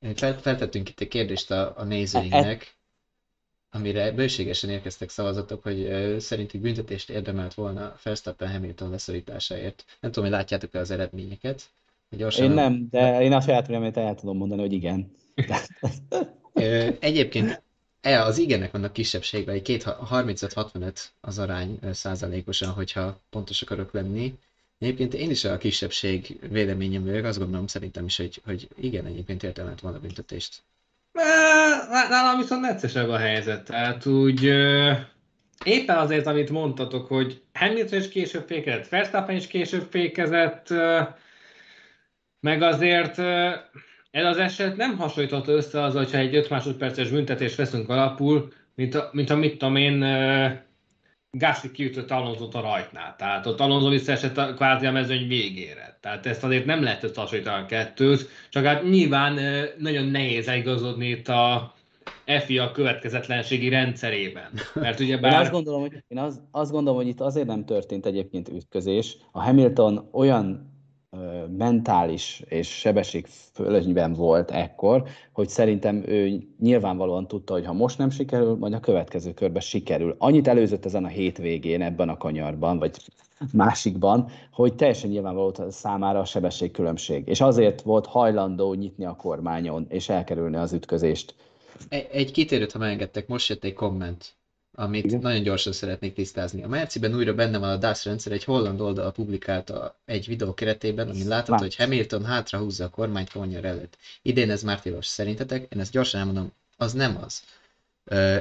Igen. 0.01 0.15
Fel, 0.15 0.37
feltettünk 0.37 0.89
itt 0.89 0.99
egy 0.99 1.07
kérdést 1.07 1.51
a, 1.51 1.73
a 1.77 1.83
nézőinknek. 1.83 2.77
Amire 3.75 4.11
bőségesen 4.11 4.69
érkeztek 4.69 5.09
szavazatok, 5.09 5.63
hogy 5.63 5.87
szerintük 6.19 6.61
büntetést 6.61 7.09
érdemelt 7.09 7.53
volna 7.53 7.95
Verstappen 8.03 8.51
Hamilton 8.51 8.89
leszorításáért. 8.89 9.85
Nem 9.99 10.11
tudom, 10.11 10.29
hogy 10.29 10.37
látjátok-e 10.39 10.79
az 10.79 10.91
eredményeket. 10.91 11.63
Gyorsan 12.09 12.45
én 12.45 12.51
nem, 12.51 12.87
de 12.91 13.21
én 13.21 13.33
a 13.33 13.41
saját 13.41 13.67
véleményt 13.67 13.97
el 13.97 14.15
tudom 14.15 14.37
mondani, 14.37 14.61
hogy 14.61 14.73
igen. 14.73 15.11
Egyébként 16.99 17.61
e, 18.01 18.23
az 18.23 18.37
igenek 18.37 18.71
vannak 18.71 18.93
kisebbségben, 18.93 19.55
egy 19.55 19.81
35-65 19.85 21.03
az 21.21 21.39
arány 21.39 21.79
százalékosan, 21.91 22.69
hogyha 22.69 23.19
pontos 23.29 23.61
akarok 23.61 23.93
lenni. 23.93 24.33
Egyébként 24.79 25.13
én 25.13 25.29
is 25.29 25.43
a 25.43 25.57
kisebbség 25.57 26.39
véleményem 26.49 27.05
vagyok, 27.05 27.25
azt 27.25 27.37
gondolom 27.39 27.67
szerintem 27.67 28.05
is, 28.05 28.17
hogy, 28.17 28.41
hogy 28.45 28.67
igen, 28.79 29.05
egyébként 29.05 29.43
érdemelt 29.43 29.79
volna 29.79 29.99
büntetést. 29.99 30.61
Nálam 32.09 32.37
viszont 32.37 32.61
neccesebb 32.61 33.09
a 33.09 33.17
helyzet. 33.17 33.63
Tehát 33.63 34.05
úgy 34.05 34.43
éppen 35.63 35.97
azért, 35.97 36.27
amit 36.27 36.49
mondtatok, 36.49 37.07
hogy 37.07 37.41
Hamilton 37.53 37.99
is 37.99 38.09
később 38.09 38.47
fékezett, 38.47 38.89
Verstappen 38.89 39.35
is 39.35 39.47
később 39.47 39.87
fékezett, 39.89 40.67
meg 42.39 42.61
azért 42.61 43.17
ez 44.11 44.25
az 44.25 44.37
eset 44.37 44.75
nem 44.75 44.97
hasonlítható 44.97 45.51
össze 45.51 45.81
az, 45.81 45.93
hogyha 45.93 46.17
egy 46.17 46.35
5 46.35 46.49
másodperces 46.49 47.09
büntetést 47.09 47.55
veszünk 47.55 47.89
alapul, 47.89 48.53
mint 48.75 48.95
a, 48.95 49.09
mint 49.11 49.29
a 49.29 49.35
mit 49.35 49.57
tudom 49.57 49.75
én, 49.75 50.03
Gasly 51.37 51.71
kiütött 51.71 52.11
Alonso-t 52.11 52.55
a 52.55 52.61
rajtnál. 52.61 53.15
Tehát 53.17 53.45
ott 53.45 53.59
Alonso 53.59 53.89
visszaesett 53.89 54.37
a, 54.37 54.53
kvázi 54.53 54.85
a 54.85 54.91
mezőny 54.91 55.27
végére. 55.27 55.97
Tehát 56.01 56.25
ezt 56.25 56.43
azért 56.43 56.65
nem 56.65 56.83
lehet 56.83 57.03
összehasonlítani 57.03 57.63
a 57.63 57.65
kettőt, 57.65 58.29
csak 58.49 58.65
hát 58.65 58.83
nyilván 58.83 59.39
nagyon 59.77 60.05
nehéz 60.05 60.47
igazodni 60.47 61.07
itt 61.07 61.27
a 61.27 61.73
FIA 62.25 62.71
következetlenségi 62.71 63.69
rendszerében. 63.69 64.49
Mert 64.73 64.99
ugye 64.99 65.17
bár... 65.17 65.31
Én, 65.31 65.39
azt 65.39 65.51
gondolom, 65.51 65.81
hogy, 65.81 66.03
én 66.07 66.17
az, 66.17 66.41
azt 66.51 66.71
gondolom, 66.71 66.99
hogy 66.99 67.07
itt 67.07 67.21
azért 67.21 67.47
nem 67.47 67.65
történt 67.65 68.05
egyébként 68.05 68.49
ütközés. 68.49 69.17
A 69.31 69.41
Hamilton 69.43 70.09
olyan 70.11 70.72
mentális 71.57 72.43
és 72.45 72.67
sebesség 72.67 73.25
fölönyben 73.53 74.13
volt 74.13 74.51
ekkor, 74.51 75.03
hogy 75.31 75.49
szerintem 75.49 76.03
ő 76.07 76.47
nyilvánvalóan 76.59 77.27
tudta, 77.27 77.53
hogy 77.53 77.65
ha 77.65 77.73
most 77.73 77.97
nem 77.97 78.09
sikerül, 78.09 78.55
majd 78.55 78.73
a 78.73 78.79
következő 78.79 79.33
körben 79.33 79.61
sikerül. 79.61 80.15
Annyit 80.17 80.47
előzött 80.47 80.85
ezen 80.85 81.03
a 81.03 81.07
hétvégén 81.07 81.81
ebben 81.81 82.09
a 82.09 82.17
kanyarban, 82.17 82.79
vagy 82.79 82.91
másikban, 83.51 84.29
hogy 84.51 84.75
teljesen 84.75 85.09
nyilvánvaló 85.09 85.53
számára 85.69 86.19
a 86.19 86.25
sebességkülönbség. 86.25 87.27
És 87.27 87.41
azért 87.41 87.81
volt 87.81 88.05
hajlandó 88.05 88.73
nyitni 88.73 89.05
a 89.05 89.15
kormányon, 89.15 89.85
és 89.89 90.09
elkerülni 90.09 90.55
az 90.55 90.73
ütközést. 90.73 91.35
Egy, 91.89 92.07
egy 92.11 92.31
kitérőt, 92.31 92.71
ha 92.71 92.79
megengedtek, 92.79 93.27
most 93.27 93.49
jött 93.49 93.63
egy 93.63 93.73
komment 93.73 94.35
amit 94.75 95.05
Igen. 95.05 95.19
nagyon 95.19 95.43
gyorsan 95.43 95.73
szeretnék 95.73 96.13
tisztázni. 96.13 96.63
A 96.63 96.67
Merciben 96.67 97.15
újra 97.15 97.33
benne 97.33 97.57
van 97.57 97.69
a 97.69 97.77
DAS 97.77 98.05
rendszer, 98.05 98.31
egy 98.31 98.43
holland 98.43 98.81
oldal 98.81 99.11
publikálta 99.11 99.95
egy 100.05 100.27
videó 100.27 100.53
keretében, 100.53 101.09
amin 101.09 101.27
látható, 101.27 101.61
hogy 101.61 101.75
Hamilton 101.75 102.25
hátra 102.25 102.57
húzza 102.57 102.83
a 102.83 102.89
kormányt 102.89 103.31
Konyar 103.31 103.65
előtt. 103.65 103.97
Idén 104.21 104.51
ez 104.51 104.63
már 104.63 104.81
tilos. 104.81 105.05
Szerintetek? 105.05 105.73
Én 105.73 105.79
ezt 105.79 105.91
gyorsan 105.91 106.19
elmondom, 106.19 106.51
az 106.77 106.93
nem 106.93 107.17
az. 107.23 107.43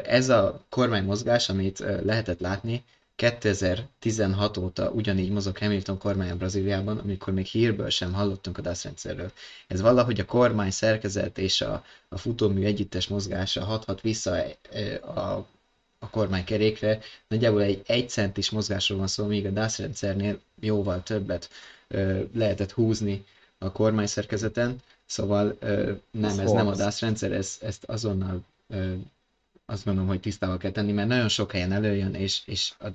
Ez 0.04 0.28
a 0.28 0.64
kormánymozgás, 0.68 1.48
amit 1.48 1.78
lehetett 1.78 2.40
látni, 2.40 2.84
2016 3.16 4.56
óta 4.56 4.90
ugyanígy 4.90 5.30
mozog 5.30 5.58
Hamilton 5.58 5.98
kormánya 5.98 6.36
Brazíliában, 6.36 6.98
amikor 6.98 7.32
még 7.32 7.46
hírből 7.46 7.88
sem 7.90 8.12
hallottunk 8.12 8.58
a 8.58 8.60
DAS 8.60 8.84
rendszerről. 8.84 9.32
Ez 9.66 9.80
valahogy 9.80 10.20
a 10.20 10.24
kormány 10.24 10.70
szerkezet 10.70 11.38
és 11.38 11.60
a, 11.60 11.84
a 12.08 12.18
futómű 12.18 12.64
együttes 12.64 13.08
mozgása 13.08 13.64
hathat 13.64 14.00
vissza 14.00 14.30
a 15.14 15.46
a 16.03 16.11
kormánykerékre. 16.11 16.98
Nagyjából 17.28 17.62
egy 17.62 17.82
1 17.86 18.09
centis 18.09 18.50
mozgásról 18.50 18.98
van 18.98 19.07
szó, 19.07 19.26
míg 19.26 19.46
a 19.46 19.50
DAS 19.50 19.78
rendszernél 19.78 20.40
jóval 20.61 21.03
többet 21.03 21.50
ö, 21.88 22.20
lehetett 22.34 22.72
húzni 22.72 23.24
a 23.59 23.72
kormányszerkezeten, 23.72 24.82
szóval 25.07 25.57
ö, 25.61 25.92
nem, 26.11 26.38
ez 26.38 26.50
nem 26.50 26.66
a 26.66 26.74
DAS 26.74 27.00
rendszer, 27.00 27.32
ez, 27.32 27.59
ezt 27.61 27.84
azonnal 27.84 28.40
ö, 28.68 28.92
azt 29.66 29.84
gondolom, 29.84 30.09
hogy 30.09 30.20
tisztával 30.20 30.57
kell 30.59 30.70
tenni, 30.70 30.92
mert 30.92 31.09
nagyon 31.09 31.28
sok 31.28 31.53
helyen 31.53 31.72
előjön, 31.72 32.14
és, 32.14 32.42
és 32.46 32.72
a 32.80 32.86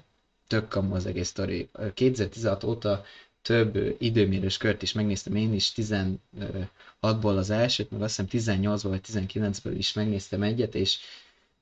tök 0.48 0.68
kamu 0.68 0.96
az 0.96 1.06
egész 1.06 1.28
sztori. 1.28 1.70
2016 1.94 2.64
óta 2.64 3.04
több 3.42 3.96
időmérős 4.00 4.58
kört 4.58 4.82
is 4.82 4.92
megnéztem 4.94 5.36
én 5.36 5.54
is, 5.54 5.72
16-ból 5.76 7.38
az 7.38 7.50
elsőt, 7.50 7.92
meg 7.92 8.02
azt 8.02 8.22
hiszem 8.30 8.62
18-ból 8.62 8.88
vagy 8.90 9.02
19-ből 9.08 9.74
is 9.78 9.94
megnéztem 9.94 10.44
egyet, 10.44 10.76
és, 10.76 10.98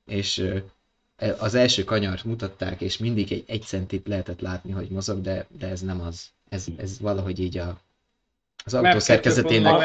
és 0.06 0.44
az 1.40 1.56
első 1.56 1.84
kanyart 1.84 2.24
mutatták, 2.24 2.82
és 2.82 2.98
mindig 2.98 3.32
egy 3.32 3.44
egy 3.48 3.62
centit 3.62 4.08
lehetett 4.08 4.42
látni, 4.42 4.72
hogy 4.72 4.90
mozog, 4.90 5.22
de, 5.22 5.48
de 5.60 5.68
ez 5.68 5.82
nem 5.82 6.02
az. 6.02 6.30
Ez, 6.50 6.66
ez 6.78 7.00
valahogy 7.00 7.40
így 7.40 7.58
a, 7.58 7.78
az 8.66 8.74
autó 8.74 9.00
szerkezetének 9.00 9.80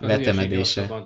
vetemedése. 0.00 1.04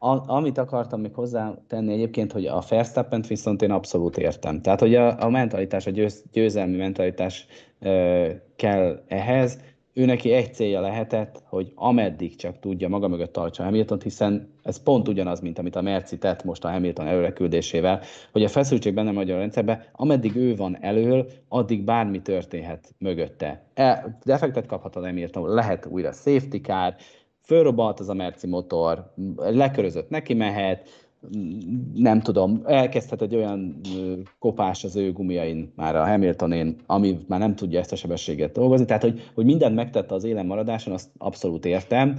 A, 0.00 0.32
amit 0.32 0.58
akartam 0.58 1.00
még 1.00 1.14
hozzátenni 1.14 1.92
egyébként, 1.92 2.32
hogy 2.32 2.46
a 2.46 2.64
Verstappent 2.68 3.26
viszont 3.26 3.62
én 3.62 3.70
abszolút 3.70 4.16
értem. 4.16 4.62
Tehát, 4.62 4.80
hogy 4.80 4.94
a, 4.94 5.22
a 5.22 5.28
mentalitás, 5.28 5.86
a 5.86 5.90
győz, 5.90 6.22
győzelmi 6.32 6.76
mentalitás 6.76 7.46
ö, 7.80 8.28
kell 8.56 9.04
ehhez, 9.08 9.58
ő 9.98 10.04
neki 10.04 10.32
egy 10.32 10.54
célja 10.54 10.80
lehetett, 10.80 11.42
hogy 11.44 11.72
ameddig 11.74 12.36
csak 12.36 12.58
tudja 12.58 12.88
maga 12.88 13.08
mögött 13.08 13.32
tartsa 13.32 13.62
Hamilton, 13.62 14.00
hiszen 14.02 14.54
ez 14.62 14.82
pont 14.82 15.08
ugyanaz, 15.08 15.40
mint 15.40 15.58
amit 15.58 15.76
a 15.76 15.80
Merci 15.80 16.18
tett 16.18 16.44
most 16.44 16.64
a 16.64 16.70
Hamilton 16.70 17.06
előreküldésével, 17.06 18.00
hogy 18.32 18.44
a 18.44 18.48
feszültség 18.48 18.94
benne 18.94 19.10
megy 19.10 19.30
a 19.30 19.36
rendszerbe, 19.38 19.90
ameddig 19.92 20.36
ő 20.36 20.56
van 20.56 20.78
elől, 20.80 21.26
addig 21.48 21.84
bármi 21.84 22.22
történhet 22.22 22.94
mögötte. 22.98 23.62
E, 23.74 24.18
defektet 24.24 24.66
kaphat 24.66 24.96
a 24.96 25.00
Hamilton, 25.00 25.48
lehet 25.48 25.86
újra 25.86 26.12
safety 26.12 26.56
car, 26.56 26.94
fölrobbant 27.42 28.00
az 28.00 28.08
a 28.08 28.14
Merci 28.14 28.46
motor, 28.46 29.12
lekörözött 29.36 30.08
neki 30.08 30.34
mehet, 30.34 31.07
nem 31.94 32.20
tudom, 32.20 32.62
elkezdhet 32.66 33.22
egy 33.22 33.34
olyan 33.34 33.80
kopás 34.38 34.84
az 34.84 34.96
ő 34.96 35.12
gumiain, 35.12 35.72
már 35.76 35.96
a 35.96 36.06
Hamiltonén, 36.06 36.76
ami 36.86 37.18
már 37.26 37.38
nem 37.38 37.54
tudja 37.54 37.80
ezt 37.80 37.92
a 37.92 37.96
sebességet 37.96 38.52
dolgozni. 38.52 38.86
Tehát, 38.86 39.02
hogy, 39.02 39.30
hogy 39.34 39.44
mindent 39.44 39.74
megtette 39.74 40.14
az 40.14 40.24
élen 40.24 40.46
maradáson, 40.46 40.92
azt 40.92 41.08
abszolút 41.18 41.64
értem. 41.64 42.16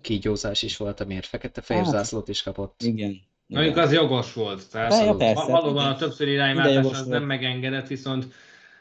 Kígyózás 0.00 0.62
is 0.62 0.76
volt, 0.76 1.00
amiért 1.00 1.26
fekete-fehér 1.26 1.84
hát, 1.84 1.92
zászlót 1.92 2.28
is 2.28 2.42
kapott. 2.42 2.82
Igen. 2.82 3.20
Mondjuk 3.46 3.76
az 3.76 3.92
jogos 3.92 4.32
volt. 4.32 4.70
Tehát 4.70 5.04
ja, 5.04 5.14
persze, 5.14 5.50
valóban 5.50 5.86
a 5.86 5.96
többször 5.96 6.28
irányváltás 6.28 7.00
az 7.00 7.06
nem 7.06 7.24
megengedett, 7.24 7.86
viszont 7.86 8.26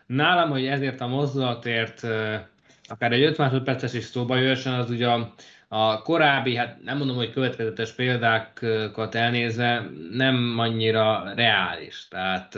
nálam, 0.08 0.50
hogy 0.50 0.66
ezért 0.66 1.02
a 1.02 1.08
mozdulatért 1.08 2.04
akár 2.92 3.12
egy 3.12 3.24
5 3.24 3.38
másodperces 3.38 3.94
is 3.94 4.04
szóba 4.04 4.36
jöjjön, 4.36 4.74
az 4.74 4.90
ugye 4.90 5.08
a, 5.08 5.34
a 5.74 6.02
korábbi, 6.02 6.56
hát 6.56 6.84
nem 6.84 6.98
mondom, 6.98 7.16
hogy 7.16 7.32
következetes 7.32 7.92
példákat 7.92 9.16
elnézve, 9.16 9.90
nem 10.12 10.56
annyira 10.60 11.34
reális. 11.36 12.08
Tehát 12.08 12.58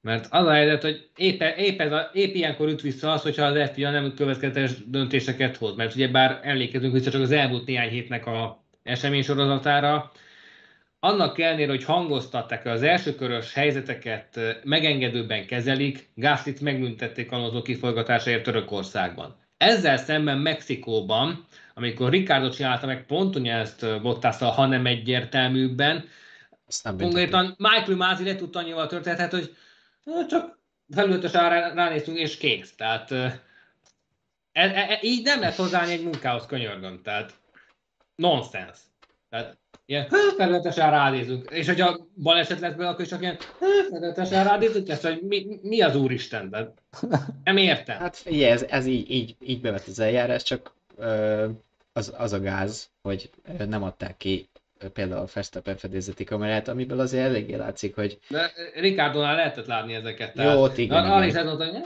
mert 0.00 0.26
az 0.30 0.46
a 0.46 0.52
helyzet, 0.52 0.82
hogy 0.82 1.08
épp, 1.16 1.42
épp, 1.56 1.80
ez 1.80 1.92
a, 1.92 2.10
épp 2.12 2.34
ilyenkor 2.34 2.68
üt 2.68 2.80
vissza 2.80 3.12
az, 3.12 3.22
hogyha 3.22 3.44
az 3.44 3.70
FIA 3.70 3.90
nem 3.90 4.14
következetes 4.14 4.72
döntéseket 4.86 5.56
hoz. 5.56 5.76
Mert 5.76 5.94
ugye 5.94 6.08
bár 6.08 6.40
emlékezünk 6.42 6.92
vissza 6.92 7.10
csak 7.10 7.22
az 7.22 7.30
elmúlt 7.30 7.66
néhány 7.66 7.88
hétnek 7.88 8.26
a 8.26 8.64
esemény 8.82 9.22
sorozatára, 9.22 10.12
annak 11.00 11.38
ellenére, 11.38 11.70
hogy 11.70 11.84
hangoztatták 11.84 12.66
az 12.66 12.82
elsőkörös 12.82 13.52
helyzeteket 13.52 14.40
megengedőbben 14.64 15.46
kezelik, 15.46 16.08
Gászlit 16.14 16.60
megbüntették 16.60 17.32
Alonso 17.32 17.62
kiforgatásáért 17.62 18.42
Törökországban. 18.42 19.36
Ezzel 19.58 19.96
szemben 19.96 20.38
Mexikóban, 20.38 21.46
amikor 21.74 22.10
Ricardo 22.10 22.50
csinálta 22.50 22.86
meg 22.86 23.06
pont 23.06 23.46
ezt 23.46 24.00
Bottásszal, 24.02 24.50
hanem 24.50 24.86
egyértelműbben, 24.86 26.08
konkrétan 26.98 27.54
Michael 27.58 27.96
Mázi 27.96 28.24
le 28.24 28.36
tudta 28.36 28.58
annyival 28.58 28.86
történetet, 28.86 29.30
hogy 29.30 29.56
csak 30.28 30.58
felületesen 30.90 31.48
rá, 31.48 31.72
ránéztünk, 31.74 32.18
és 32.18 32.36
kész. 32.36 32.74
Tehát 32.76 33.10
e, 33.10 33.42
e, 34.52 34.90
e, 34.90 34.98
így 35.02 35.24
nem 35.24 35.40
lehet 35.40 35.56
hozzáállni 35.56 35.92
egy 35.92 36.02
munkához, 36.02 36.46
könyörgöm. 36.46 37.02
Tehát 37.02 37.32
nonsense. 38.14 38.80
Tehát 39.28 39.58
ilyen 39.88 40.08
felületesen 40.36 40.90
ránézünk. 40.90 41.50
És 41.50 41.66
hogyha 41.66 41.98
baleset 42.22 42.60
lesz 42.60 42.70
belőle, 42.72 42.88
akkor 42.88 43.06
csak 43.06 43.20
ilyen 43.20 43.36
felületesen 43.90 44.44
ránézünk, 44.44 44.88
ezt, 44.88 45.06
hogy 45.06 45.22
mi, 45.22 45.58
mi 45.62 45.80
az 45.80 45.96
Úristen? 45.96 46.50
De 46.50 46.74
nem 47.44 47.56
értem. 47.56 47.98
Hát 47.98 48.16
figyelj, 48.16 48.50
ez, 48.50 48.62
ez 48.62 48.86
így, 48.86 49.10
így, 49.10 49.36
így 49.40 49.60
bevett 49.60 49.86
az 49.86 49.98
eljárás, 49.98 50.42
csak 50.42 50.74
ö, 50.96 51.46
az, 51.92 52.14
az 52.16 52.32
a 52.32 52.40
gáz, 52.40 52.90
hogy 53.02 53.30
nem 53.68 53.82
adták 53.82 54.16
ki 54.16 54.48
például 54.92 55.20
a 55.20 55.28
Verstappen 55.34 55.76
fedélzeti 55.76 56.24
kamerát, 56.24 56.68
amiből 56.68 57.00
azért 57.00 57.24
eléggé 57.24 57.54
látszik, 57.54 57.94
hogy... 57.94 58.18
De 58.28 58.52
Ricardo-nál 58.74 59.34
lehetett 59.34 59.66
látni 59.66 59.94
ezeket. 59.94 60.34
Tehát... 60.34 60.54
Jó, 60.54 60.62
ott 60.62 60.78
igen. 60.78 61.04
Arra 61.04 61.24
is 61.24 61.34
mondta, 61.34 61.64
hogy 61.64 61.84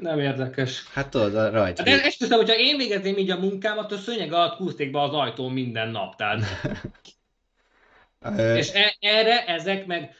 nem 0.00 0.20
érdekes. 0.20 0.84
Hát 0.92 1.08
tudod, 1.08 1.52
rajta. 1.52 1.82
De 1.82 2.02
esküszöm, 2.02 2.36
hogyha 2.36 2.58
én 2.58 2.76
végezném 2.76 3.16
így 3.16 3.30
a 3.30 3.38
munkámat, 3.38 3.92
a 3.92 3.96
szőnyeg 3.96 4.32
alatt 4.32 4.56
kúzték 4.56 4.90
be 4.90 5.00
az 5.00 5.12
ajtó 5.12 5.48
minden 5.48 5.88
nap. 5.88 6.16
Tehát... 6.16 6.40
És 8.36 8.72
e- 8.72 8.96
erre 9.00 9.46
ezek 9.46 9.86
meg 9.86 10.14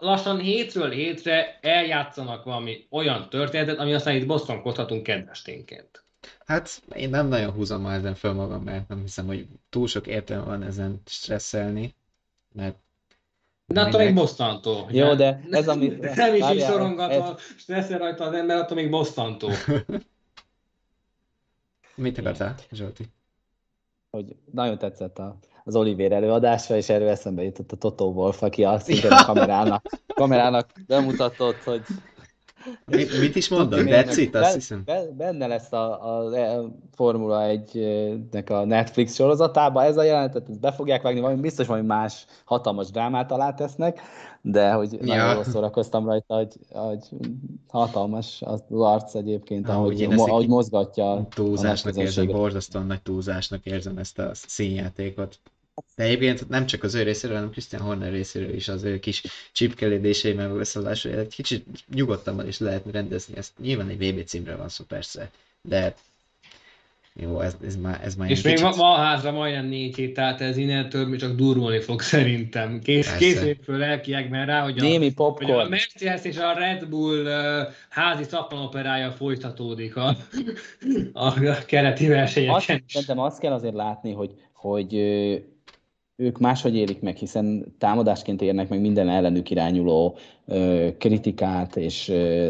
lassan 0.00 0.38
hétről 0.38 0.90
hétre 0.90 1.58
eljátszanak 1.60 2.44
valami 2.44 2.86
olyan 2.90 3.28
történetet, 3.30 3.78
ami 3.78 3.94
aztán 3.94 4.16
itt 4.16 4.26
bosszankodhatunk 4.26 5.02
kedvesténként. 5.02 6.04
Hát 6.46 6.82
én 6.94 7.10
nem 7.10 7.28
nagyon 7.28 7.50
húzom 7.50 7.82
már 7.82 7.96
ezen 7.96 8.14
föl 8.14 8.32
magam, 8.32 8.62
mert 8.62 8.88
nem 8.88 9.00
hiszem, 9.00 9.26
hogy 9.26 9.46
túl 9.70 9.86
sok 9.86 10.06
értelme 10.06 10.44
van 10.44 10.62
ezen 10.62 11.02
stresszelni, 11.06 11.94
mert 12.52 12.76
de 13.66 13.80
attól 13.80 14.04
még 14.04 14.14
bosszantó. 14.14 14.88
Jó, 14.90 15.14
de 15.14 15.40
ez 15.50 15.68
ami... 15.74 15.86
Nem 16.14 16.34
is 16.34 16.50
így 16.50 16.60
sorongatva, 16.60 17.34
ez... 17.34 17.42
stresszel 17.58 17.98
rajta 17.98 18.24
az 18.24 18.32
ember, 18.32 18.56
attól 18.56 18.76
még 18.76 18.90
bosszantó. 18.90 19.50
Mit 21.94 22.18
akartál, 22.18 22.54
Zsolti? 22.70 23.04
Hogy 24.10 24.36
nagyon 24.52 24.78
tetszett 24.78 25.18
a 25.18 25.38
az 25.68 25.76
Oliver 25.76 26.12
előadása, 26.12 26.76
és 26.76 26.88
erről 26.88 27.08
eszembe 27.08 27.42
jutott 27.42 27.72
a 27.72 27.76
Toto 27.76 28.04
Wolf, 28.04 28.42
aki 28.42 28.64
azt 28.64 28.84
szintén 28.84 29.10
a 29.10 29.24
kamerának, 29.24 29.84
kamerának 30.14 30.70
bemutatott, 30.86 31.62
hogy 31.62 31.82
Mi, 32.86 33.04
mit 33.20 33.36
is 33.36 33.48
mondod? 33.48 33.84
Decit, 33.84 34.34
azt 34.34 34.54
hiszem. 34.54 34.84
Benne 35.16 35.46
lesz 35.46 35.72
a, 35.72 36.22
a, 36.24 36.70
Formula 36.94 37.40
1-nek 37.46 38.50
a 38.50 38.64
Netflix 38.64 39.14
sorozatában 39.14 39.84
ez 39.84 39.96
a 39.96 40.02
jelenetet, 40.02 40.48
ezt 40.48 40.60
be 40.60 40.72
fogják 40.72 41.02
vágni, 41.02 41.20
valami 41.20 41.40
biztos 41.40 41.66
valami 41.66 41.86
más 41.86 42.26
hatalmas 42.44 42.90
drámát 42.90 43.32
alá 43.32 43.54
tesznek, 43.54 44.00
de 44.40 44.72
hogy 44.72 44.92
ja. 44.92 45.26
nagyon 45.26 45.44
szórakoztam 45.44 46.06
rajta, 46.06 46.34
hogy, 46.34 46.56
hogy 46.68 47.08
hatalmas 47.68 48.42
az 48.44 48.62
arc 48.70 49.14
egyébként, 49.14 49.68
ahogy, 49.68 50.02
ahogy, 50.02 50.30
ahogy 50.30 50.48
mozgatja 50.48 51.26
túlzásnak 51.34 51.96
érzem, 51.96 52.26
borzasztóan 52.26 52.86
nagy 52.86 53.02
túlzásnak 53.02 53.64
érzem 53.64 53.98
ezt 53.98 54.18
a 54.18 54.30
színjátékot. 54.32 55.40
De 55.96 56.02
egyébként 56.02 56.48
nem 56.48 56.66
csak 56.66 56.82
az 56.82 56.94
ő 56.94 57.02
részéről, 57.02 57.36
hanem 57.36 57.50
Christian 57.50 57.82
Horner 57.82 58.12
részéről 58.12 58.54
is 58.54 58.68
az 58.68 58.82
ő 58.82 58.98
kis 58.98 59.22
csipkelődései, 59.52 60.32
meg 60.32 60.56
beszólásai, 60.56 61.12
egy 61.12 61.34
kicsit 61.34 61.66
nyugodtabban 61.94 62.46
is 62.46 62.58
lehetne 62.58 62.90
rendezni. 62.90 63.36
Ezt 63.36 63.52
nyilván 63.62 63.88
egy 63.88 64.10
VB 64.10 64.24
címről 64.24 64.56
van 64.56 64.68
szó 64.68 64.84
persze, 64.84 65.30
de 65.62 65.94
jó, 67.20 67.40
ez, 67.40 67.56
ez 67.64 67.76
már, 67.76 68.00
ez 68.02 68.14
már 68.14 68.30
És 68.30 68.42
még 68.42 68.54
kicsit... 68.54 68.76
ma 68.76 68.92
a 68.92 68.96
házra 68.96 69.32
majdnem 69.32 69.66
négy 69.66 69.96
hét, 69.96 70.14
tehát 70.14 70.40
ez 70.40 70.56
innentől 70.56 71.06
mi 71.06 71.16
csak 71.16 71.34
durvulni 71.34 71.80
fog 71.80 72.00
szerintem. 72.00 72.80
Kész, 72.80 73.16
készüljük 73.16 73.62
föl 73.62 73.78
lelkiekben 73.78 74.46
rá, 74.46 74.62
hogy 74.62 74.78
a, 74.78 74.82
Némi 74.82 75.12
popcorn. 75.12 75.52
hogy 75.52 75.64
a 75.64 75.68
Mercedes 75.68 76.24
és 76.24 76.36
a 76.36 76.52
Red 76.52 76.86
Bull 76.86 77.24
uh, 77.24 77.72
házi 77.88 78.24
szappanoperája 78.24 79.10
folytatódik 79.10 79.96
a, 79.96 80.16
a 81.12 81.64
kereti 81.66 82.06
versenyeken. 82.06 82.54
Azt, 82.54 82.82
szerintem 82.88 83.18
azt 83.18 83.40
kell 83.40 83.52
azért 83.52 83.74
látni, 83.74 84.12
hogy, 84.12 84.30
hogy 84.52 84.94
ők 86.20 86.38
máshogy 86.38 86.76
élik 86.76 87.00
meg, 87.00 87.16
hiszen 87.16 87.74
támadásként 87.78 88.42
érnek 88.42 88.68
meg 88.68 88.80
minden 88.80 89.08
ellenük 89.08 89.50
irányuló 89.50 90.16
ö, 90.46 90.88
kritikát, 90.98 91.76
és 91.76 92.08
ö, 92.08 92.48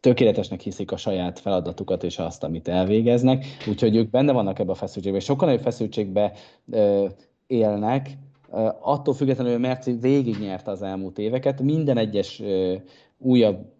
tökéletesnek 0.00 0.60
hiszik 0.60 0.92
a 0.92 0.96
saját 0.96 1.38
feladatukat 1.38 2.04
és 2.04 2.18
azt, 2.18 2.44
amit 2.44 2.68
elvégeznek, 2.68 3.44
úgyhogy 3.68 3.96
ők 3.96 4.10
benne 4.10 4.32
vannak 4.32 4.58
ebbe 4.58 4.70
a 4.70 4.74
feszültségbe, 4.74 5.18
és 5.18 5.24
sokkal 5.24 5.48
nagyobb 5.48 5.62
feszültségbe 5.62 6.32
ö, 6.70 7.06
élnek, 7.46 8.10
ö, 8.52 8.68
attól 8.80 9.14
függetlenül, 9.14 9.52
hogy 9.52 9.60
Merci 9.60 9.92
végignyerte 9.92 10.70
az 10.70 10.82
elmúlt 10.82 11.18
éveket, 11.18 11.60
minden 11.60 11.98
egyes 11.98 12.40
ö, 12.40 12.74
újabb 13.18 13.72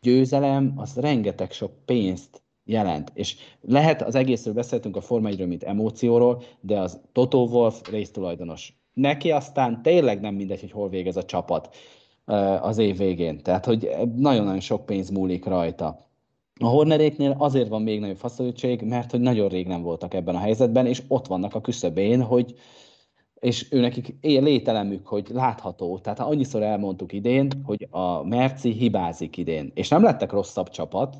győzelem, 0.00 0.72
az 0.76 0.96
rengeteg 0.96 1.52
sok 1.52 1.72
pénzt 1.84 2.42
jelent. 2.66 3.10
És 3.14 3.36
lehet, 3.60 4.02
az 4.02 4.14
egészről 4.14 4.54
beszéltünk 4.54 4.96
a 4.96 5.00
Forma 5.00 5.28
1 5.28 5.46
mint 5.46 5.62
emócióról, 5.62 6.42
de 6.60 6.78
az 6.78 7.00
Toto 7.12 7.38
Wolf 7.38 7.90
résztulajdonos. 7.90 8.72
Neki 8.92 9.30
aztán 9.30 9.82
tényleg 9.82 10.20
nem 10.20 10.34
mindegy, 10.34 10.60
hogy 10.60 10.70
hol 10.70 10.88
végez 10.88 11.16
a 11.16 11.24
csapat 11.24 11.76
az 12.60 12.78
év 12.78 12.96
végén. 12.96 13.42
Tehát, 13.42 13.64
hogy 13.64 13.90
nagyon-nagyon 14.16 14.60
sok 14.60 14.86
pénz 14.86 15.10
múlik 15.10 15.44
rajta. 15.44 16.04
A 16.60 16.66
Horneréknél 16.66 17.34
azért 17.38 17.68
van 17.68 17.82
még 17.82 18.00
nagyobb 18.00 18.16
feszültség, 18.16 18.82
mert 18.82 19.10
hogy 19.10 19.20
nagyon 19.20 19.48
rég 19.48 19.66
nem 19.66 19.82
voltak 19.82 20.14
ebben 20.14 20.34
a 20.34 20.38
helyzetben, 20.38 20.86
és 20.86 21.02
ott 21.08 21.26
vannak 21.26 21.54
a 21.54 21.60
küszöbén, 21.60 22.22
hogy 22.22 22.54
és 23.40 23.72
ő 23.72 23.80
nekik 23.80 24.16
lételemük, 24.20 25.06
hogy 25.06 25.28
látható. 25.32 25.98
Tehát 25.98 26.20
annyiszor 26.20 26.62
elmondtuk 26.62 27.12
idén, 27.12 27.48
hogy 27.64 27.86
a 27.90 28.24
Merci 28.24 28.72
hibázik 28.72 29.36
idén, 29.36 29.70
és 29.74 29.88
nem 29.88 30.02
lettek 30.02 30.32
rosszabb 30.32 30.68
csapat, 30.68 31.16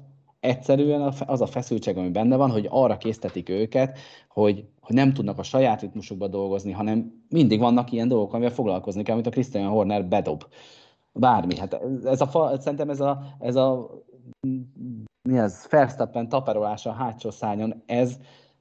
egyszerűen 0.46 1.12
az 1.26 1.40
a 1.40 1.46
feszültség, 1.46 1.96
ami 1.96 2.08
benne 2.08 2.36
van, 2.36 2.50
hogy 2.50 2.66
arra 2.70 2.96
késztetik 2.96 3.48
őket, 3.48 3.98
hogy, 4.28 4.64
hogy 4.80 4.94
nem 4.94 5.12
tudnak 5.12 5.38
a 5.38 5.42
saját 5.42 5.80
ritmusukba 5.80 6.28
dolgozni, 6.28 6.72
hanem 6.72 7.24
mindig 7.28 7.60
vannak 7.60 7.92
ilyen 7.92 8.08
dolgok, 8.08 8.32
amivel 8.32 8.52
foglalkozni 8.52 9.02
kell, 9.02 9.14
amit 9.14 9.26
a 9.26 9.30
Christian 9.30 9.68
Horner 9.68 10.04
bedob. 10.04 10.44
Bármi. 11.12 11.56
Hát 11.56 11.80
ez 12.04 12.20
a, 12.20 12.58
szerintem 12.60 12.90
ez 12.90 13.00
a, 13.00 13.22
ez 13.38 13.56
a 13.56 13.90
mi 15.28 15.38
ez, 15.38 15.66
Verstappen 15.70 16.28
taperolása 16.28 16.90
a 16.90 16.92
hátsó 16.92 17.30
szányon, 17.30 17.82
ez 17.86 18.16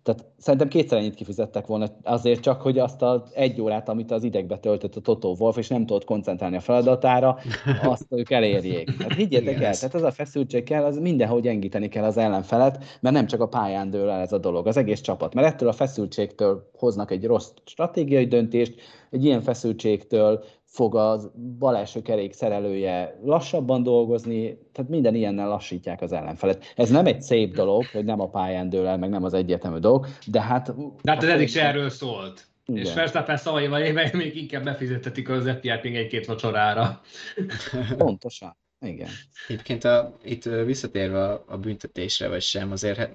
tehát 0.06 0.26
szerintem 0.38 0.68
kétszer 0.68 0.98
ennyit 0.98 1.16
kifizettek 1.16 1.66
volna 1.66 1.86
azért 2.04 2.40
csak, 2.40 2.62
hogy 2.62 2.80
azt 2.80 3.02
az 3.02 3.22
egy 3.34 3.62
órát, 3.62 3.90
amit 3.90 4.12
az 4.12 4.24
idegbe 4.24 4.58
töltött 4.58 4.96
a 4.96 5.02
Toto 5.02 5.36
Wolf, 5.40 5.58
és 5.58 5.68
nem 5.68 5.86
tudott 5.86 6.04
koncentrálni 6.04 6.56
a 6.56 6.60
feladatára, 6.60 7.38
azt 7.84 8.06
ők 8.10 8.30
elérjék. 8.30 8.98
Tehát 8.98 9.14
higgyétek 9.14 9.62
el, 9.62 9.76
tehát 9.76 9.96
ez 9.96 10.04
a 10.04 10.12
feszültség 10.12 10.64
kell, 10.64 10.84
az 10.84 10.98
mindenhogy 10.98 11.42
gyengíteni 11.42 11.88
kell 11.88 12.04
az 12.04 12.18
ellenfelet, 12.18 12.84
mert 13.02 13.16
nem 13.16 13.28
csak 13.28 13.42
a 13.42 13.48
pályán 13.48 13.90
dől 13.90 14.10
el 14.10 14.22
ez 14.22 14.32
a 14.32 14.38
dolog, 14.38 14.68
az 14.68 14.78
egész 14.78 15.02
csapat. 15.02 15.34
Mert 15.34 15.48
ettől 15.48 15.70
a 15.70 15.74
feszültségtől 15.74 16.70
hoznak 16.78 17.12
egy 17.12 17.26
rossz 17.26 17.52
stratégiai 17.66 18.26
döntést, 18.26 18.76
egy 19.10 19.26
ilyen 19.26 19.42
feszültségtől 19.42 20.44
fog 20.76 20.96
az 20.96 21.32
baleső 21.60 22.02
kerék 22.02 22.34
szerelője 22.34 23.20
lassabban 23.24 23.84
dolgozni, 23.84 24.58
tehát 24.72 24.90
minden 24.90 25.16
ilyennel 25.16 25.48
lassítják 25.48 26.02
az 26.02 26.12
ellenfelet. 26.12 26.74
Ez 26.76 26.90
nem 26.90 27.06
egy 27.06 27.22
szép 27.22 27.54
dolog, 27.54 27.86
hogy 27.86 28.06
nem 28.06 28.20
a 28.20 28.30
pályán 28.30 28.70
dől 28.70 28.88
el, 28.88 28.98
meg 28.98 29.10
nem 29.10 29.24
az 29.24 29.34
egyértelmű 29.34 29.78
dolog, 29.78 30.08
de 30.26 30.42
hát... 30.42 30.76
De 31.02 31.12
hát 31.12 31.24
ez 31.24 31.30
eddig 31.30 31.50
se 31.50 31.68
erről 31.68 31.90
szólt. 31.90 32.48
Igen. 32.66 32.86
És 32.86 32.94
Verstappen 32.94 33.38
szavaival 33.38 33.82
éve 33.82 34.10
még 34.14 34.36
inkább 34.36 34.64
befizetetik 34.64 35.30
az 35.30 35.50
FIA-t 35.62 35.84
még 35.84 35.96
egy-két 35.96 36.26
vacsorára. 36.26 37.02
Pontosan. 37.98 38.58
Igen. 38.80 39.10
Egyébként 39.48 39.84
a, 39.84 40.18
itt 40.24 40.44
visszatérve 40.44 41.24
a, 41.24 41.44
a 41.48 41.58
büntetésre, 41.58 42.28
vagy 42.28 42.42
sem, 42.42 42.72
azért 42.72 43.10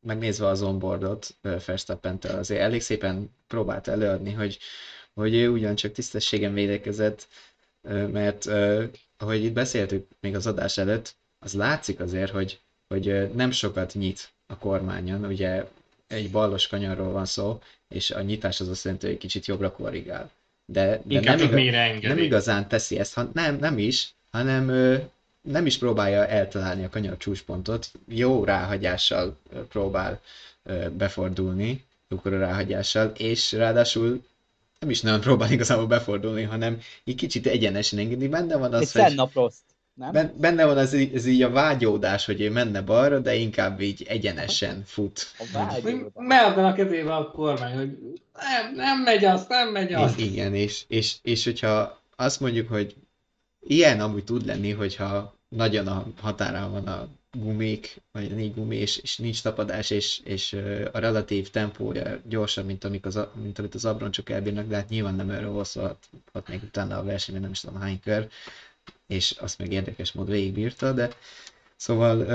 megnézve 0.00 0.46
az 0.46 0.62
onboardot 0.62 1.36
verstappen 1.66 2.18
azért 2.22 2.60
elég 2.60 2.80
szépen 2.80 3.30
próbált 3.46 3.88
előadni, 3.88 4.32
hogy, 4.32 4.58
hogy 5.14 5.34
ő 5.34 5.48
ugyancsak 5.48 5.92
tisztességen 5.92 6.54
védekezett, 6.54 7.28
mert 8.12 8.46
ahogy 9.16 9.44
itt 9.44 9.52
beszéltük 9.52 10.06
még 10.20 10.34
az 10.34 10.46
adás 10.46 10.78
előtt, 10.78 11.14
az 11.38 11.54
látszik 11.54 12.00
azért, 12.00 12.30
hogy, 12.30 12.60
hogy 12.88 13.30
nem 13.34 13.50
sokat 13.50 13.94
nyit 13.94 14.30
a 14.46 14.58
kormányon, 14.58 15.24
ugye 15.24 15.64
egy 16.06 16.30
ballos 16.30 16.66
kanyarról 16.66 17.12
van 17.12 17.26
szó, 17.26 17.60
és 17.88 18.10
a 18.10 18.20
nyitás 18.20 18.60
az 18.60 18.68
azt 18.68 18.84
jelenti, 18.84 19.06
hogy 19.06 19.14
egy 19.14 19.20
kicsit 19.20 19.46
jobbra 19.46 19.72
korrigál. 19.72 20.30
De, 20.64 21.02
de 21.04 21.20
nem, 21.20 21.58
igaz, 21.58 22.02
nem 22.02 22.18
igazán 22.18 22.68
teszi 22.68 22.98
ezt, 22.98 23.14
ha, 23.14 23.30
nem, 23.32 23.58
nem 23.58 23.78
is, 23.78 24.14
hanem 24.30 24.64
nem 25.40 25.66
is 25.66 25.78
próbálja 25.78 26.26
eltalálni 26.26 26.84
a 26.84 26.88
kanyar 26.88 27.16
csúcspontot, 27.16 27.90
jó 28.08 28.44
ráhagyással 28.44 29.38
próbál 29.68 30.20
befordulni, 30.96 31.84
jókora 32.08 32.38
ráhagyással, 32.38 33.12
és 33.16 33.52
ráadásul 33.52 34.24
nem 34.82 34.90
is 34.90 35.00
nagyon 35.00 35.20
próbál 35.20 35.52
igazából 35.52 35.86
befordulni, 35.86 36.42
hanem 36.42 36.80
így 37.04 37.14
kicsit 37.14 37.46
egyenesen 37.46 37.98
engedni. 37.98 38.28
Benne 38.28 38.56
van 38.56 38.74
az, 38.74 38.96
Egy 38.96 39.14
hogy... 39.14 39.28
Prost, 39.32 39.56
nem? 39.94 40.32
Benne 40.36 40.64
van 40.64 40.76
az, 40.76 40.94
ez 40.94 41.26
így 41.26 41.42
a 41.42 41.50
vágyódás, 41.50 42.24
hogy 42.24 42.40
ő 42.40 42.50
menne 42.50 42.80
balra, 42.80 43.18
de 43.18 43.34
inkább 43.34 43.80
így 43.80 44.06
egyenesen 44.08 44.82
fut. 44.86 45.26
Melben 46.14 46.64
a 46.64 46.72
kezébe 46.72 47.14
a 47.14 47.30
kormány, 47.30 47.74
hogy 47.74 47.98
nem, 48.32 48.74
nem 48.74 49.02
megy 49.02 49.24
az, 49.24 49.46
nem 49.48 49.68
megy 49.68 49.92
az. 49.92 50.18
Igen, 50.18 50.54
és, 50.54 50.84
és, 50.88 51.14
és 51.22 51.44
hogyha 51.44 52.00
azt 52.16 52.40
mondjuk, 52.40 52.68
hogy 52.68 52.94
ilyen 53.60 54.00
amúgy 54.00 54.24
tud 54.24 54.46
lenni, 54.46 54.70
hogyha 54.70 55.34
nagyon 55.48 55.86
a 55.86 56.06
határán 56.20 56.70
van 56.70 56.86
a 56.86 57.08
gumik, 57.38 58.00
vagy 58.12 58.34
négy 58.34 58.54
gumi, 58.54 58.76
és, 58.76 59.16
nincs 59.16 59.42
tapadás, 59.42 59.90
és, 59.90 60.20
és 60.24 60.52
a 60.92 60.98
relatív 60.98 61.50
tempója 61.50 62.20
gyorsabb, 62.24 62.66
mint, 62.66 62.84
amik 62.84 63.06
az, 63.06 63.18
mint 63.42 63.58
amit 63.58 63.74
az 63.74 63.84
abroncsok 63.84 64.30
elbírnak, 64.30 64.66
de 64.68 64.74
hát 64.76 64.88
nyilván 64.88 65.14
nem 65.14 65.30
erről 65.30 65.52
hosszat, 65.52 66.08
ott 66.32 66.48
még 66.48 66.62
utána 66.62 66.98
a 66.98 67.02
versenyben 67.04 67.42
nem 67.42 67.50
is 67.52 67.60
tudom 67.60 67.80
hány 67.80 68.00
kör, 68.00 68.28
és 69.06 69.30
azt 69.30 69.58
meg 69.58 69.72
érdekes 69.72 70.12
mód 70.12 70.28
végigbírta, 70.30 70.92
de 70.92 71.10
szóval 71.76 72.26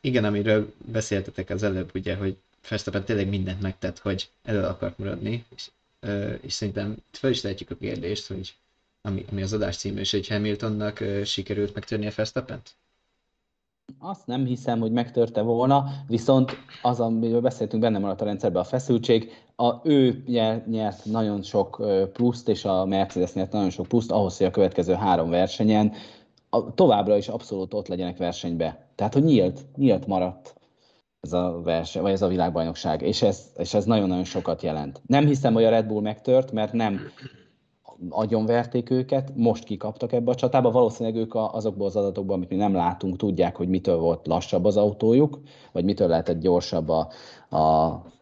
igen, 0.00 0.24
amiről 0.24 0.72
beszéltetek 0.92 1.50
az 1.50 1.62
előbb, 1.62 1.90
ugye, 1.94 2.14
hogy 2.14 2.36
Verstappen 2.68 3.04
tényleg 3.04 3.28
mindent 3.28 3.60
megtett, 3.60 3.98
hogy 3.98 4.28
elő 4.44 4.62
akart 4.62 4.98
maradni, 4.98 5.44
és, 5.54 5.70
és 6.40 6.52
szerintem 6.52 6.96
fel 7.10 7.30
is 7.30 7.40
tehetjük 7.40 7.70
a 7.70 7.76
kérdést, 7.76 8.26
hogy 8.26 8.54
ami, 9.02 9.24
ami 9.30 9.42
az 9.42 9.52
adás 9.52 9.76
címe, 9.76 10.00
és 10.00 10.10
hogy 10.10 10.28
Hamiltonnak 10.28 11.04
sikerült 11.24 11.74
megtörni 11.74 12.06
a 12.06 12.12
Verstappent? 12.16 12.74
Azt 13.98 14.26
nem 14.26 14.44
hiszem, 14.44 14.80
hogy 14.80 14.92
megtörte 14.92 15.40
volna, 15.40 15.84
viszont 16.06 16.56
az, 16.82 17.00
amiről 17.00 17.40
beszéltünk, 17.40 17.82
benne 17.82 17.98
maradt 17.98 18.20
a 18.20 18.24
rendszerben 18.24 18.62
a 18.62 18.64
feszültség, 18.64 19.30
a, 19.56 19.88
ő 19.88 20.22
nyert 20.66 21.04
nagyon 21.04 21.42
sok 21.42 21.82
pluszt, 22.12 22.48
és 22.48 22.64
a 22.64 22.84
Mercedes 22.84 23.32
nyert 23.32 23.52
nagyon 23.52 23.70
sok 23.70 23.86
pluszt 23.86 24.10
ahhoz, 24.10 24.36
hogy 24.36 24.46
a 24.46 24.50
következő 24.50 24.92
három 24.92 25.30
versenyen 25.30 25.92
a, 26.48 26.74
továbbra 26.74 27.16
is 27.16 27.28
abszolút 27.28 27.74
ott 27.74 27.88
legyenek 27.88 28.16
versenybe. 28.16 28.88
Tehát, 28.94 29.12
hogy 29.12 29.24
nyílt, 29.24 29.60
nyílt 29.76 30.06
maradt 30.06 30.54
ez 31.20 31.32
a 31.32 31.60
verseny, 31.62 32.02
vagy 32.02 32.12
ez 32.12 32.22
a 32.22 32.28
világbajnokság, 32.28 33.02
és 33.02 33.22
ez, 33.22 33.52
és 33.56 33.74
ez 33.74 33.84
nagyon-nagyon 33.84 34.24
sokat 34.24 34.62
jelent. 34.62 35.02
Nem 35.06 35.26
hiszem, 35.26 35.54
hogy 35.54 35.64
a 35.64 35.70
Red 35.70 35.86
Bull 35.86 36.02
megtört, 36.02 36.52
mert 36.52 36.72
nem 36.72 37.00
agyonverték 38.08 38.90
őket, 38.90 39.32
most 39.36 39.64
kikaptak 39.64 40.12
ebbe 40.12 40.30
a 40.30 40.34
csatába, 40.34 40.70
valószínűleg 40.70 41.18
ők 41.18 41.34
azokból 41.34 41.86
az 41.86 41.96
adatokból, 41.96 42.36
amit 42.36 42.48
mi 42.48 42.56
nem 42.56 42.74
látunk, 42.74 43.16
tudják, 43.16 43.56
hogy 43.56 43.68
mitől 43.68 43.96
volt 43.96 44.26
lassabb 44.26 44.64
az 44.64 44.76
autójuk, 44.76 45.40
vagy 45.72 45.84
mitől 45.84 46.08
lehetett 46.08 46.40
gyorsabb 46.40 46.88
a, 46.88 47.08
a, 47.48 47.56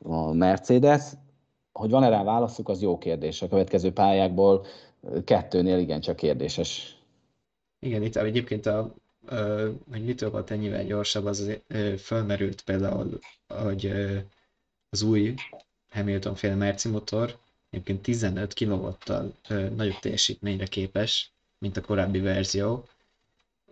a 0.03 0.33
Mercedes. 0.33 1.03
Hogy 1.73 1.91
van-e 1.91 2.09
rá 2.09 2.23
válaszuk, 2.23 2.69
az 2.69 2.83
jó 2.83 2.99
kérdés. 2.99 3.43
A 3.43 3.49
következő 3.49 3.93
pályákból 3.93 4.65
kettőnél 5.25 5.79
igencsak 5.79 6.17
kérdéses. 6.17 6.97
Igen, 7.81 8.03
itt 8.03 8.17
egyébként 8.17 8.67
a, 8.67 8.95
hogy 9.91 10.05
mitől 10.05 10.31
volt 10.31 10.51
ennyivel 10.51 10.85
gyorsabb, 10.85 11.25
az 11.25 11.61
fölmerült 11.99 12.63
például, 12.63 13.19
hogy 13.63 13.93
az 14.91 15.03
új 15.03 15.35
Hamilton 15.91 16.35
féle 16.35 16.55
Merci 16.55 16.89
motor, 16.89 17.39
egyébként 17.73 18.03
15 18.03 18.55
kW-tal 18.55 19.35
nagyobb 19.49 19.99
teljesítményre 20.01 20.67
képes, 20.67 21.31
mint 21.59 21.77
a 21.77 21.81
korábbi 21.81 22.21
verzió, 22.21 22.89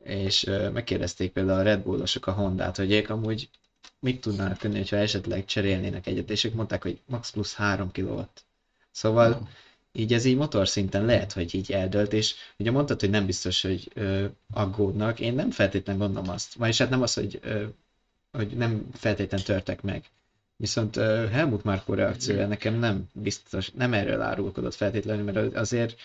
és 0.03 0.47
ö, 0.47 0.71
megkérdezték 0.71 1.33
például 1.33 1.59
a 1.59 1.63
Red 1.63 1.81
Bullosok 1.83 2.27
a 2.27 2.33
Hondát, 2.33 2.77
hogy 2.77 2.93
ők 2.93 3.11
amúgy 3.11 3.49
mit 3.99 4.21
tudnának 4.21 4.59
tenni, 4.59 4.87
ha 4.87 4.97
esetleg 4.97 5.45
cserélnének 5.45 6.07
egyet, 6.07 6.31
és 6.31 6.45
ők 6.45 6.55
mondták, 6.55 6.83
hogy 6.83 7.01
max 7.07 7.31
plusz 7.31 7.55
3 7.55 7.91
kW. 7.93 8.21
Szóval 8.91 9.49
így 9.93 10.13
ez 10.13 10.25
így 10.25 10.37
motor 10.37 10.69
szinten 10.69 11.05
lehet, 11.05 11.33
hogy 11.33 11.55
így 11.55 11.73
eldölt, 11.73 12.13
és 12.13 12.35
ugye 12.59 12.71
mondtad, 12.71 13.01
hogy 13.01 13.11
nem 13.11 13.27
biztos, 13.27 13.63
hogy 13.63 13.91
ö, 13.95 14.27
aggódnak, 14.53 15.21
én 15.21 15.35
nem 15.35 15.51
feltétlenül 15.51 16.07
gondolom 16.07 16.31
azt, 16.31 16.55
vagyis 16.55 16.79
hát 16.79 16.91
nem 16.91 17.03
az, 17.03 17.15
hogy, 17.15 17.39
ö, 17.43 17.65
hogy 18.33 18.57
nem 18.57 18.89
feltétlenül 18.93 19.47
törtek 19.47 19.83
meg, 19.83 20.05
Viszont 20.61 20.97
Helmut 21.31 21.65
Marko 21.65 21.95
reakciója 21.95 22.47
nekem 22.47 22.75
nem 22.75 23.09
biztos, 23.13 23.71
nem 23.71 23.93
erről 23.93 24.21
árulkodott 24.21 24.75
feltétlenül, 24.75 25.25
mert 25.25 25.57
azért 25.57 25.97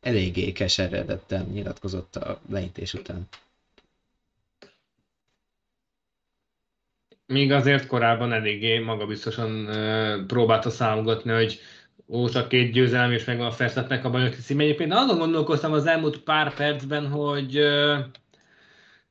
eléggé 0.00 0.52
keseredetten 0.52 1.44
nyilatkozott 1.52 2.16
a 2.16 2.40
leintés 2.50 2.94
után. 2.94 3.28
Még 7.26 7.52
azért 7.52 7.86
korábban 7.86 8.32
eléggé 8.32 8.78
magabiztosan 8.78 9.66
próbálta 10.26 10.70
számogatni, 10.70 11.32
hogy 11.32 11.60
ó, 12.08 12.28
csak 12.28 12.48
két 12.48 12.72
győzelem, 12.72 13.12
és 13.12 13.24
megvan 13.24 13.46
a 13.46 13.50
Ferszatnek 13.50 14.04
a 14.04 14.10
bajnoki 14.10 14.40
címe. 14.40 14.62
Egyébként 14.62 14.92
azon 14.92 15.18
gondolkoztam 15.18 15.72
az 15.72 15.86
elmúlt 15.86 16.18
pár 16.18 16.54
percben, 16.54 17.08
hogy 17.08 17.58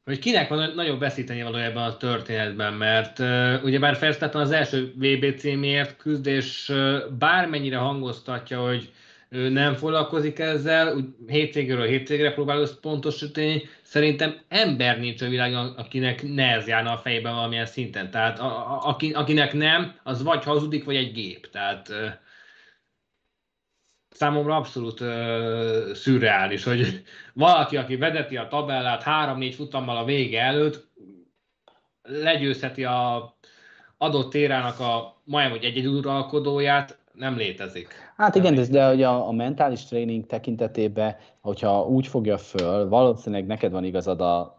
hogy 0.06 0.20
kinek 0.20 0.50
van 0.50 0.72
nagyobb 0.76 1.00
veszíteni 1.00 1.44
való 1.44 1.58
ebben 1.58 1.84
a 1.84 1.98
történetben, 1.98 2.74
mert 2.74 3.20
uh, 3.20 3.64
ugyebár 3.64 4.00
Verstappen 4.00 4.42
az 4.42 4.52
első 4.52 4.94
VB 4.96 5.36
címért 5.38 5.98
küzd, 5.98 6.28
és 6.28 6.70
uh, 6.70 6.98
bármennyire 7.20 7.78
hangoztatja, 7.78 8.62
hogy 8.62 8.92
ő 9.30 9.50
nem 9.50 9.74
foglalkozik 9.74 10.40
ezzel, 10.40 10.96
úgy 10.96 11.06
hétvégéről 11.28 11.86
hétvégre 11.86 12.34
próbál 12.34 12.60
összpontosítani, 12.60 13.62
szerintem 13.82 14.38
ember 14.48 15.00
nincs 15.00 15.22
a 15.22 15.28
világon, 15.28 15.74
akinek 15.78 16.24
ne 16.24 16.52
ez 16.52 16.68
járna 16.68 16.92
a 16.92 16.98
fejében 16.98 17.34
valamilyen 17.34 17.66
szinten. 17.66 18.12
Tehát 18.12 18.40
a, 18.40 18.46
a, 18.46 18.98
akinek 19.14 19.54
nem, 19.54 19.96
az 20.04 20.24
vagy 20.24 20.44
hazudik, 20.44 20.84
vagy 20.84 20.96
egy 20.96 21.14
gép. 21.14 21.50
Tehát 21.50 21.90
uh, 21.90 21.96
számomra 24.22 24.56
abszolút 24.56 25.00
uh, 25.00 25.08
szürreális, 25.94 26.64
hogy 26.64 27.02
valaki, 27.34 27.78
aki 27.78 27.96
vedeti 27.96 28.38
a 28.38 28.48
tabellát 28.48 29.02
három-négy 29.02 29.56
futammal 29.56 29.98
a 29.98 30.04
vége 30.04 30.42
előtt, 30.42 30.88
legyőzheti 32.04 32.84
a 32.84 33.34
adott 33.98 34.32
térának 34.32 34.80
a 34.80 35.22
majdnem, 35.24 35.58
hogy 35.58 35.64
egy 35.64 35.88
uralkodóját, 35.88 37.00
nem 37.14 37.38
létezik. 37.38 37.88
Hát 38.18 38.36
igen, 38.36 38.56
de, 38.56 38.66
de 38.66 38.88
hogy 38.88 39.04
a, 39.04 39.28
a 39.28 39.32
mentális 39.32 39.86
tréning 39.86 40.26
tekintetében, 40.26 41.16
hogyha 41.40 41.86
úgy 41.88 42.08
fogja 42.08 42.38
föl, 42.38 42.90
valószínűleg 42.90 43.46
neked 43.46 43.72
van 43.72 43.84
igazad 43.84 44.22
a, 44.22 44.58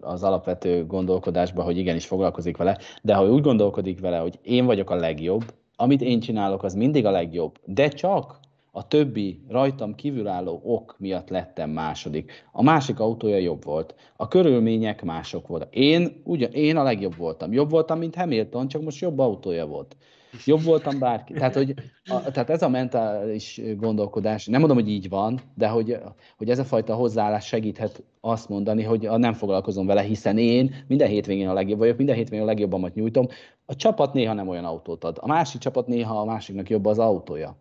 az 0.00 0.22
alapvető 0.22 0.86
gondolkodásban, 0.86 1.64
hogy 1.64 1.78
igenis 1.78 2.06
foglalkozik 2.06 2.56
vele, 2.56 2.78
de 3.02 3.14
ha 3.14 3.24
úgy 3.24 3.42
gondolkodik 3.42 4.00
vele, 4.00 4.18
hogy 4.18 4.38
én 4.42 4.64
vagyok 4.64 4.90
a 4.90 4.94
legjobb, 4.94 5.44
amit 5.76 6.00
én 6.00 6.20
csinálok, 6.20 6.62
az 6.62 6.74
mindig 6.74 7.06
a 7.06 7.10
legjobb, 7.10 7.58
de 7.64 7.88
csak 7.88 8.37
a 8.78 8.88
többi 8.88 9.40
rajtam 9.48 9.94
kívülálló 9.94 10.60
ok 10.64 10.96
miatt 10.98 11.28
lettem 11.28 11.70
második. 11.70 12.32
A 12.52 12.62
másik 12.62 13.00
autója 13.00 13.36
jobb 13.36 13.64
volt. 13.64 13.94
A 14.16 14.28
körülmények 14.28 15.02
mások 15.02 15.46
voltak. 15.46 15.74
Én, 15.74 16.22
ugyan, 16.24 16.52
én 16.52 16.76
a 16.76 16.82
legjobb 16.82 17.16
voltam. 17.16 17.52
Jobb 17.52 17.70
voltam, 17.70 17.98
mint 17.98 18.14
Hamilton, 18.14 18.68
csak 18.68 18.82
most 18.82 19.00
jobb 19.00 19.18
autója 19.18 19.66
volt. 19.66 19.96
Jobb 20.44 20.62
voltam 20.62 20.98
bárki. 20.98 21.32
Tehát, 21.32 21.54
hogy, 21.54 21.74
a, 22.04 22.30
tehát 22.30 22.50
ez 22.50 22.62
a 22.62 22.68
mentális 22.68 23.60
gondolkodás, 23.76 24.46
nem 24.46 24.60
mondom, 24.60 24.78
hogy 24.78 24.88
így 24.88 25.08
van, 25.08 25.40
de 25.54 25.68
hogy, 25.68 25.98
hogy 26.36 26.50
ez 26.50 26.58
a 26.58 26.64
fajta 26.64 26.94
hozzáállás 26.94 27.46
segíthet 27.46 28.02
azt 28.20 28.48
mondani, 28.48 28.82
hogy 28.82 29.06
a 29.06 29.16
nem 29.16 29.32
foglalkozom 29.32 29.86
vele, 29.86 30.02
hiszen 30.02 30.38
én 30.38 30.74
minden 30.86 31.08
hétvégén 31.08 31.48
a 31.48 31.52
legjobb 31.52 31.78
vagyok, 31.78 31.96
minden 31.96 32.16
hétvégén 32.16 32.44
a 32.44 32.48
legjobbamat 32.48 32.94
nyújtom. 32.94 33.26
A 33.66 33.76
csapat 33.76 34.12
néha 34.12 34.32
nem 34.32 34.48
olyan 34.48 34.64
autót 34.64 35.04
ad. 35.04 35.18
A 35.20 35.26
másik 35.26 35.60
csapat 35.60 35.86
néha 35.86 36.20
a 36.20 36.24
másiknak 36.24 36.70
jobb 36.70 36.86
az 36.86 36.98
autója. 36.98 37.56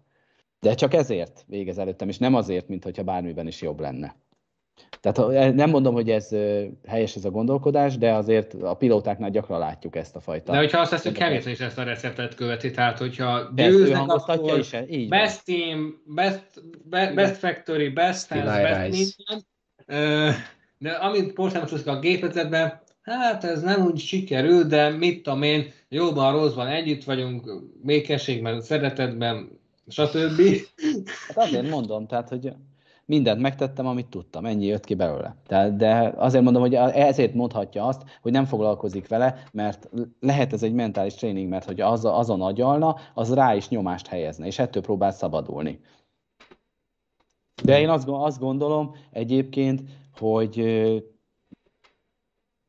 De 0.59 0.73
csak 0.73 0.93
ezért 0.93 1.43
végez 1.47 1.77
előttem, 1.77 2.09
és 2.09 2.17
nem 2.17 2.35
azért, 2.35 2.67
mint 2.67 2.83
hogyha 2.83 3.03
bármiben 3.03 3.47
is 3.47 3.61
jobb 3.61 3.79
lenne. 3.79 4.15
Tehát 4.99 5.53
nem 5.53 5.69
mondom, 5.69 5.93
hogy 5.93 6.09
ez 6.09 6.29
helyes 6.87 7.15
ez 7.15 7.25
a 7.25 7.29
gondolkodás, 7.29 7.97
de 7.97 8.13
azért 8.13 8.53
a 8.53 8.73
pilótáknál 8.73 9.29
gyakran 9.29 9.59
látjuk 9.59 9.95
ezt 9.95 10.15
a 10.15 10.19
fajta. 10.19 10.51
De 10.51 10.57
hogyha 10.57 10.79
azt 10.79 10.91
teszünk, 10.91 11.17
Hamilton 11.17 11.51
is 11.51 11.59
ezt 11.59 11.77
a 11.77 11.83
receptet 11.83 12.35
követi, 12.35 12.71
tehát 12.71 12.97
hogyha 12.97 13.51
győznek, 13.55 14.07
akkor 14.07 14.59
is, 14.59 14.75
így 14.89 15.09
best 15.09 15.41
van. 15.45 15.55
team, 15.55 16.01
best, 16.05 16.43
be, 16.89 17.11
best 17.13 17.35
factory, 17.35 17.89
best 17.89 18.25
fans, 18.25 18.43
best 18.43 19.15
minden. 19.17 20.35
De 20.77 20.91
amint 20.91 21.37
most 21.37 21.53
nem 21.53 21.95
a 21.95 21.99
gépezetben, 21.99 22.81
hát 23.01 23.43
ez 23.43 23.61
nem 23.61 23.85
úgy 23.85 23.99
sikerül, 23.99 24.63
de 24.63 24.89
mit 24.89 25.23
tudom 25.23 25.41
én, 25.41 25.71
jóban, 25.89 26.31
rosszban 26.31 26.67
együtt 26.67 27.03
vagyunk, 27.03 27.63
békességben, 27.83 28.61
szeretetben, 28.61 29.59
stb. 29.88 30.41
Hát 31.27 31.38
azért 31.38 31.69
mondom, 31.69 32.07
tehát, 32.07 32.29
hogy 32.29 32.53
mindent 33.05 33.41
megtettem, 33.41 33.88
amit 33.88 34.07
tudtam, 34.09 34.45
ennyi 34.45 34.65
jött 34.65 34.85
ki 34.85 34.95
belőle. 34.95 35.35
De, 35.47 35.69
de 35.69 36.13
azért 36.15 36.43
mondom, 36.43 36.61
hogy 36.61 36.73
ezért 36.75 37.33
mondhatja 37.33 37.85
azt, 37.85 38.03
hogy 38.21 38.31
nem 38.31 38.45
foglalkozik 38.45 39.07
vele, 39.07 39.43
mert 39.51 39.89
lehet 40.19 40.53
ez 40.53 40.63
egy 40.63 40.73
mentális 40.73 41.13
tréning, 41.13 41.49
mert 41.49 41.65
hogy 41.65 41.81
az, 41.81 42.05
azon 42.05 42.41
agyalna, 42.41 42.95
az 43.13 43.33
rá 43.33 43.55
is 43.55 43.69
nyomást 43.69 44.07
helyezne, 44.07 44.45
és 44.45 44.59
ettől 44.59 44.81
próbál 44.81 45.11
szabadulni. 45.11 45.79
De 47.63 47.79
én 47.79 47.89
azt, 47.89 48.07
azt 48.07 48.39
gondolom 48.39 48.95
egyébként, 49.11 49.83
hogy 50.13 50.55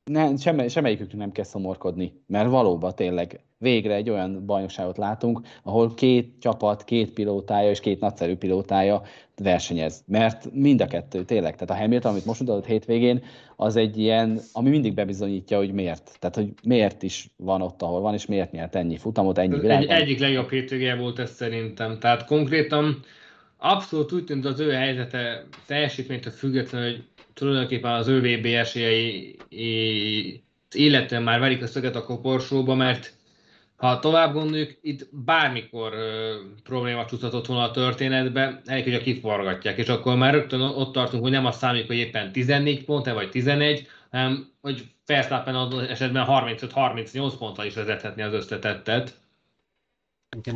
ne, 0.05 0.37
semmely, 0.37 0.69
semmelyiküknek 0.69 1.17
nem 1.17 1.33
kell 1.33 1.45
szomorkodni, 1.45 2.23
mert 2.27 2.51
valóban 2.51 2.95
tényleg 2.95 3.48
végre 3.59 3.95
egy 3.95 4.11
olyan 4.11 4.47
bajnokságot 4.47 4.97
látunk, 4.97 5.41
ahol 5.63 5.95
két 5.95 6.33
csapat, 6.41 6.85
két 6.85 7.13
pilótája 7.13 7.71
és 7.71 7.81
két 7.81 8.01
nagyszerű 8.01 8.37
pilótája 8.37 9.03
versenyez. 9.37 10.05
Mert 10.07 10.53
mind 10.53 10.81
a 10.81 10.87
kettő, 10.87 11.25
tényleg. 11.25 11.57
Tehát 11.57 11.71
a 11.71 11.83
Hamilton, 11.83 12.11
amit 12.11 12.25
most 12.25 12.41
mutatott 12.41 12.67
hétvégén, 12.67 13.25
az 13.57 13.77
egy 13.77 13.99
ilyen, 13.99 14.41
ami 14.53 14.71
mindig 14.71 14.95
bebizonyítja, 14.95 15.57
hogy 15.57 15.73
miért. 15.73 16.17
Tehát, 16.19 16.37
hogy 16.37 16.53
miért 16.63 17.03
is 17.03 17.29
van 17.37 17.63
ott, 17.63 17.83
ahol 17.83 18.01
van, 18.01 18.15
és 18.15 18.27
miért 18.27 18.53
nyert 18.53 18.75
ennyi 18.75 18.97
futamot, 18.97 19.39
ennyi 19.39 19.59
világban. 19.59 19.97
Egy, 19.97 20.03
egyik 20.03 20.19
legjobb 20.19 20.51
hétvége 20.51 20.95
volt 20.95 21.19
ez 21.19 21.31
szerintem. 21.31 21.99
Tehát 21.99 22.25
konkrétan 22.25 23.01
abszolút 23.57 24.13
úgy 24.13 24.25
tűnt 24.25 24.45
az 24.45 24.61
ő 24.61 24.71
helyzete 24.71 25.45
teljesítménytől 25.67 26.33
függetlenül, 26.33 26.91
hogy 26.91 27.05
tulajdonképpen 27.35 27.93
az 27.93 28.09
ő 28.09 28.21
VB 28.21 28.45
esélyei 28.45 29.37
illetően 30.75 31.23
már 31.23 31.41
verik 31.41 31.63
a 31.63 31.67
szöget 31.67 31.97
a 31.97 32.05
koporsóba, 32.05 32.75
mert 32.75 33.18
ha 33.79 33.99
tovább 33.99 34.33
gondoljuk, 34.33 34.79
itt 34.83 35.09
bármikor 35.13 35.93
ö, 35.93 36.35
probléma 36.63 37.05
csúszhatott 37.05 37.47
volna 37.47 37.63
a 37.63 37.71
történetbe, 37.71 38.61
elég, 38.65 38.85
hogy 38.85 38.95
a 38.95 39.01
kiforgatják, 39.01 39.79
és 39.79 39.89
akkor 39.89 40.17
már 40.17 40.33
rögtön 40.33 40.61
ott 40.61 40.93
tartunk, 40.93 41.23
hogy 41.23 41.31
nem 41.31 41.47
azt 41.47 41.59
számít, 41.59 41.87
hogy 41.87 41.97
éppen 41.97 42.33
14 42.33 42.85
pont 42.85 43.13
vagy 43.13 43.31
11, 43.31 43.87
hanem 44.11 44.53
hogy 44.61 44.85
Verstappen 45.07 45.55
az 45.55 45.79
esetben 45.79 46.27
35-38 46.29 47.33
ponttal 47.39 47.67
is 47.67 47.75
vezethetni 47.75 48.23
az 48.23 48.33
összetettet. 48.33 49.15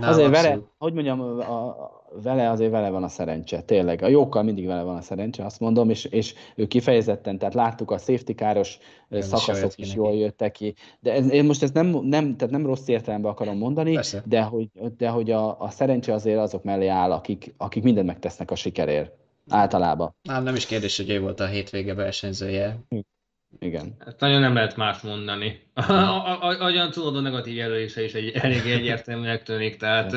Azért 0.00 0.30
vele, 0.30 0.58
hogy 0.78 0.92
mondjam, 0.92 1.20
a, 1.20 1.38
a, 1.38 1.90
vele 2.22 2.50
azért 2.50 2.70
vele 2.70 2.90
van 2.90 3.02
a 3.02 3.08
szerencse, 3.08 3.62
tényleg. 3.62 4.02
A 4.02 4.08
jókkal 4.08 4.42
mindig 4.42 4.66
vele 4.66 4.82
van 4.82 4.96
a 4.96 5.00
szerencse, 5.00 5.44
azt 5.44 5.60
mondom, 5.60 5.90
és, 5.90 6.04
és 6.04 6.34
ő 6.56 6.66
kifejezetten, 6.66 7.38
tehát 7.38 7.54
láttuk 7.54 7.90
a 7.90 7.98
safety 7.98 8.32
káros 8.32 8.78
szakaszok 9.10 9.72
is 9.78 9.94
jól 9.94 10.14
jöttek 10.14 10.52
ki. 10.52 10.74
De 11.00 11.12
ez, 11.12 11.30
én 11.30 11.44
most 11.44 11.62
ezt 11.62 11.74
nem, 11.74 11.86
nem, 11.86 12.36
tehát 12.36 12.54
nem 12.54 12.66
rossz 12.66 12.88
értelemben 12.88 13.30
akarom 13.30 13.58
mondani, 13.58 13.98
de 14.24 14.42
hogy, 14.42 14.68
de 14.96 15.08
hogy 15.08 15.30
a, 15.30 15.60
a 15.60 15.70
szerencse 15.70 16.12
azért 16.12 16.38
azok 16.38 16.62
mellé 16.62 16.86
áll, 16.86 17.12
akik, 17.12 17.54
akik 17.56 17.82
mindent 17.82 18.06
megtesznek 18.06 18.50
a 18.50 18.54
sikerért. 18.54 19.12
Általában. 19.48 20.14
Nem, 20.22 20.42
nem 20.42 20.54
is 20.54 20.66
kérdés, 20.66 20.96
hogy 20.96 21.10
ő 21.10 21.20
volt 21.20 21.40
a 21.40 21.46
hétvége 21.46 21.94
versenyzője. 21.94 22.84
Igen. 23.58 23.94
Ezt 24.06 24.20
nagyon 24.20 24.40
nem 24.40 24.54
lehet 24.54 24.76
más 24.76 25.00
mondani. 25.00 25.60
Agyan 26.58 26.90
tudod, 26.90 27.16
a 27.16 27.20
negatív 27.20 27.54
jelölése 27.54 28.04
is 28.04 28.12
egy, 28.12 28.30
elég 28.30 28.66
egyértelműnek 28.66 29.42
tűnik, 29.42 29.76
tehát 29.76 30.12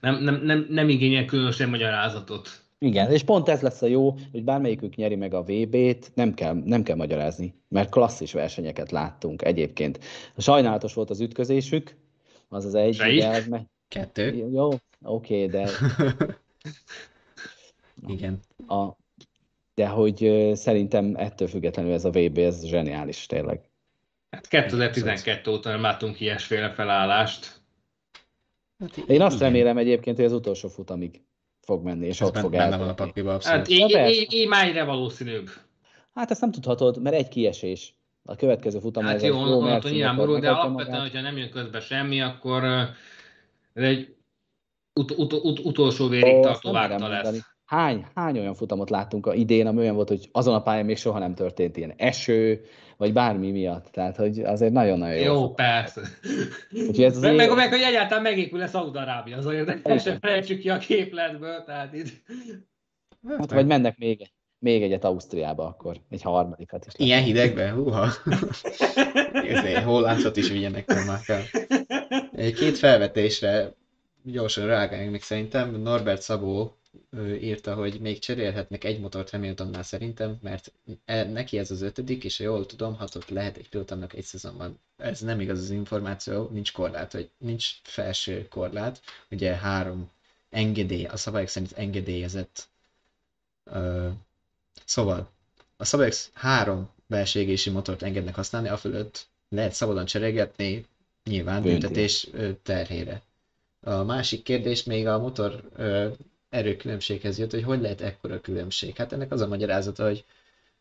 nem, 0.00 0.22
nem, 0.22 0.40
nem, 0.42 0.66
nem 0.68 0.88
igényel 0.88 1.24
különösen 1.24 1.68
magyarázatot. 1.68 2.48
Igen, 2.78 3.10
és 3.10 3.22
pont 3.22 3.48
ez 3.48 3.60
lesz 3.60 3.82
a 3.82 3.86
jó, 3.86 4.14
hogy 4.32 4.44
bármelyikük 4.44 4.94
nyeri 4.94 5.16
meg 5.16 5.34
a 5.34 5.42
VB-t, 5.42 6.10
nem 6.14 6.34
kell, 6.34 6.62
nem 6.64 6.82
kell 6.82 6.96
magyarázni, 6.96 7.54
mert 7.68 7.90
klasszis 7.90 8.32
versenyeket 8.32 8.90
láttunk 8.90 9.44
egyébként. 9.44 9.98
Sajnálatos 10.36 10.94
volt 10.94 11.10
az 11.10 11.20
ütközésük, 11.20 11.96
az 12.48 12.64
az 12.64 12.74
egy. 12.74 13.00
Ugye, 13.00 13.28
az 13.28 13.46
me- 13.46 13.70
Kettő. 13.88 14.48
Jó, 14.52 14.68
oké, 15.02 15.44
okay, 15.44 15.46
de... 15.46 15.70
Igen. 18.14 18.40
A, 18.66 18.88
de 19.78 19.86
hogy 19.86 20.50
szerintem 20.54 21.14
ettől 21.16 21.48
függetlenül 21.48 21.92
ez 21.92 22.04
a 22.04 22.10
VB, 22.10 22.38
ez 22.38 22.64
zseniális 22.64 23.26
tényleg. 23.26 23.60
Hát 24.30 24.48
2012 24.48 25.50
óta 25.50 25.70
nem 25.70 25.80
látunk 25.80 26.20
ilyesféle 26.20 26.70
felállást. 26.70 27.60
Hát, 28.78 28.96
Én 28.96 29.20
azt 29.20 29.36
igen. 29.36 29.48
remélem 29.48 29.78
egyébként, 29.78 30.16
hogy 30.16 30.24
az 30.24 30.32
utolsó 30.32 30.68
futamig 30.68 31.22
fog 31.60 31.84
menni, 31.84 32.06
és 32.06 32.20
ott 32.20 32.38
fog 32.38 32.54
elmenni. 32.54 32.80
van 32.80 32.88
a 32.88 32.94
pakliba, 32.94 33.34
abszolút. 33.34 33.58
Hát 33.58 33.68
így, 33.68 34.16
így, 34.16 34.32
így 34.32 34.48
valószínűbb. 34.84 35.48
Hát 36.14 36.30
ezt 36.30 36.40
nem 36.40 36.50
tudhatod, 36.50 37.02
mert 37.02 37.16
egy 37.16 37.28
kiesés. 37.28 37.94
A 38.24 38.36
következő 38.36 38.78
futam 38.78 39.04
hát 39.04 39.14
ez 39.14 39.22
jó, 39.22 39.46
jó 39.46 39.60
mert 39.60 39.84
nyilvánvaló, 39.84 40.38
de 40.38 40.50
alapvetően, 40.50 41.00
hogyha 41.00 41.20
nem 41.20 41.36
jön 41.36 41.50
közbe 41.50 41.80
semmi, 41.80 42.20
akkor 42.20 42.64
ez 43.72 43.82
egy 43.82 44.14
ut- 44.92 45.18
ut- 45.18 45.32
ut- 45.32 45.64
utolsó 45.64 46.08
vérig 46.08 46.40
tartó 46.40 46.72
vágta 46.72 47.08
lesz. 47.08 47.22
Mondani 47.22 47.44
hány, 47.68 48.06
hány 48.14 48.38
olyan 48.38 48.54
futamot 48.54 48.90
láttunk 48.90 49.26
a 49.26 49.34
idén, 49.34 49.66
ami 49.66 49.78
olyan 49.78 49.94
volt, 49.94 50.08
hogy 50.08 50.28
azon 50.32 50.54
a 50.54 50.62
pályán 50.62 50.84
még 50.84 50.96
soha 50.96 51.18
nem 51.18 51.34
történt 51.34 51.76
ilyen 51.76 51.94
eső, 51.96 52.64
vagy 52.96 53.12
bármi 53.12 53.50
miatt. 53.50 53.86
Tehát, 53.86 54.16
hogy 54.16 54.38
azért 54.38 54.72
nagyon-nagyon 54.72 55.16
jó. 55.16 55.32
Jó, 55.32 55.54
persze. 55.54 56.00
ez 56.98 57.16
az 57.16 57.22
meg, 57.22 57.36
meg, 57.36 57.54
meg, 57.54 57.68
hogy 57.68 57.80
egyáltalán 57.80 58.22
megépül 58.22 58.58
lesz 58.58 58.70
Szaudarábia, 58.70 59.36
az 59.36 59.46
olyan, 59.46 59.82
sem 59.98 60.18
felejtsük 60.20 60.60
ki 60.60 60.70
a 60.70 60.78
képletből, 60.78 61.64
tehát 61.64 61.94
itt. 61.94 62.08
Hát, 63.28 63.52
vagy 63.52 63.66
mennek 63.66 63.98
még, 63.98 64.30
még 64.58 64.82
egyet 64.82 65.04
Ausztriába 65.04 65.66
akkor, 65.66 65.96
egy 66.10 66.22
harmadikat 66.22 66.86
is. 66.86 66.92
Ilyen 66.96 67.22
hidegben? 67.22 67.74
Húha! 67.74 68.08
Ezért 69.32 69.82
holláncot 69.82 70.36
is 70.36 70.48
vigyenek 70.48 70.86
már 71.06 71.20
kell. 71.20 71.42
Két 72.52 72.78
felvetésre 72.78 73.72
gyorsan 74.22 74.66
reagáljunk 74.66 75.12
még 75.12 75.22
szerintem. 75.22 75.70
Norbert 75.70 76.22
Szabó 76.22 76.77
írta, 77.40 77.74
hogy 77.74 78.00
még 78.00 78.18
cserélhetnek 78.18 78.84
egy 78.84 79.00
motort 79.00 79.30
Hamiltonnál 79.30 79.82
szerintem, 79.82 80.38
mert 80.42 80.72
e, 81.04 81.24
neki 81.24 81.58
ez 81.58 81.70
az 81.70 81.82
ötödik, 81.82 82.24
és 82.24 82.36
ha 82.36 82.44
jól 82.44 82.66
tudom, 82.66 82.96
hatott 82.96 83.28
lehet 83.28 83.56
egy 83.56 83.68
pilótának 83.68 84.14
egy 84.14 84.24
szezonban. 84.24 84.80
Ez 84.96 85.20
nem 85.20 85.40
igaz 85.40 85.58
az 85.58 85.70
információ, 85.70 86.48
nincs 86.52 86.72
korlát, 86.72 87.12
vagy 87.12 87.30
nincs 87.38 87.70
felső 87.82 88.48
korlát. 88.48 89.00
Ugye 89.30 89.54
három 89.54 90.10
engedély, 90.50 91.04
a 91.04 91.16
szabályok 91.16 91.48
szerint 91.48 91.72
engedélyezett. 91.72 92.68
Uh, 93.64 94.10
szóval 94.84 95.30
a 95.76 95.84
szabályok 95.84 96.14
három 96.32 96.90
belső 97.06 97.40
égési 97.40 97.70
motort 97.70 98.02
engednek 98.02 98.34
használni, 98.34 98.68
afölött 98.68 99.26
lehet 99.48 99.72
szabadon 99.72 100.04
cserélgetni, 100.06 100.86
nyilván 101.24 101.62
büntetés 101.62 102.28
terhére. 102.62 103.22
A 103.80 104.02
másik 104.02 104.42
kérdés 104.42 104.84
még 104.84 105.06
a 105.06 105.18
motor 105.18 105.62
erőkülönbséghez 106.48 107.38
jött, 107.38 107.50
hogy 107.50 107.62
hogy 107.62 107.80
lehet 107.80 108.00
ekkora 108.00 108.40
különbség. 108.40 108.96
Hát 108.96 109.12
ennek 109.12 109.32
az 109.32 109.40
a 109.40 109.46
magyarázata, 109.46 110.04
hogy 110.04 110.24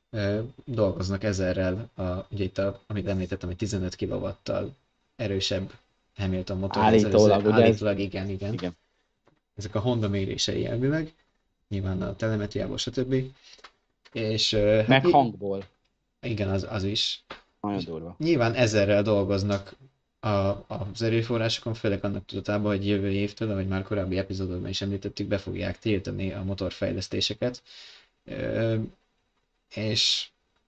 ö, 0.10 0.40
dolgoznak 0.66 1.24
ezerrel, 1.24 1.90
a, 1.96 2.04
ugye 2.30 2.44
itt, 2.44 2.58
a, 2.58 2.82
amit 2.88 3.08
említettem, 3.08 3.50
hogy 3.50 3.58
15 3.58 3.96
kW-tal 3.96 4.76
erősebb 5.16 5.72
Hamilton 6.16 6.58
motor. 6.58 6.84
Állítólag, 6.84 7.46
ugye? 7.46 7.54
Állítólag, 7.54 8.00
igen, 8.00 8.30
igen, 8.30 8.54
igen. 8.54 8.76
Ezek 9.56 9.76
a 9.76 9.80
Honda 9.80 10.10
mérései 10.10 10.66
elvileg, 10.66 11.14
nyilván 11.68 12.02
a 12.02 12.16
telemetriából, 12.16 12.78
stb. 12.78 13.16
És, 14.12 14.52
Meg 14.52 14.88
hát, 14.88 15.12
hangból. 15.12 15.64
Igen, 16.22 16.50
az, 16.50 16.68
az 16.70 16.84
is. 16.84 17.24
Nagyon 17.62 17.84
durva. 17.84 18.16
Nyilván 18.20 18.54
ezerrel 18.54 19.02
dolgoznak 19.02 19.76
a, 20.28 20.66
az 20.68 21.02
erőforrásokon, 21.02 21.74
főleg 21.74 22.04
annak 22.06 22.26
tudatában, 22.26 22.76
hogy 22.76 22.88
jövő 22.88 23.12
évtől, 23.12 23.52
ahogy 23.52 23.68
már 23.68 23.84
korábbi 23.84 24.18
epizódokban 24.18 24.70
is 24.70 24.82
említettük, 24.82 25.28
be 25.28 25.38
fogják 25.38 25.80
tiltani 25.80 26.32
a 26.32 26.44
motorfejlesztéseket, 26.44 27.62
és 29.76 30.28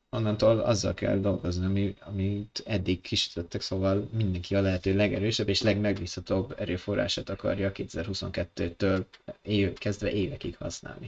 onnantól 0.09 0.59
azzal 0.59 0.93
kell 0.93 1.17
dolgozni, 1.17 1.65
ami, 1.65 1.95
amit 1.99 2.63
eddig 2.65 3.01
kisítettek, 3.01 3.61
szóval 3.61 4.09
mindenki 4.13 4.55
a 4.55 4.61
lehető 4.61 4.95
legerősebb 4.95 5.49
és 5.49 5.61
legmegbízhatóbb 5.61 6.55
erőforrását 6.57 7.29
akarja 7.29 7.71
2022-től 7.73 9.03
év, 9.41 9.73
kezdve 9.77 10.11
évekig 10.11 10.55
használni. 10.57 11.07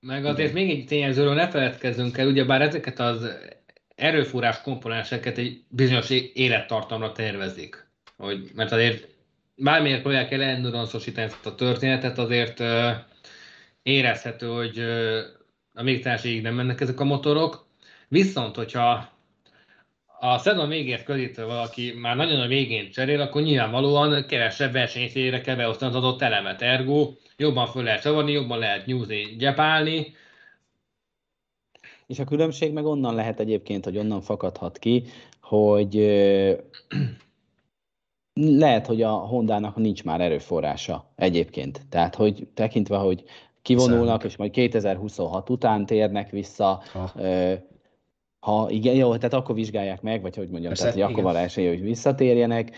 Meg 0.00 0.24
azért 0.24 0.52
még 0.52 0.70
egy 0.70 0.86
tényezőről 0.86 1.34
ne 1.34 1.48
feledkezzünk 1.50 2.18
el, 2.18 2.26
ugyebár 2.26 2.60
ezeket 2.62 2.98
az 2.98 3.28
erőforrás 3.96 4.60
komponenseket 4.60 5.38
egy 5.38 5.62
bizonyos 5.68 6.10
élettartamra 6.34 7.12
tervezik. 7.12 7.86
Hogy, 8.16 8.50
mert 8.54 8.72
azért 8.72 9.08
bármilyen 9.56 10.00
próbálják 10.00 10.32
el 10.32 10.42
endurance 10.42 10.98
a 11.44 11.54
történetet, 11.54 12.18
azért 12.18 12.60
uh, 12.60 12.90
érezhető, 13.82 14.46
hogy 14.46 14.78
uh, 14.78 15.18
a 15.74 15.82
végtelenségig 15.82 16.42
nem 16.42 16.54
mennek 16.54 16.80
ezek 16.80 17.00
a 17.00 17.04
motorok. 17.04 17.66
Viszont, 18.08 18.56
hogyha 18.56 19.14
a 20.20 20.38
szezon 20.38 20.68
végét 20.68 21.02
közítve 21.02 21.44
valaki 21.44 21.92
már 22.00 22.16
nagyon 22.16 22.40
a 22.40 22.46
végén 22.46 22.90
cserél, 22.90 23.20
akkor 23.20 23.42
nyilvánvalóan 23.42 24.26
kevesebb 24.26 24.72
versenyszére 24.72 25.40
kell 25.40 25.56
beosztani 25.56 25.90
az 25.90 25.96
adott 25.96 26.22
elemet. 26.22 26.62
Ergo 26.62 27.12
jobban 27.36 27.66
föl 27.66 27.82
lehet 27.82 28.00
szavarni, 28.00 28.32
jobban 28.32 28.58
lehet 28.58 28.86
nyúzni, 28.86 29.22
gyepálni. 29.22 30.14
És 32.06 32.18
a 32.18 32.24
különbség 32.24 32.72
meg 32.72 32.84
onnan 32.84 33.14
lehet 33.14 33.40
egyébként, 33.40 33.84
hogy 33.84 33.98
onnan 33.98 34.20
fakadhat 34.20 34.78
ki, 34.78 35.04
hogy 35.40 35.94
lehet, 38.60 38.86
hogy 38.86 39.02
a 39.02 39.10
Hondának 39.10 39.76
nincs 39.76 40.04
már 40.04 40.20
erőforrása 40.20 41.12
egyébként. 41.14 41.86
Tehát, 41.88 42.14
hogy 42.14 42.48
tekintve, 42.54 42.96
hogy 42.96 43.24
kivonulnak, 43.62 44.24
és 44.24 44.36
majd 44.36 44.50
2026 44.50 45.50
után 45.50 45.86
térnek 45.86 46.30
vissza, 46.30 46.82
ha. 46.92 47.12
ha 48.38 48.70
igen, 48.70 48.94
jó, 48.94 49.16
tehát 49.16 49.34
akkor 49.34 49.54
vizsgálják 49.54 50.02
meg, 50.02 50.22
vagy 50.22 50.36
hogy 50.36 50.48
mondjam, 50.48 50.72
Persze, 50.72 50.82
tehát 50.84 51.00
hogy 51.00 51.12
akkor 51.12 51.22
van 51.22 51.36
esély, 51.36 51.68
hogy 51.68 51.82
visszatérjenek. 51.82 52.76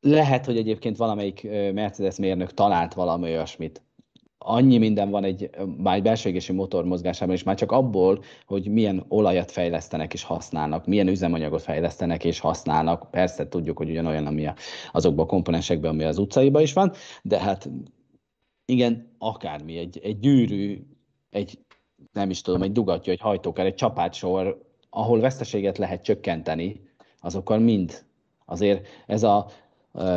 Lehet, 0.00 0.46
hogy 0.46 0.56
egyébként 0.56 0.96
valamelyik 0.96 1.42
Mercedes 1.72 2.16
mérnök 2.16 2.54
talált 2.54 2.94
valami 2.94 3.30
olyasmit, 3.30 3.82
annyi 4.38 4.78
minden 4.78 5.10
van 5.10 5.24
egy, 5.24 5.50
már 5.76 5.96
egy 5.96 6.02
belső 6.02 6.52
motor 6.52 6.84
mozgásában, 6.84 7.34
és 7.34 7.42
már 7.42 7.56
csak 7.56 7.72
abból, 7.72 8.22
hogy 8.46 8.68
milyen 8.68 9.04
olajat 9.08 9.50
fejlesztenek 9.50 10.12
és 10.12 10.22
használnak, 10.22 10.86
milyen 10.86 11.08
üzemanyagot 11.08 11.62
fejlesztenek 11.62 12.24
és 12.24 12.40
használnak. 12.40 13.10
Persze 13.10 13.48
tudjuk, 13.48 13.78
hogy 13.78 13.90
ugyanolyan, 13.90 14.26
ami 14.26 14.48
azokban 14.92 15.24
a 15.24 15.28
komponensekben, 15.28 15.90
ami 15.90 16.04
az 16.04 16.18
utcaiban 16.18 16.62
is 16.62 16.72
van, 16.72 16.92
de 17.22 17.38
hát 17.40 17.70
igen, 18.64 19.14
akármi, 19.18 19.78
egy, 19.78 20.00
egy 20.02 20.18
gyűrű, 20.18 20.86
egy 21.30 21.58
nem 22.12 22.30
is 22.30 22.40
tudom, 22.40 22.62
egy 22.62 22.72
dugatja, 22.72 23.12
egy 23.12 23.20
hajtókár, 23.20 23.66
egy 23.66 23.74
csapátsor, 23.74 24.64
ahol 24.90 25.20
veszteséget 25.20 25.78
lehet 25.78 26.02
csökkenteni, 26.02 26.80
azokkal 27.20 27.58
mind. 27.58 28.04
Azért 28.44 28.86
ez 29.06 29.22
a 29.22 29.48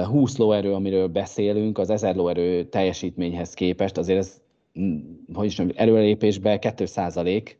20 0.05 0.37
lóerő, 0.37 0.73
amiről 0.73 1.07
beszélünk, 1.07 1.77
az 1.77 1.89
1000 1.89 2.15
lóerő 2.15 2.63
teljesítményhez 2.63 3.53
képest, 3.53 3.97
azért 3.97 4.19
ez, 4.19 4.41
mm, 4.79 4.97
hogy 5.33 5.45
is 5.45 5.57
mondjam, 5.57 5.79
előrelépésben 5.79 6.59
2 6.59 6.85
százalék, 6.85 7.59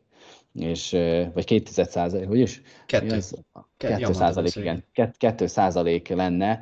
és, 0.54 0.92
vagy 1.34 1.46
2 1.46 1.84
százalék, 1.84 2.28
hogy 2.28 2.40
is? 2.40 2.62
2. 2.86 3.20
2 3.78 4.14
százalék, 4.14 4.56
igen. 4.56 4.84
2 5.18 5.48
százalék 5.48 6.08
lenne 6.08 6.60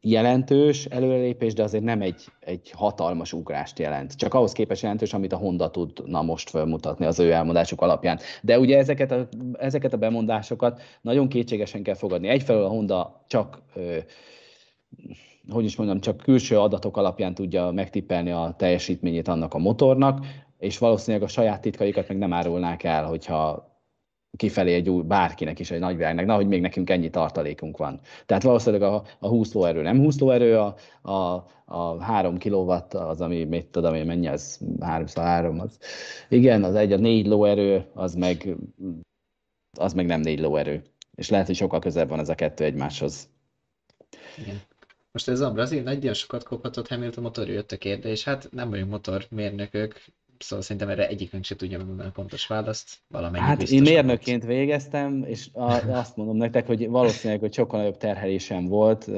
jelentős 0.00 0.84
előrelépés, 0.84 1.54
de 1.54 1.62
azért 1.62 1.84
nem 1.84 2.00
egy, 2.02 2.24
egy 2.40 2.70
hatalmas 2.70 3.32
ugrást 3.32 3.78
jelent. 3.78 4.16
Csak 4.16 4.34
ahhoz 4.34 4.52
képest 4.52 4.82
jelentős, 4.82 5.12
amit 5.12 5.32
a 5.32 5.36
Honda 5.36 5.70
tudna 5.70 6.22
most 6.22 6.50
felmutatni 6.50 7.06
az 7.06 7.18
ő 7.18 7.32
elmondásuk 7.32 7.80
alapján. 7.80 8.18
De 8.42 8.58
ugye 8.58 8.78
ezeket 8.78 9.10
a, 9.10 9.28
ezeket 9.52 9.92
a 9.92 9.96
bemondásokat 9.96 10.80
nagyon 11.00 11.28
kétségesen 11.28 11.82
kell 11.82 11.94
fogadni. 11.94 12.28
Egyfelől 12.28 12.64
a 12.64 12.68
Honda 12.68 13.24
csak 13.26 13.62
ö, 13.74 13.96
hogy 15.48 15.64
is 15.64 15.76
mondjam, 15.76 16.00
csak 16.00 16.16
külső 16.16 16.58
adatok 16.58 16.96
alapján 16.96 17.34
tudja 17.34 17.70
megtippelni 17.70 18.30
a 18.30 18.54
teljesítményét 18.58 19.28
annak 19.28 19.54
a 19.54 19.58
motornak, 19.58 20.26
és 20.58 20.78
valószínűleg 20.78 21.26
a 21.26 21.30
saját 21.30 21.60
titkaikat 21.60 22.08
meg 22.08 22.18
nem 22.18 22.32
árulnák 22.32 22.82
el, 22.82 23.06
hogyha 23.06 23.72
kifelé 24.36 24.74
egy 24.74 24.90
új, 24.90 25.02
bárkinek 25.02 25.58
is 25.58 25.70
egy 25.70 25.78
nagyvilágnak, 25.78 26.26
na, 26.26 26.34
hogy 26.34 26.46
még 26.46 26.60
nekünk 26.60 26.90
ennyi 26.90 27.10
tartalékunk 27.10 27.76
van. 27.76 28.00
Tehát 28.26 28.42
valószínűleg 28.42 28.90
a, 28.90 29.02
a 29.18 29.28
20 29.28 29.52
lóerő 29.52 29.82
nem 29.82 29.98
20 29.98 30.18
lóerő, 30.18 30.58
a, 30.58 30.74
a, 31.02 31.44
a 31.64 32.02
3 32.02 32.38
kW 32.38 32.70
az, 32.90 33.20
ami 33.20 33.44
mit 33.44 33.66
tudom 33.66 33.94
én, 33.94 34.06
mennyi 34.06 34.26
az, 34.26 34.60
3 34.80 35.60
az. 35.60 35.78
Igen, 36.28 36.64
az 36.64 36.74
egy, 36.74 36.92
a 36.92 36.98
4 36.98 37.26
lóerő, 37.26 37.86
az 37.94 38.14
meg, 38.14 38.56
az 39.78 39.92
meg 39.92 40.06
nem 40.06 40.20
4 40.20 40.40
lóerő. 40.40 40.82
És 41.14 41.30
lehet, 41.30 41.46
hogy 41.46 41.56
sokkal 41.56 41.78
közelebb 41.78 42.08
van 42.08 42.18
ez 42.18 42.28
a 42.28 42.34
kettő 42.34 42.64
egymáshoz. 42.64 43.28
Igen. 44.38 44.60
Most 45.14 45.28
ez 45.28 45.40
a 45.40 45.50
brazil 45.50 45.82
nagyon 45.82 46.14
sokat 46.14 46.44
kophatott 46.44 46.88
Hamilton 46.88 47.22
motor 47.22 47.48
jött 47.48 47.72
a 47.72 47.76
kérdés, 47.76 48.24
hát 48.24 48.48
nem 48.50 48.70
vagyunk 48.70 48.90
motormérnökök, 48.90 50.04
szóval 50.38 50.64
szerintem 50.64 50.88
erre 50.88 51.08
egyikünk 51.08 51.44
se 51.44 51.56
tudja 51.56 51.78
megmondani 51.78 52.08
a 52.08 52.12
pontos 52.12 52.46
választ. 52.46 52.98
Valamennyi 53.08 53.44
hát 53.44 53.62
én 53.62 53.82
mérnökként 53.82 54.44
volt. 54.44 54.56
végeztem, 54.56 55.24
és 55.26 55.48
azt 55.88 56.16
mondom 56.16 56.36
nektek, 56.36 56.66
hogy 56.66 56.88
valószínűleg, 56.88 57.40
hogy 57.40 57.54
sokkal 57.54 57.78
nagyobb 57.78 57.96
terhelésem 57.96 58.66
volt 58.66 59.10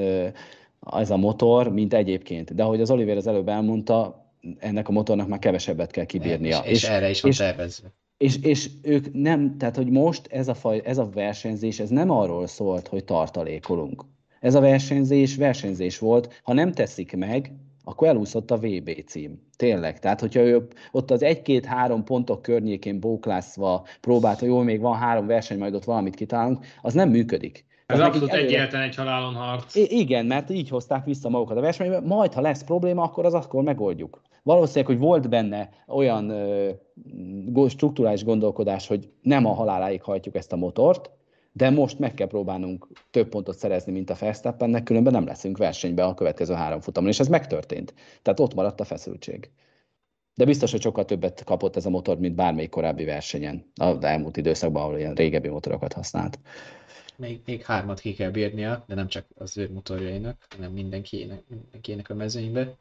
ez 0.91 1.11
a 1.11 1.17
motor, 1.17 1.73
mint 1.73 1.95
egyébként. 1.95 2.55
De 2.55 2.63
ahogy 2.63 2.81
az 2.81 2.91
Oliver 2.91 3.17
az 3.17 3.27
előbb 3.27 3.49
elmondta, 3.49 4.27
ennek 4.59 4.89
a 4.89 4.93
motornak 4.93 5.29
már 5.29 5.39
kevesebbet 5.39 5.91
kell 5.91 6.05
kibírnia. 6.05 6.59
És, 6.59 6.71
és, 6.71 6.83
és 6.83 6.89
erre 6.89 7.11
is 7.11 7.21
van 7.21 7.31
és, 7.31 7.37
tervezve. 7.37 7.93
És, 8.17 8.37
és 8.43 8.71
ők 8.83 9.13
nem, 9.13 9.59
tehát 9.59 9.77
hogy 9.77 9.91
most 9.91 10.27
ez 10.27 10.49
a, 10.49 10.55
faj, 10.55 10.81
ez 10.85 10.99
a 10.99 11.09
versenyzés, 11.09 11.81
ez 11.81 11.89
nem 11.89 12.11
arról 12.11 12.47
szólt, 12.47 12.89
hogy 12.89 13.05
tartalékolunk. 13.05 14.05
Ez 14.41 14.55
a 14.55 14.61
versenyzés 14.61 15.37
versenyzés 15.37 15.99
volt. 15.99 16.41
Ha 16.43 16.53
nem 16.53 16.73
teszik 16.73 17.17
meg, 17.17 17.53
akkor 17.85 18.09
elúszott 18.09 18.51
a 18.51 18.57
VB 18.57 19.05
cím. 19.07 19.43
Tényleg. 19.57 19.99
Tehát, 19.99 20.21
hogyha 20.21 20.41
ő 20.41 20.67
ott 20.93 21.11
az 21.11 21.23
egy-két-három 21.23 22.05
pontok 22.05 22.43
környékén 22.43 23.01
bóklászva 23.01 23.87
próbált, 24.01 24.39
hogy 24.39 24.49
jó, 24.49 24.59
még 24.59 24.81
van 24.81 24.97
három 24.97 25.27
verseny, 25.27 25.59
majd 25.59 25.75
ott 25.75 25.85
valamit 25.85 26.15
kitálunk, 26.15 26.65
az 26.83 26.95
nem 26.95 27.09
működik. 27.09 27.65
Ez 27.87 28.01
abszolút 28.01 28.33
egyetlen 28.33 28.83
egy 28.83 28.95
halálon 28.95 29.35
harc. 29.35 29.75
Igen, 29.75 30.27
mert 30.27 30.51
így 30.51 30.69
hozták 30.69 31.05
vissza 31.05 31.29
magukat 31.29 31.57
a 31.57 31.61
versenybe, 31.61 32.01
majd 32.01 32.33
ha 32.33 32.41
lesz 32.41 32.65
probléma, 32.65 33.03
akkor 33.03 33.25
az 33.25 33.35
akkor 33.35 33.63
megoldjuk. 33.63 34.21
Valószínűleg, 34.43 34.87
hogy 34.87 34.99
volt 34.99 35.29
benne 35.29 35.69
olyan 35.87 36.31
ö, 36.31 36.71
struktúrális 37.69 38.25
gondolkodás, 38.25 38.87
hogy 38.87 39.09
nem 39.23 39.47
a 39.47 39.53
haláláig 39.53 40.03
hajtjuk 40.03 40.35
ezt 40.35 40.53
a 40.53 40.57
motort, 40.57 41.11
de 41.57 41.71
most 41.71 41.99
meg 41.99 42.15
kell 42.15 42.27
próbálnunk 42.27 42.89
több 43.11 43.29
pontot 43.29 43.59
szerezni, 43.59 43.93
mint 43.93 44.11
a 44.11 44.17
Verstappennek, 44.21 44.83
különben 44.83 45.13
nem 45.13 45.27
leszünk 45.27 45.59
versenyben 45.59 46.09
a 46.09 46.15
következő 46.15 46.55
három 46.55 46.81
futamon, 46.81 47.11
és 47.11 47.21
ez 47.21 47.29
megtörtént. 47.29 47.95
Tehát 48.23 48.41
ott 48.41 48.55
maradt 48.55 48.81
a 48.81 48.85
feszültség. 48.85 49.51
De 50.35 50.45
biztos, 50.45 50.71
hogy 50.71 50.81
sokkal 50.81 51.05
többet 51.05 51.45
kapott 51.45 51.77
ez 51.77 51.87
a 51.87 51.91
motor, 51.91 52.19
mint 52.19 52.35
bármelyik 52.35 52.71
korábbi 52.71 53.05
versenyen, 53.05 53.71
az 53.75 54.05
elmúlt 54.05 54.37
időszakban, 54.37 54.83
ahol 54.83 54.99
ilyen 54.99 55.15
régebbi 55.15 55.49
motorokat 55.49 55.93
használt. 55.93 56.39
Még, 57.17 57.41
még 57.47 57.65
hármat 57.65 58.01
ki 58.01 58.15
kell 58.15 58.31
bírnia, 58.31 58.85
de 58.87 58.95
nem 58.95 59.09
csak 59.09 59.27
az 59.35 59.59
ő 59.59 59.71
motorjainak, 59.73 60.47
hanem 60.57 60.73
mindenkinek, 60.73 61.43
mindenkinek 61.49 62.11
a 62.11 62.15
mezőnybe. 62.15 62.77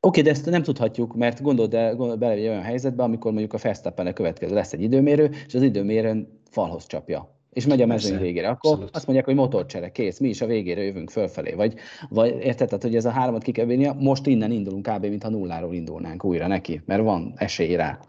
Oké, 0.00 0.20
de 0.20 0.30
ezt 0.30 0.46
nem 0.46 0.62
tudhatjuk, 0.62 1.14
mert 1.14 1.42
gondold, 1.42 1.74
el, 1.74 1.96
gondold 1.96 2.18
bele 2.18 2.32
egy 2.32 2.46
olyan 2.46 2.62
helyzetbe, 2.62 3.02
amikor 3.02 3.30
mondjuk 3.30 3.52
a 3.52 3.58
Verstappen 3.58 4.14
következő 4.14 4.54
lesz 4.54 4.72
egy 4.72 4.82
időmérő, 4.82 5.30
és 5.46 5.54
az 5.54 5.62
időmérőn 5.62 6.40
falhoz 6.50 6.86
csapja 6.86 7.38
és 7.50 7.66
megy 7.66 7.82
a 7.82 7.86
mezőny 7.86 8.18
végére, 8.18 8.48
akkor 8.48 8.70
abszolút. 8.70 8.96
azt 8.96 9.04
mondják, 9.06 9.26
hogy 9.26 9.36
motorcsere, 9.36 9.92
kész, 9.92 10.18
mi 10.18 10.28
is 10.28 10.40
a 10.40 10.46
végére 10.46 10.82
jövünk 10.82 11.10
fölfelé, 11.10 11.52
vagy, 11.52 11.74
vagy 12.08 12.30
érted, 12.30 12.68
tehát, 12.68 12.82
hogy 12.82 12.96
ez 12.96 13.04
a 13.04 13.10
háromat 13.10 13.42
ki 13.42 13.52
kell 13.52 13.92
most 13.94 14.26
innen 14.26 14.50
indulunk 14.50 14.88
kb. 14.88 15.04
mintha 15.04 15.28
nulláról 15.28 15.74
indulnánk 15.74 16.24
újra 16.24 16.46
neki, 16.46 16.82
mert 16.84 17.02
van 17.02 17.32
esély 17.36 17.74
rá. 17.74 18.00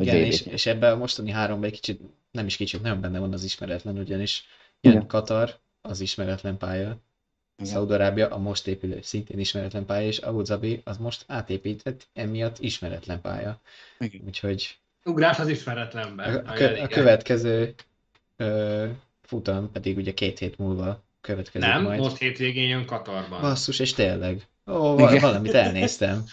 Igen, 0.00 0.16
és, 0.16 0.40
és 0.40 0.66
ebben 0.66 0.92
a 0.92 0.96
mostani 0.96 1.30
háromban 1.30 1.68
egy 1.68 1.74
kicsit, 1.74 2.00
nem 2.30 2.46
is 2.46 2.56
kicsit, 2.56 2.82
nem 2.82 3.00
benne 3.00 3.18
van 3.18 3.32
az 3.32 3.44
ismeretlen, 3.44 3.98
ugyanis 3.98 4.44
ilyen 4.80 4.96
Igen. 4.96 5.08
Katar, 5.08 5.58
az 5.80 6.00
ismeretlen 6.00 6.56
pálya, 6.56 7.00
Szaudarábia 7.62 8.28
a 8.28 8.38
most 8.38 8.66
épülő, 8.66 8.98
szintén 9.02 9.38
ismeretlen 9.38 9.84
pálya, 9.84 10.06
és 10.06 10.18
Abu 10.18 10.42
Dhabi 10.42 10.80
az 10.84 10.96
most 10.96 11.24
átépített, 11.26 12.08
emiatt 12.12 12.58
ismeretlen 12.58 13.20
pálya. 13.20 13.60
Igen. 13.98 14.20
Úgyhogy... 14.26 14.78
Ugrás 15.04 15.38
az 15.38 15.48
ismeretlenben. 15.48 16.46
A, 16.46 16.52
a, 16.52 16.82
a 16.82 16.86
következő 16.86 17.74
ö, 18.36 18.86
futam 19.22 19.70
pedig 19.72 19.96
ugye 19.96 20.14
két 20.14 20.38
hét 20.38 20.58
múlva 20.58 21.04
következik 21.20 21.68
Nem, 21.68 21.82
majd. 21.82 22.00
most 22.00 22.18
hétvégén 22.18 22.68
jön 22.68 22.86
Katarban. 22.86 23.40
Basszus, 23.40 23.78
és 23.78 23.92
tényleg. 23.92 24.46
Ó, 24.66 24.98
igen. 24.98 25.20
valamit 25.20 25.54
elnéztem. 25.54 26.24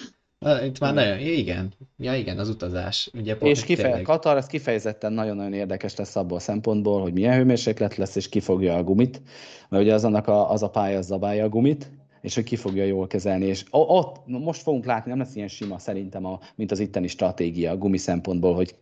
Itt 0.64 0.80
már 0.80 0.94
nagyon, 0.94 1.20
igen, 1.20 1.74
ja 1.98 2.16
igen, 2.16 2.40
az 2.40 2.50
utazás. 2.50 3.10
Ugye 3.14 3.36
és 3.36 3.64
kifeje, 3.64 4.02
Katar, 4.02 4.38
az 4.38 4.48
kifejezetten 4.48 5.14
nagyon-nagyon 5.14 5.54
érdekes 5.54 5.96
lesz 5.96 6.16
abból 6.16 6.38
a 6.38 6.40
szempontból, 6.40 7.02
hogy 7.02 7.14
milyen 7.14 7.36
hőmérséklet 7.36 7.96
lesz, 7.96 8.16
és 8.16 8.30
ki 8.30 8.40
fogja 8.40 8.76
a 8.76 8.84
gumit, 8.84 9.22
mert 9.70 9.84
ugye 9.84 9.94
az 9.94 10.04
annak 10.04 10.28
a, 10.28 10.52
az 10.52 10.64
a 10.64 10.70
pálya 10.70 10.98
az 10.98 11.06
zabálja 11.06 11.44
a 11.44 11.50
gumit, 11.50 11.92
és 12.22 12.36
hogy 12.36 12.44
ki 12.44 12.56
fogja 12.56 12.84
jól 12.84 13.08
kezelni. 13.08 13.46
És 13.46 13.66
ott 13.70 14.26
most 14.26 14.62
fogunk 14.62 14.86
látni, 14.86 15.10
nem 15.10 15.20
lesz 15.20 15.36
ilyen 15.36 15.48
sima 15.48 15.80
szerintem, 15.80 16.26
a, 16.26 16.40
mint 16.56 16.72
az 16.72 16.80
itteni 16.80 17.08
stratégia 17.08 17.72
a 17.72 17.78
gumi 17.78 17.98
szempontból, 17.98 18.56
hogy 18.56 18.76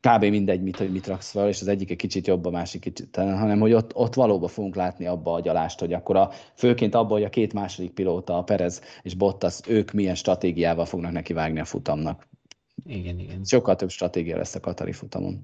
kb. 0.00 0.24
mindegy, 0.24 0.62
mit, 0.62 0.76
hogy 0.76 0.92
mit 0.92 1.06
raksz 1.06 1.30
fel, 1.30 1.48
és 1.48 1.60
az 1.60 1.68
egyik 1.68 1.90
egy 1.90 1.96
kicsit 1.96 2.26
jobb, 2.26 2.44
a 2.44 2.50
másik 2.50 2.80
kicsit, 2.80 3.16
hanem 3.16 3.60
hogy 3.60 3.72
ott, 3.72 3.94
ott 3.94 4.14
valóban 4.14 4.48
fogunk 4.48 4.74
látni 4.74 5.06
abba 5.06 5.32
a 5.32 5.40
gyalást, 5.40 5.80
hogy 5.80 5.92
akkor 5.92 6.16
a, 6.16 6.30
főként 6.54 6.94
abban, 6.94 7.12
hogy 7.12 7.24
a 7.24 7.28
két 7.28 7.52
második 7.52 7.90
pilóta, 7.90 8.38
a 8.38 8.42
Perez 8.42 8.82
és 9.02 9.14
Bottas, 9.14 9.58
ők 9.68 9.92
milyen 9.92 10.14
stratégiával 10.14 10.84
fognak 10.84 11.12
neki 11.12 11.32
vágni 11.32 11.60
a 11.60 11.64
futamnak. 11.64 12.28
Igen, 12.86 13.18
igen. 13.18 13.44
Sokkal 13.44 13.76
több 13.76 13.90
stratégia 13.90 14.36
lesz 14.36 14.54
a 14.54 14.60
Katari 14.60 14.92
futamon. 14.92 15.42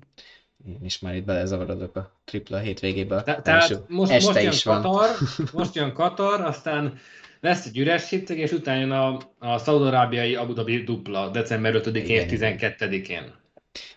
Én 0.66 0.84
is 0.84 0.98
már 0.98 1.14
itt 1.14 1.24
belezavarodok 1.24 1.96
a 1.96 2.12
tripla 2.24 2.59
hétvégébe. 2.59 3.22
Te, 3.22 3.40
tehát 3.42 3.88
most, 3.88 4.11
este 4.11 4.32
most 4.32 4.54
is 4.54 4.64
jön 4.64 4.82
van. 4.82 4.82
Katar, 4.82 5.09
most 5.52 5.74
jön 5.74 5.92
Katar, 5.92 6.40
aztán 6.40 6.98
lesz 7.40 7.66
egy 7.66 7.78
üres 7.78 8.11
hétvég, 8.11 8.38
és 8.38 8.52
utána 8.52 8.80
jön 8.80 8.90
a, 8.90 9.18
a 9.38 9.59
szaudarábiai 9.59 10.34
Abu 10.34 10.52
Dhabi 10.52 10.82
dupla, 10.82 11.28
december 11.28 11.74
5-én, 11.84 12.26
12-én. 12.28 13.44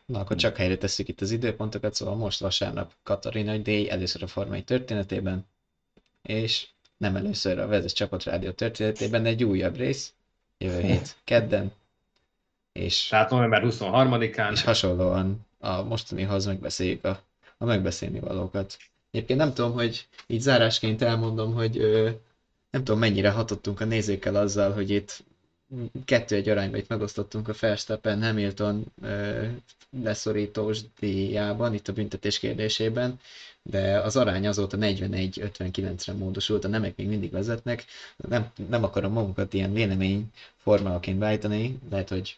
Na, 0.06 0.20
akkor 0.20 0.36
csak 0.36 0.58
helyre 0.58 0.78
tesszük 0.78 1.08
itt 1.08 1.22
az 1.22 1.32
időpontokat, 1.32 1.94
szóval 1.94 2.16
most 2.16 2.40
vasárnap 2.40 2.94
Katarina 3.04 3.58
díj, 3.58 3.90
először 3.90 4.24
a 4.24 4.28
Forma 4.28 4.54
1 4.56 4.64
történetében, 4.64 5.46
és 6.22 6.68
nem 6.98 7.16
először 7.16 7.60
a 7.60 7.68
Vezes 7.68 7.94
Csapat 7.94 8.24
Rádió 8.24 8.52
történetében 8.52 9.26
egy 9.26 9.44
újabb 9.44 9.76
rész, 9.76 10.14
jövő 10.58 10.82
hét 10.82 11.16
kedden, 11.24 11.72
és, 12.72 13.08
Tehát 13.08 13.30
november 13.30 13.62
23-án. 13.66 14.52
és 14.52 14.64
hasonlóan 14.64 15.46
a 15.60 15.82
mostanihoz 15.84 16.46
megbeszéljük 16.46 17.04
a, 17.06 17.22
a 17.58 17.66
megbeszélni 17.66 18.20
valókat. 18.20 18.78
Egyébként 19.12 19.40
nem 19.40 19.54
tudom, 19.54 19.72
hogy 19.74 20.08
így 20.28 20.42
zárásként 20.42 21.02
elmondom, 21.02 21.54
hogy 21.54 21.78
ö, 21.78 22.10
nem 22.72 22.84
tudom 22.84 23.00
mennyire 23.00 23.30
hatottunk 23.32 23.80
a 23.82 23.86
nézőkkel 23.86 24.36
azzal, 24.36 24.72
hogy 24.74 24.90
itt 24.90 25.24
kettő 26.06 26.36
egy 26.36 26.50
arányba 26.50 26.78
itt 26.78 26.88
megosztottunk 26.88 27.48
a 27.48 27.54
Verstappen 27.60 28.24
Hamilton 28.24 28.86
ö, 29.02 29.46
leszorítós 30.04 30.80
díjában, 31.00 31.74
itt 31.74 31.88
a 31.88 31.94
büntetés 31.94 32.40
kérdésében, 32.40 33.20
de 33.64 34.00
az 34.00 34.16
arány 34.16 34.48
azóta 34.48 34.78
41-59-re 34.80 36.14
módosult, 36.14 36.64
a 36.66 36.68
nemek 36.68 36.96
még 36.96 37.08
mindig 37.08 37.32
vezetnek. 37.32 37.86
Nem, 38.18 38.52
nem 38.70 38.84
akarom 38.84 39.12
magunkat 39.12 39.54
ilyen 39.54 39.74
vélemény 39.74 40.32
formálaként 40.58 41.18
beállítani, 41.18 41.80
lehet, 41.90 42.10
hogy 42.10 42.38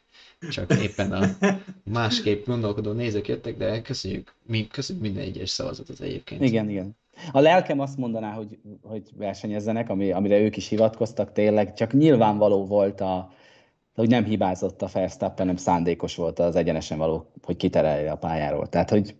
csak 0.49 0.73
éppen 0.81 1.11
a 1.11 1.37
másképp 1.83 2.45
gondolkodó 2.45 2.91
nézők 2.91 3.27
jöttek, 3.27 3.57
de 3.57 3.81
köszönjük, 3.81 4.33
mi, 4.45 4.67
köszönjük 4.67 5.03
minden 5.05 5.23
egyes 5.23 5.49
szavazatot 5.49 5.99
egyébként. 5.99 6.41
Igen, 6.41 6.69
igen. 6.69 6.95
A 7.31 7.39
lelkem 7.39 7.79
azt 7.79 7.97
mondaná, 7.97 8.31
hogy, 8.31 8.59
hogy 8.81 9.09
versenyezzenek, 9.17 9.89
ami, 9.89 10.11
amire 10.11 10.39
ők 10.39 10.57
is 10.57 10.67
hivatkoztak 10.67 11.31
tényleg, 11.31 11.73
csak 11.73 11.93
nyilvánvaló 11.93 12.65
volt 12.65 13.01
a, 13.01 13.31
hogy 13.95 14.09
nem 14.09 14.23
hibázott 14.23 14.81
a 14.81 14.89
Verstappen, 14.93 15.37
hanem 15.37 15.55
szándékos 15.55 16.15
volt 16.15 16.39
az 16.39 16.55
egyenesen 16.55 16.97
való, 16.97 17.31
hogy 17.43 17.55
kiterelje 17.55 18.11
a 18.11 18.17
pályáról. 18.17 18.67
Tehát, 18.67 18.89
hogy 18.89 19.15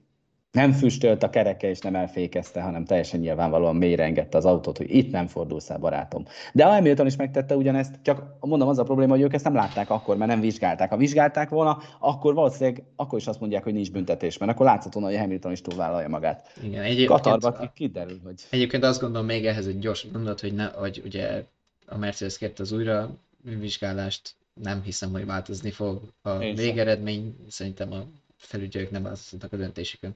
nem 0.52 0.72
füstölt 0.72 1.24
a 1.24 1.30
kereke 1.30 1.70
és 1.70 1.80
nem 1.80 1.96
elfékezte, 1.96 2.62
hanem 2.62 2.86
teljesen 2.86 3.20
nyilvánvalóan 3.20 3.76
mélyre 3.76 4.04
engedte 4.04 4.38
az 4.38 4.46
autót, 4.46 4.78
hogy 4.78 4.96
itt 4.96 5.12
nem 5.12 5.28
fordulsz 5.28 5.70
el, 5.70 5.78
barátom. 5.78 6.26
De 6.54 6.66
a 6.66 6.70
Hamilton 6.70 7.06
is 7.06 7.16
megtette 7.16 7.56
ugyanezt, 7.56 8.00
csak 8.02 8.24
mondom, 8.40 8.68
az 8.68 8.78
a 8.78 8.84
probléma, 8.84 9.14
hogy 9.14 9.22
ők 9.22 9.34
ezt 9.34 9.44
nem 9.44 9.54
látták 9.54 9.90
akkor, 9.90 10.18
mert 10.18 10.32
nem 10.32 10.40
vizsgálták. 10.40 10.90
Ha 10.90 10.98
vizsgálták 10.98 11.50
volna, 11.50 11.82
akkor 12.00 12.34
valószínűleg 12.34 12.84
akkor 12.96 13.20
is 13.20 13.28
azt 13.28 13.40
mondják, 13.40 13.64
hogy 13.64 13.74
nincs 13.74 13.92
büntetés, 13.92 14.38
mert 14.38 14.52
akkor 14.52 14.80
volna, 14.92 15.10
hogy 15.10 15.18
Hamilton 15.18 15.52
is 15.52 15.62
túlvállalja 15.62 16.08
magát. 16.08 16.52
Igen, 16.64 16.84
egyébként, 16.84 17.10
Katarba 17.22 17.72
kiderül, 17.74 18.20
hogy... 18.24 18.42
egyébként 18.50 18.84
azt 18.84 19.02
gondolom 19.02 19.26
még 19.26 19.46
ehhez 19.46 19.68
egy 19.68 19.80
gyors 19.80 20.06
mondat, 20.14 20.40
hogy, 20.40 20.54
ne, 20.54 20.66
hogy 20.66 21.02
ugye 21.06 21.44
a 21.88 21.98
Mercedes 21.98 22.38
kérte 22.38 22.62
az 22.62 22.72
újra 22.72 23.10
vizsgálást, 23.44 24.36
nem 24.54 24.82
hiszem, 24.82 25.12
hogy 25.12 25.26
változni 25.26 25.72
fog 25.72 26.02
a 26.22 26.30
Én 26.30 26.56
sem. 26.56 26.66
végeredmény, 26.66 27.36
szerintem 27.48 27.92
a 27.92 28.04
felügyelők 28.38 28.92
nem 28.92 29.04
változtatnak 29.04 29.54
a 29.54 29.58
döntésükön. 29.58 30.16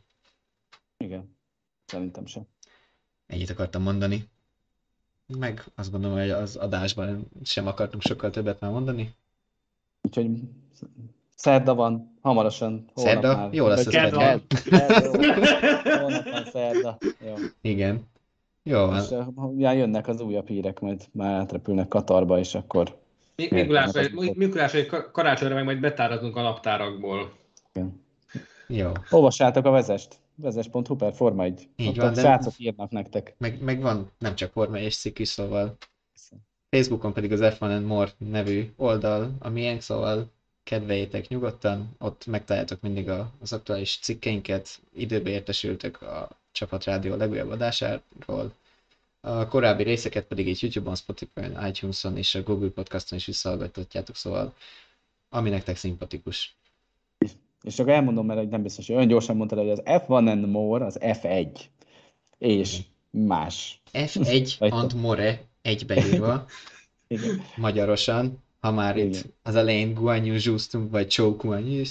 Igen, 0.98 1.36
szerintem 1.86 2.26
sem. 2.26 2.44
Ennyit 3.28 3.50
akartam 3.50 3.82
mondani. 3.82 4.30
Meg 5.38 5.64
azt 5.76 5.92
gondolom, 5.92 6.18
hogy 6.18 6.30
az 6.30 6.56
adásban 6.56 7.28
sem 7.44 7.68
akartunk 7.68 8.04
sokkal 8.04 8.30
többet 8.30 8.60
már 8.60 8.72
mondani. 8.72 9.16
Úgyhogy 10.02 10.30
szerda 11.36 11.76
van, 11.76 12.18
hamarosan. 12.22 12.86
Szerda? 12.96 13.36
Már. 13.36 13.54
Jó 13.54 13.68
lesz 13.68 13.86
Vagy 13.86 13.96
a 13.96 14.00
szerda. 14.00 14.42
Holnap 16.00 16.24
van 16.30 16.46
szerda. 16.46 16.98
Jó. 17.26 17.34
Igen. 17.62 18.08
Jó 18.64 18.86
van. 18.86 19.02
És 19.02 19.10
uh, 19.10 19.76
jönnek 19.76 20.08
az 20.08 20.22
újabb 20.22 20.48
hírek, 20.48 20.80
majd 20.80 21.06
már 21.12 21.34
átrepülnek 21.34 21.88
Katarba, 21.88 22.40
és 22.40 22.56
akkor 22.56 23.00
Mi- 23.36 23.48
Miért? 23.50 23.68
Mikulásra, 23.68 24.02
Mikulásra, 24.34 24.80
vagy 24.80 24.88
ka- 24.88 25.12
karácsonyra 25.12 25.56
meg 25.56 25.64
majd 25.64 25.80
betárazunk 25.80 26.36
a 26.36 26.42
naptárakból. 26.42 27.38
Jó. 28.68 28.92
olvassátok 29.10 29.66
a 29.66 29.70
vezest. 29.70 30.20
Vezes.hu 30.36 30.96
per 30.96 31.14
Forma 31.14 31.44
1. 31.44 31.70
Így 31.76 31.88
Ott 31.88 31.96
van, 31.96 32.14
de- 32.14 32.22
srácok 32.22 32.54
írnak 32.58 32.92
nektek. 32.92 33.36
Meg, 33.38 33.62
meg 33.62 33.82
van 33.82 34.12
nem 34.18 34.36
csak 34.36 34.52
Forma 34.52 34.78
és 34.80 35.12
is, 35.16 35.28
szóval 35.28 35.78
Facebookon 36.70 37.14
pedig 37.14 37.32
az 37.32 37.40
F1 37.44 37.62
and 37.62 37.86
More 37.86 38.12
nevű 38.18 38.72
oldal, 38.76 39.36
a 39.40 39.50
miénk, 39.50 39.82
szóval 39.82 40.32
kedveljétek 40.64 41.28
nyugodtan, 41.28 41.96
ott 42.00 42.26
megtaláljátok 42.26 42.82
mindig 42.82 43.10
a, 43.10 43.32
az 43.42 43.54
aktuális 43.54 44.00
cikkeinket, 44.02 44.80
időbe 44.94 45.30
értesültök 45.30 46.02
a 46.02 46.30
Csapat 46.52 46.84
Rádió 46.84 47.16
legújabb 47.16 47.50
adásáról, 47.50 48.54
a 49.20 49.48
korábbi 49.48 49.84
részeket 49.84 50.26
pedig 50.26 50.48
itt 50.48 50.60
YouTube-on, 50.60 50.96
Spotify-on, 50.96 51.68
iTunes-on 51.68 52.18
és 52.18 52.36
a 52.36 52.44
Google 52.44 52.70
Podcast-on 52.70 53.18
is 53.18 53.26
visszahallgathatjátok, 53.26 54.16
szóval 54.16 54.54
ami 55.30 55.50
nektek 55.50 55.76
szimpatikus. 55.76 56.56
És 57.66 57.76
csak 57.76 57.90
elmondom, 57.90 58.26
mert 58.26 58.40
hogy 58.40 58.50
nem 58.50 58.62
biztos, 58.62 58.88
hogy 58.88 58.96
olyan 58.96 59.08
gyorsan 59.08 59.36
mondtad, 59.36 59.60
hogy 59.60 59.70
az 59.70 59.82
F1 59.86 60.28
and 60.28 60.50
More 60.50 60.86
az 60.86 60.98
F1. 61.02 61.48
És 62.38 62.80
más. 63.10 63.82
F1 63.94 64.54
Vagy- 64.60 64.72
and 64.82 64.94
More 64.96 65.42
egybeírva, 65.62 66.46
Igen. 67.08 67.42
magyarosan, 67.56 68.44
ha 68.60 68.72
már 68.72 68.98
itt 68.98 69.14
Igen. 69.16 69.34
az 69.44 69.56
elején 69.56 69.94
Guanyu 69.94 70.38
zsúztunk, 70.38 70.92
vagy 70.92 71.08
Chow 71.10 71.36
Guanyu 71.36 71.84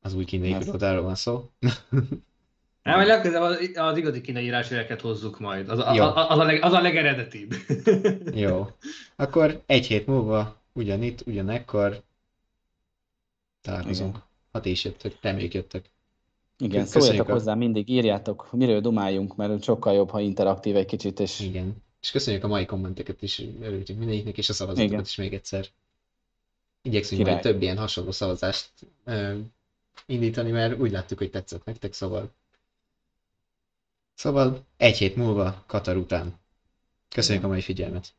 az 0.00 0.14
új 0.14 0.24
kínai 0.24 0.56
pilótáról 0.58 1.02
van 1.02 1.14
szó. 1.14 1.50
Nem, 2.82 2.96
majd 2.96 3.08
legközelebb 3.08 3.42
az, 3.42 3.70
az 3.74 3.96
igazi 3.96 4.20
kínai 4.20 4.44
írásjeleket 4.44 5.00
hozzuk 5.00 5.40
majd. 5.40 5.68
Az, 5.68 5.78
az, 5.78 5.84
az, 5.86 6.12
az, 6.28 6.38
a, 6.38 6.44
leg, 6.44 6.62
az 6.62 6.72
a 6.72 6.80
legeredetibb. 6.80 7.54
Jó. 8.34 8.66
Akkor 9.16 9.62
egy 9.66 9.86
hét 9.86 10.06
múlva, 10.06 10.56
ugyanitt, 10.72 11.26
ugyanekkor 11.26 12.02
találkozunk. 13.62 14.10
Igen. 14.16 14.22
Ha 14.52 14.60
ti 14.60 14.70
is 14.70 14.84
jöttök, 14.84 15.16
reméljük 15.20 15.54
jöttök. 15.54 15.84
Igen, 16.58 16.82
Köszönjük 16.82 17.06
szóljatok 17.06 17.28
a- 17.28 17.32
hozzá 17.32 17.54
mindig, 17.54 17.88
írjátok, 17.88 18.52
miről 18.52 18.80
dumáljunk, 18.80 19.36
mert 19.36 19.62
sokkal 19.62 19.94
jobb, 19.94 20.10
ha 20.10 20.20
interaktív 20.20 20.76
egy 20.76 20.86
kicsit, 20.86 21.20
és 21.20 21.40
Igen. 21.40 21.82
És 22.00 22.10
köszönjük 22.10 22.44
a 22.44 22.48
mai 22.48 22.66
kommenteket 22.66 23.22
is, 23.22 23.42
örültünk 23.60 23.98
mindegyiknek, 23.98 24.38
és 24.38 24.48
a 24.48 24.52
szavazatokat 24.52 24.90
Igen. 24.92 25.04
is 25.04 25.14
még 25.16 25.34
egyszer. 25.34 25.66
Igyekszünk 26.82 27.18
Király. 27.20 27.32
majd 27.34 27.44
több 27.46 27.62
ilyen 27.62 27.78
hasonló 27.78 28.10
szavazást 28.10 28.70
ö, 29.04 29.38
indítani, 30.06 30.50
mert 30.50 30.78
úgy 30.80 30.90
láttuk, 30.90 31.18
hogy 31.18 31.30
tetszett 31.30 31.64
nektek, 31.64 31.92
szóval. 31.92 32.30
Szóval 34.14 34.64
egy 34.76 34.96
hét 34.98 35.16
múlva, 35.16 35.62
Katar 35.66 35.96
után. 35.96 36.34
Köszönjük 37.08 37.44
a 37.44 37.48
mai 37.48 37.60
figyelmet. 37.60 38.14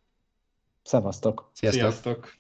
szevasztok! 0.84 1.50
Sziasztok! 1.54 1.82
Sziasztok! 1.82 2.34